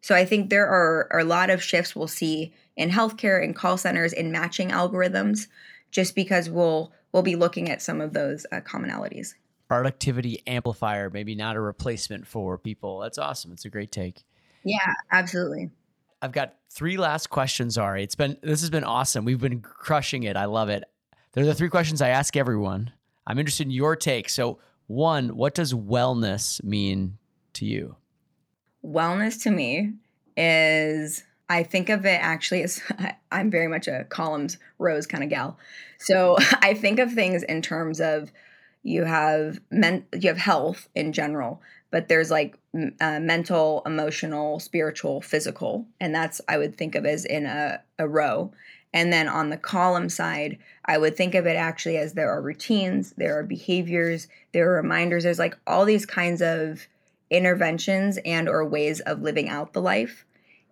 So 0.01 0.15
I 0.15 0.23
think 0.23 0.49
there 0.49 0.67
are, 0.67 1.07
are 1.11 1.19
a 1.19 1.25
lot 1.25 1.49
of 1.49 1.63
shifts 1.63 1.95
we'll 1.95 2.07
see 2.07 2.53
in 2.77 2.91
healthcare 2.91 3.43
and 3.43 3.55
call 3.55 3.77
centers 3.77 4.13
in 4.13 4.31
matching 4.31 4.69
algorithms 4.69 5.47
just 5.91 6.15
because 6.15 6.49
we'll 6.49 6.93
we'll 7.11 7.23
be 7.23 7.35
looking 7.35 7.69
at 7.69 7.81
some 7.81 8.01
of 8.01 8.13
those 8.13 8.45
uh, 8.51 8.59
commonalities. 8.61 9.33
Productivity 9.67 10.43
amplifier, 10.45 11.09
maybe 11.09 11.33
not 11.33 11.55
a 11.55 11.61
replacement 11.61 12.27
for 12.27 12.57
people. 12.57 12.99
That's 12.99 13.17
awesome. 13.17 13.51
It's 13.51 13.65
a 13.65 13.69
great 13.69 13.91
take. 13.91 14.23
Yeah, 14.63 14.93
absolutely. 15.11 15.71
I've 16.21 16.33
got 16.33 16.55
three 16.69 16.97
last 16.97 17.29
questions, 17.29 17.77
Ari. 17.77 18.03
It's 18.03 18.15
been 18.15 18.37
this 18.43 18.61
has 18.61 18.69
been 18.69 18.83
awesome. 18.83 19.25
We've 19.25 19.39
been 19.39 19.61
crushing 19.61 20.23
it. 20.23 20.37
I 20.37 20.45
love 20.45 20.69
it. 20.69 20.83
They're 21.33 21.45
the 21.45 21.55
three 21.55 21.69
questions 21.69 22.01
I 22.01 22.09
ask 22.09 22.37
everyone. 22.37 22.91
I'm 23.27 23.39
interested 23.39 23.67
in 23.67 23.71
your 23.71 23.95
take. 23.95 24.29
So, 24.29 24.59
one, 24.87 25.35
what 25.35 25.55
does 25.55 25.73
wellness 25.73 26.63
mean 26.63 27.17
to 27.53 27.65
you? 27.65 27.95
Wellness 28.85 29.41
to 29.43 29.51
me 29.51 29.93
is 30.37 31.23
I 31.49 31.63
think 31.63 31.89
of 31.89 32.05
it 32.05 32.19
actually 32.21 32.63
as 32.63 32.81
I'm 33.31 33.51
very 33.51 33.67
much 33.67 33.87
a 33.87 34.05
columns 34.05 34.57
rows 34.79 35.07
kind 35.07 35.23
of 35.23 35.29
gal. 35.29 35.57
So 35.99 36.37
I 36.61 36.73
think 36.73 36.99
of 36.99 37.13
things 37.13 37.43
in 37.43 37.61
terms 37.61 37.99
of 37.99 38.31
you 38.83 39.03
have 39.03 39.59
men, 39.71 40.05
you 40.13 40.29
have 40.29 40.37
health 40.37 40.89
in 40.93 41.11
general, 41.11 41.61
but 41.89 42.07
there's 42.07 42.29
like 42.29 42.57
uh, 42.99 43.19
mental, 43.19 43.81
emotional, 43.85 44.59
spiritual, 44.59 45.21
physical, 45.21 45.87
and 45.99 46.13
that's 46.13 46.39
I 46.47 46.57
would 46.57 46.77
think 46.77 46.93
of 46.93 47.05
as 47.05 47.25
in 47.25 47.45
a, 47.45 47.81
a 47.97 48.07
row. 48.07 48.51
And 48.95 49.11
then 49.11 49.27
on 49.27 49.49
the 49.49 49.57
column 49.57 50.07
side, 50.07 50.57
I 50.85 50.97
would 50.97 51.17
think 51.17 51.35
of 51.35 51.45
it 51.45 51.57
actually 51.57 51.97
as 51.97 52.13
there 52.13 52.31
are 52.31 52.41
routines, 52.41 53.11
there 53.17 53.37
are 53.37 53.43
behaviors, 53.43 54.29
there 54.53 54.71
are 54.71 54.81
reminders. 54.81 55.25
There's 55.25 55.37
like 55.37 55.57
all 55.67 55.83
these 55.83 56.05
kinds 56.05 56.41
of 56.41 56.87
interventions 57.29 58.17
and 58.23 58.47
or 58.47 58.63
ways 58.63 59.01
of 59.01 59.21
living 59.21 59.49
out 59.49 59.73
the 59.73 59.81
life. 59.81 60.25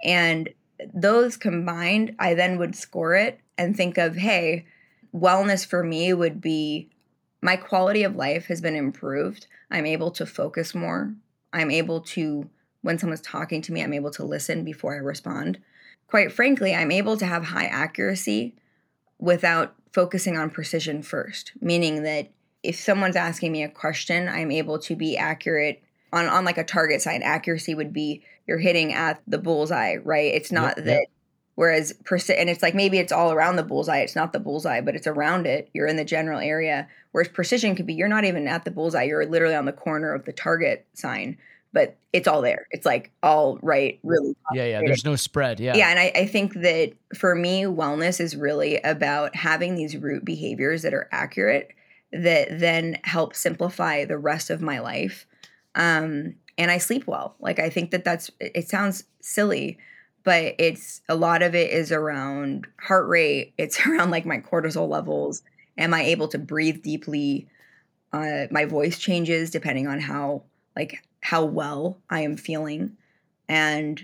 And 0.05 0.47
those 0.93 1.36
combined, 1.36 2.15
I 2.17 2.33
then 2.33 2.57
would 2.59 2.77
score 2.77 3.13
it 3.13 3.41
and 3.57 3.75
think 3.75 3.97
of, 3.97 4.15
hey, 4.15 4.67
wellness 5.13 5.65
for 5.65 5.83
me 5.83 6.13
would 6.13 6.39
be 6.39 6.89
my 7.41 7.57
quality 7.57 8.03
of 8.03 8.15
life 8.15 8.45
has 8.45 8.62
been 8.62 8.77
improved. 8.77 9.47
I'm 9.69 9.86
able 9.86 10.12
to 10.12 10.25
focus 10.25 10.73
more. 10.73 11.13
I'm 11.51 11.69
able 11.69 11.99
to, 11.99 12.49
when 12.83 12.97
someone's 12.97 13.19
talking 13.19 13.62
to 13.63 13.73
me, 13.73 13.83
I'm 13.83 13.91
able 13.91 14.12
to 14.12 14.23
listen 14.23 14.63
before 14.63 14.93
I 14.93 14.99
respond. 14.99 15.59
Quite 16.13 16.32
frankly, 16.32 16.76
I'm 16.76 16.91
able 16.91 17.17
to 17.17 17.26
have 17.26 17.43
high 17.43 17.65
accuracy 17.65 18.54
without 19.17 19.73
focusing 19.93 20.38
on 20.38 20.52
precision 20.52 21.02
first, 21.02 21.54
meaning 21.60 22.04
that 22.04 22.30
if 22.62 22.76
someone's 22.76 23.15
asking 23.15 23.52
me 23.52 23.63
a 23.63 23.67
question, 23.67 24.30
I'm 24.30 24.52
able 24.52 24.78
to 24.78 24.96
be 24.96 25.17
accurate 25.17 25.81
on, 26.12 26.27
on 26.27 26.46
like 26.46 26.60
a 26.60 26.63
target 26.63 27.02
side. 27.02 27.23
Accuracy 27.23 27.73
would 27.73 27.92
be 27.92 28.21
you're 28.46 28.60
hitting 28.60 28.94
at 28.94 29.23
the 29.25 29.40
bullseye, 29.40 29.96
right? 30.04 30.31
It's 30.31 30.52
not 30.52 30.77
yep, 30.77 30.85
that 30.85 31.00
yep. 31.00 31.08
whereas 31.56 31.94
percent 32.06 32.37
and 32.37 32.48
it's 32.48 32.62
like 32.62 32.75
maybe 32.75 33.00
it's 33.00 33.12
all 33.12 33.31
around 33.31 33.56
the 33.56 33.63
bullseye. 33.63 34.02
It's 34.02 34.15
not 34.15 34.33
the 34.33 34.40
bullseye, 34.40 34.81
but 34.81 34.96
it's 34.96 35.08
around 35.08 35.48
it. 35.48 35.71
You're 35.73 35.87
in 35.87 35.98
the 35.98 36.06
general 36.06 36.40
area. 36.40 36.87
Whereas 37.12 37.27
precision 37.27 37.73
could 37.75 37.87
be 37.87 37.96
you're 37.96 38.08
not 38.08 38.23
even 38.23 38.48
at 38.48 38.65
the 38.65 38.71
bullseye. 38.71 39.06
You're 39.06 39.25
literally 39.25 39.56
on 39.56 39.65
the 39.65 39.73
corner 39.73 40.13
of 40.13 40.25
the 40.25 40.33
target 40.33 40.85
sign, 40.94 41.40
but 41.74 41.98
it's 42.13 42.28
all 42.28 42.42
there. 42.42 42.67
It's 42.71 42.86
like 42.86 43.12
all 43.21 43.60
right, 43.62 44.00
really. 44.04 44.36
Yeah, 44.54 44.65
yeah. 44.65 44.80
There's 44.80 45.06
no 45.06 45.15
spread. 45.15 45.60
Yeah. 45.60 45.76
Yeah. 45.76 45.90
And 45.90 46.00
I, 46.00 46.12
I 46.15 46.26
think 46.26 46.54
that 46.56 46.94
for 47.15 47.36
me, 47.36 47.63
wellness 47.63 48.19
is 48.19 48.36
really 48.36 48.78
about 48.78 49.36
having 49.36 49.76
these 49.76 49.98
root 49.98 50.24
behaviors 50.24 50.84
that 50.84 50.94
are 50.94 51.10
accurate 51.12 51.71
that 52.12 52.60
then 52.60 53.00
help 53.04 53.36
simplify 53.36 54.06
the 54.06 54.17
rest 54.19 54.52
of 54.52 54.62
my 54.62 54.80
life 54.80 55.26
um, 55.76 56.36
and 56.58 56.69
I 56.69 56.78
sleep 56.78 57.08
well. 57.08 57.36
Like 57.40 57.60
I 57.60 57.69
think 57.69 57.92
that 57.92 58.04
that's 58.04 58.30
it 58.40 58.69
sounds 58.69 59.06
silly, 59.21 59.78
but 60.24 60.56
it's 60.60 61.02
a 61.10 61.15
lot 61.15 61.42
of 61.42 61.56
it 61.56 61.71
is 61.71 61.92
around 61.92 62.67
heart 62.80 63.08
rate. 63.08 63.54
It's 63.58 63.86
around 63.86 64.12
like 64.12 64.26
my 64.26 64.40
cortisol 64.40 64.88
levels. 64.88 65.44
Am 65.78 65.94
I 65.94 66.04
able 66.04 66.28
to 66.30 66.38
breathe 66.38 66.84
deeply? 66.84 67.48
Uh, 68.12 68.46
my 68.52 68.65
voice 68.65 69.00
changes 69.00 69.50
depending 69.50 69.88
on 69.88 70.00
how 70.00 70.44
like 70.76 71.04
how 71.24 71.46
well 71.46 71.98
I 72.10 72.21
am 72.21 72.38
feeling, 72.38 72.98
and 73.48 74.04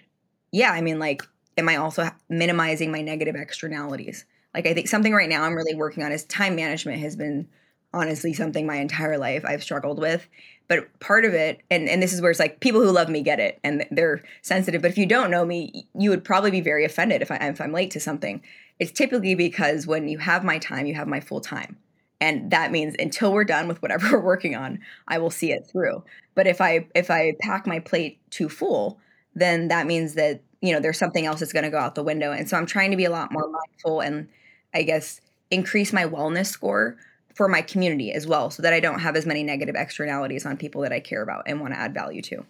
yeah, 0.51 0.71
I 0.71 0.81
mean 0.81 0.99
like, 0.99 1.21
am 1.57 1.69
I 1.69 1.75
also 1.75 2.09
minimizing 2.29 2.91
my 2.91 3.01
negative 3.01 3.35
externalities? 3.35 4.25
Like 4.53 4.65
I 4.65 4.73
think 4.73 4.87
something 4.87 5.13
right 5.13 5.29
now 5.29 5.43
I'm 5.43 5.55
really 5.55 5.75
working 5.75 6.03
on 6.03 6.11
is 6.11 6.25
time 6.25 6.55
management 6.55 6.99
has 6.99 7.15
been 7.15 7.47
honestly 7.93 8.33
something 8.33 8.65
my 8.65 8.77
entire 8.77 9.17
life 9.17 9.43
I've 9.45 9.63
struggled 9.63 9.99
with. 9.99 10.27
But 10.67 10.99
part 10.99 11.25
of 11.25 11.33
it, 11.33 11.61
and, 11.71 11.89
and 11.89 12.01
this 12.01 12.13
is 12.13 12.21
where 12.21 12.29
it's 12.29 12.39
like 12.39 12.59
people 12.59 12.81
who 12.81 12.91
love 12.91 13.09
me 13.09 13.21
get 13.21 13.39
it 13.39 13.59
and 13.63 13.85
they're 13.89 14.21
sensitive. 14.43 14.81
But 14.83 14.91
if 14.91 14.97
you 14.97 15.07
don't 15.07 15.31
know 15.31 15.43
me, 15.43 15.87
you 15.97 16.11
would 16.11 16.23
probably 16.23 16.51
be 16.51 16.61
very 16.61 16.85
offended 16.85 17.23
if, 17.23 17.31
I, 17.31 17.37
if 17.37 17.59
I'm 17.59 17.71
late 17.71 17.91
to 17.91 17.99
something. 17.99 18.43
It's 18.79 18.91
typically 18.91 19.33
because 19.33 19.87
when 19.87 20.07
you 20.07 20.19
have 20.19 20.43
my 20.43 20.59
time, 20.59 20.85
you 20.85 20.93
have 20.93 21.07
my 21.07 21.19
full 21.19 21.41
time. 21.41 21.77
And 22.21 22.51
that 22.51 22.71
means 22.71 22.95
until 22.99 23.31
we're 23.31 23.45
done 23.45 23.67
with 23.67 23.81
whatever 23.81 24.11
we're 24.17 24.25
working 24.25 24.55
on, 24.55 24.79
I 25.07 25.17
will 25.17 25.29
see 25.29 25.51
it 25.51 25.67
through. 25.67 26.03
But 26.35 26.47
if 26.47 26.61
I 26.61 26.87
if 26.95 27.11
I 27.11 27.33
pack 27.39 27.67
my 27.67 27.79
plate 27.79 28.19
too 28.29 28.49
full, 28.49 28.99
then 29.35 29.67
that 29.69 29.87
means 29.87 30.15
that 30.15 30.41
you 30.61 30.73
know 30.73 30.79
there's 30.79 30.97
something 30.97 31.25
else 31.25 31.39
that's 31.39 31.53
going 31.53 31.63
to 31.63 31.69
go 31.69 31.79
out 31.79 31.95
the 31.95 32.03
window. 32.03 32.31
And 32.31 32.49
so 32.49 32.57
I'm 32.57 32.65
trying 32.65 32.91
to 32.91 32.97
be 32.97 33.05
a 33.05 33.11
lot 33.11 33.31
more 33.31 33.49
mindful 33.49 34.01
and 34.01 34.27
I 34.73 34.83
guess 34.83 35.21
increase 35.51 35.91
my 35.93 36.05
wellness 36.05 36.47
score 36.47 36.97
for 37.33 37.47
my 37.47 37.61
community 37.61 38.11
as 38.11 38.27
well 38.27 38.49
so 38.49 38.61
that 38.61 38.73
I 38.73 38.79
don't 38.79 38.99
have 38.99 39.15
as 39.15 39.25
many 39.25 39.43
negative 39.43 39.75
externalities 39.75 40.45
on 40.45 40.57
people 40.57 40.81
that 40.81 40.91
I 40.91 40.99
care 40.99 41.21
about 41.21 41.43
and 41.47 41.61
want 41.61 41.73
to 41.73 41.79
add 41.79 41.93
value 41.93 42.21
to. 42.23 42.45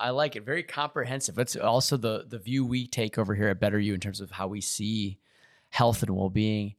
I 0.00 0.10
like 0.10 0.36
it. 0.36 0.44
Very 0.44 0.62
comprehensive. 0.62 1.34
That's 1.34 1.56
also 1.56 1.96
the 1.96 2.24
the 2.28 2.38
view 2.38 2.64
we 2.64 2.86
take 2.86 3.18
over 3.18 3.34
here 3.34 3.48
at 3.48 3.60
Better 3.60 3.80
You 3.80 3.94
in 3.94 4.00
terms 4.00 4.20
of 4.20 4.30
how 4.30 4.46
we 4.46 4.60
see 4.60 5.18
health 5.70 6.02
and 6.02 6.16
well-being. 6.16 6.74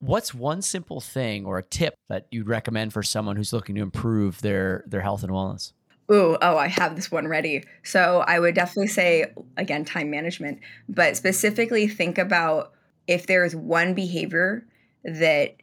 What's 0.00 0.32
one 0.32 0.62
simple 0.62 1.00
thing 1.00 1.44
or 1.44 1.58
a 1.58 1.62
tip 1.62 1.94
that 2.08 2.26
you'd 2.30 2.48
recommend 2.48 2.92
for 2.92 3.02
someone 3.02 3.36
who's 3.36 3.52
looking 3.52 3.74
to 3.74 3.82
improve 3.82 4.40
their 4.40 4.84
their 4.86 5.00
health 5.00 5.22
and 5.22 5.32
wellness? 5.32 5.72
Ooh, 6.10 6.38
oh, 6.40 6.56
I 6.56 6.68
have 6.68 6.96
this 6.96 7.10
one 7.10 7.28
ready. 7.28 7.64
So 7.82 8.24
I 8.26 8.38
would 8.38 8.54
definitely 8.54 8.88
say 8.88 9.26
again 9.56 9.84
time 9.84 10.10
management, 10.10 10.60
but 10.88 11.16
specifically 11.16 11.88
think 11.88 12.16
about 12.16 12.72
if 13.06 13.26
there's 13.26 13.56
one 13.56 13.94
behavior 13.94 14.66
that 15.04 15.56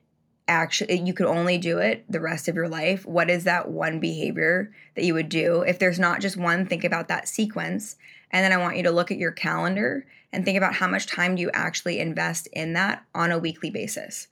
actually 0.48 1.00
you 1.00 1.14
could 1.14 1.26
only 1.26 1.58
do 1.58 1.78
it 1.80 2.06
the 2.10 2.20
rest 2.20 2.48
of 2.48 2.56
your 2.56 2.70
life 2.70 3.04
what 3.06 3.32
is 3.32 3.46
that 3.46 3.68
one 3.68 4.00
behavior 4.00 4.72
that 4.96 5.04
you 5.04 5.14
would 5.14 5.28
do 5.30 5.62
if 5.62 5.80
there's 5.80 5.98
not 5.98 6.22
just 6.22 6.38
one 6.38 6.66
think 6.66 6.84
about 6.84 7.08
that 7.08 7.28
sequence 7.28 7.96
and 8.30 8.44
then 8.44 8.54
i 8.54 8.58
want 8.58 8.78
you 8.78 8.84
to 8.84 8.92
look 8.92 9.10
at 9.10 9.18
your 9.18 9.32
calendar 9.32 10.06
and 10.36 10.44
think 10.44 10.58
about 10.58 10.76
how 10.76 10.88
much 10.88 11.08
time 11.08 11.36
do 11.36 11.42
you 11.42 11.50
actually 11.54 11.98
invest 11.98 12.48
in 12.48 12.74
that 12.74 13.04
on 13.16 13.32
a 13.32 13.40
weekly 13.40 13.70
basis 13.70 14.28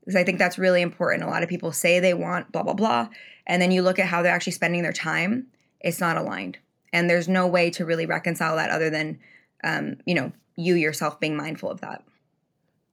because 0.00 0.16
i 0.16 0.24
think 0.24 0.38
that's 0.38 0.58
really 0.58 0.80
important 0.80 1.22
a 1.22 1.26
lot 1.26 1.42
of 1.42 1.48
people 1.48 1.70
say 1.70 2.00
they 2.00 2.14
want 2.14 2.50
blah 2.50 2.62
blah 2.62 2.74
blah 2.74 3.06
and 3.46 3.60
then 3.60 3.70
you 3.70 3.82
look 3.82 3.98
at 3.98 4.06
how 4.06 4.22
they're 4.22 4.34
actually 4.34 4.52
spending 4.52 4.82
their 4.82 4.92
time 4.92 5.46
it's 5.80 6.00
not 6.00 6.16
aligned 6.16 6.58
and 6.92 7.08
there's 7.08 7.28
no 7.28 7.46
way 7.46 7.70
to 7.70 7.84
really 7.84 8.06
reconcile 8.06 8.56
that 8.56 8.70
other 8.70 8.88
than 8.90 9.18
um, 9.62 9.98
you 10.06 10.14
know 10.14 10.32
you 10.56 10.74
yourself 10.74 11.20
being 11.20 11.36
mindful 11.36 11.70
of 11.70 11.80
that 11.80 12.02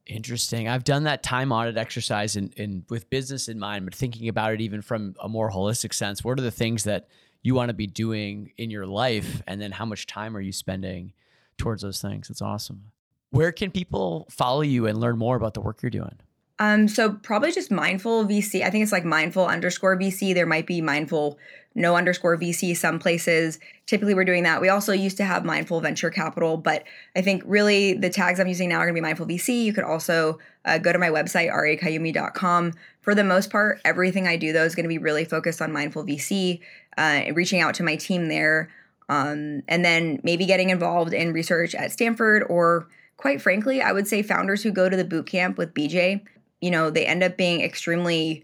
Interesting. 0.10 0.70
I've 0.70 0.86
done 0.86 1.04
that 1.04 1.22
time 1.22 1.52
audit 1.52 1.76
exercise 1.76 2.38
in, 2.38 2.54
in 2.56 2.86
with 2.90 3.10
business 3.10 3.50
in 3.50 3.60
mind, 3.60 3.84
but 3.84 3.94
thinking 3.94 4.30
about 4.30 4.54
it 4.54 4.62
even 4.62 4.82
from 4.82 5.16
a 5.22 5.28
more 5.28 5.52
holistic 5.52 5.94
sense. 5.94 6.24
What 6.24 6.40
are 6.40 6.44
the 6.44 6.50
things 6.50 6.86
that 6.86 7.10
you 7.42 7.54
want 7.54 7.72
to 7.72 7.74
be 7.74 7.88
doing 7.88 8.54
in 8.58 8.70
your 8.70 8.86
life, 8.88 9.42
and 9.48 9.60
then 9.60 9.74
how 9.74 9.84
much 9.84 10.06
time 10.06 10.38
are 10.38 10.40
you 10.40 10.54
spending 10.54 11.12
towards 11.58 11.82
those 11.82 12.02
things? 12.02 12.30
It's 12.30 12.42
awesome. 12.42 12.92
Where 13.32 13.52
can 13.52 13.72
people 13.72 14.28
follow 14.30 14.62
you 14.62 14.88
and 14.88 15.00
learn 15.00 15.18
more 15.18 15.36
about 15.36 15.54
the 15.54 15.62
work 15.62 15.82
you're 15.82 15.90
doing? 15.90 16.18
Um, 16.60 16.88
so 16.88 17.12
probably 17.12 17.52
just 17.52 17.70
mindful 17.70 18.26
VC. 18.26 18.64
I 18.64 18.70
think 18.70 18.82
it's 18.82 18.92
like 18.92 19.06
mindful 19.06 19.46
underscore 19.46 19.98
VC. 19.98 20.34
There 20.34 20.48
might 20.48 20.66
be 20.66 20.82
mindful 20.82 21.38
no 21.78 21.96
underscore 21.96 22.36
VC 22.38 22.76
some 22.76 22.98
places. 22.98 23.60
Typically 23.86 24.16
we're 24.16 24.26
doing 24.26 24.42
that. 24.44 24.60
We 24.60 24.68
also 24.68 24.94
used 24.94 25.16
to 25.18 25.24
have 25.24 25.46
mindful 25.46 25.80
venture 25.80 26.10
capital, 26.10 26.58
but 26.58 26.84
I 27.16 27.22
think 27.22 27.44
really 27.46 27.94
the 27.94 28.10
tags 28.10 28.40
I'm 28.40 28.48
using 28.48 28.70
now 28.70 28.80
are 28.80 28.86
gonna 28.86 28.96
be 28.96 29.02
mindful 29.02 29.28
VC. 29.28 29.64
You 29.64 29.74
could 29.74 29.84
also 29.84 30.40
uh, 30.66 30.80
go 30.80 30.92
to 30.92 30.98
my 30.98 31.10
website, 31.10 31.52
ariqayumi.com. 31.54 32.74
For 33.02 33.14
the 33.14 33.24
most 33.24 33.52
part, 33.52 33.80
everything 33.86 34.28
I 34.28 34.38
do 34.38 34.52
though 34.52 34.64
is 34.64 34.74
gonna 34.74 34.88
be 34.88 34.98
really 34.98 35.24
focused 35.24 35.62
on 35.62 35.72
mindful 35.72 36.04
VC, 36.04 36.62
uh, 36.98 37.22
reaching 37.34 37.62
out 37.62 37.76
to 37.76 37.84
my 37.84 37.96
team 37.96 38.28
there, 38.28 38.72
um, 39.10 39.64
and 39.68 39.84
then 39.86 40.20
maybe 40.24 40.46
getting 40.46 40.70
involved 40.70 41.14
in 41.14 41.34
research 41.34 41.76
at 41.76 41.92
Stanford 41.92 42.44
or 42.50 42.88
quite 43.18 43.42
frankly, 43.42 43.82
I 43.82 43.92
would 43.92 44.08
say 44.08 44.22
founders 44.22 44.62
who 44.62 44.72
go 44.72 44.90
to 44.90 44.98
the 44.98 45.06
boot 45.06 45.26
camp 45.26 45.58
with 45.58 45.74
BJ 45.74 46.22
you 46.62 46.72
know, 46.72 46.90
they 46.90 47.06
end 47.06 47.24
up 47.24 47.38
being 47.38 47.62
extremely 47.62 48.44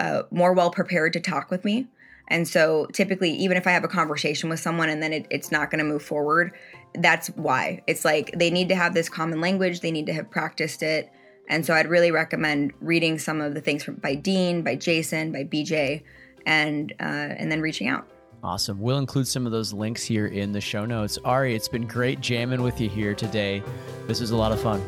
uh, 0.00 0.24
more 0.30 0.52
well 0.52 0.70
prepared 0.70 1.12
to 1.14 1.20
talk 1.20 1.50
with 1.50 1.64
me. 1.64 1.86
And 2.28 2.48
so 2.48 2.86
typically, 2.92 3.30
even 3.32 3.56
if 3.56 3.66
I 3.66 3.70
have 3.70 3.84
a 3.84 3.88
conversation 3.88 4.48
with 4.48 4.58
someone 4.60 4.88
and 4.88 5.02
then 5.02 5.12
it, 5.12 5.26
it's 5.30 5.52
not 5.52 5.70
going 5.70 5.78
to 5.78 5.84
move 5.84 6.02
forward, 6.02 6.52
that's 6.94 7.28
why. 7.28 7.82
It's 7.86 8.04
like 8.04 8.34
they 8.36 8.50
need 8.50 8.68
to 8.70 8.74
have 8.74 8.94
this 8.94 9.08
common 9.08 9.40
language, 9.40 9.80
they 9.80 9.90
need 9.90 10.06
to 10.06 10.12
have 10.14 10.30
practiced 10.30 10.82
it. 10.82 11.10
And 11.48 11.66
so 11.66 11.74
I'd 11.74 11.88
really 11.88 12.10
recommend 12.10 12.72
reading 12.80 13.18
some 13.18 13.42
of 13.42 13.54
the 13.54 13.60
things 13.60 13.84
from, 13.84 13.96
by 13.96 14.14
Dean, 14.14 14.62
by 14.62 14.76
Jason, 14.76 15.32
by 15.32 15.44
BJ, 15.44 16.02
and 16.46 16.92
uh, 16.98 17.02
and 17.02 17.52
then 17.52 17.60
reaching 17.60 17.88
out. 17.88 18.08
Awesome. 18.44 18.78
We'll 18.78 18.98
include 18.98 19.26
some 19.26 19.46
of 19.46 19.52
those 19.52 19.72
links 19.72 20.04
here 20.04 20.26
in 20.26 20.52
the 20.52 20.60
show 20.60 20.84
notes. 20.84 21.18
Ari, 21.24 21.54
it's 21.54 21.66
been 21.66 21.86
great 21.86 22.20
jamming 22.20 22.62
with 22.62 22.78
you 22.78 22.90
here 22.90 23.14
today. 23.14 23.62
This 24.06 24.20
was 24.20 24.32
a 24.32 24.36
lot 24.36 24.52
of 24.52 24.60
fun. 24.60 24.82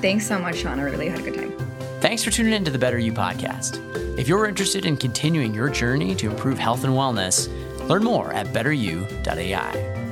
Thanks 0.00 0.28
so 0.28 0.38
much, 0.38 0.58
Sean. 0.58 0.78
I 0.78 0.84
really 0.84 1.08
had 1.08 1.18
a 1.18 1.22
good 1.22 1.34
time. 1.34 1.52
Thanks 2.00 2.22
for 2.22 2.30
tuning 2.30 2.52
in 2.52 2.64
to 2.64 2.70
the 2.70 2.78
Better 2.78 2.98
You 2.98 3.12
podcast. 3.12 3.80
If 4.16 4.28
you're 4.28 4.46
interested 4.46 4.86
in 4.86 4.96
continuing 4.96 5.52
your 5.52 5.68
journey 5.68 6.14
to 6.14 6.30
improve 6.30 6.56
health 6.56 6.84
and 6.84 6.92
wellness, 6.92 7.48
learn 7.88 8.04
more 8.04 8.32
at 8.32 8.46
betteryou.ai. 8.48 10.03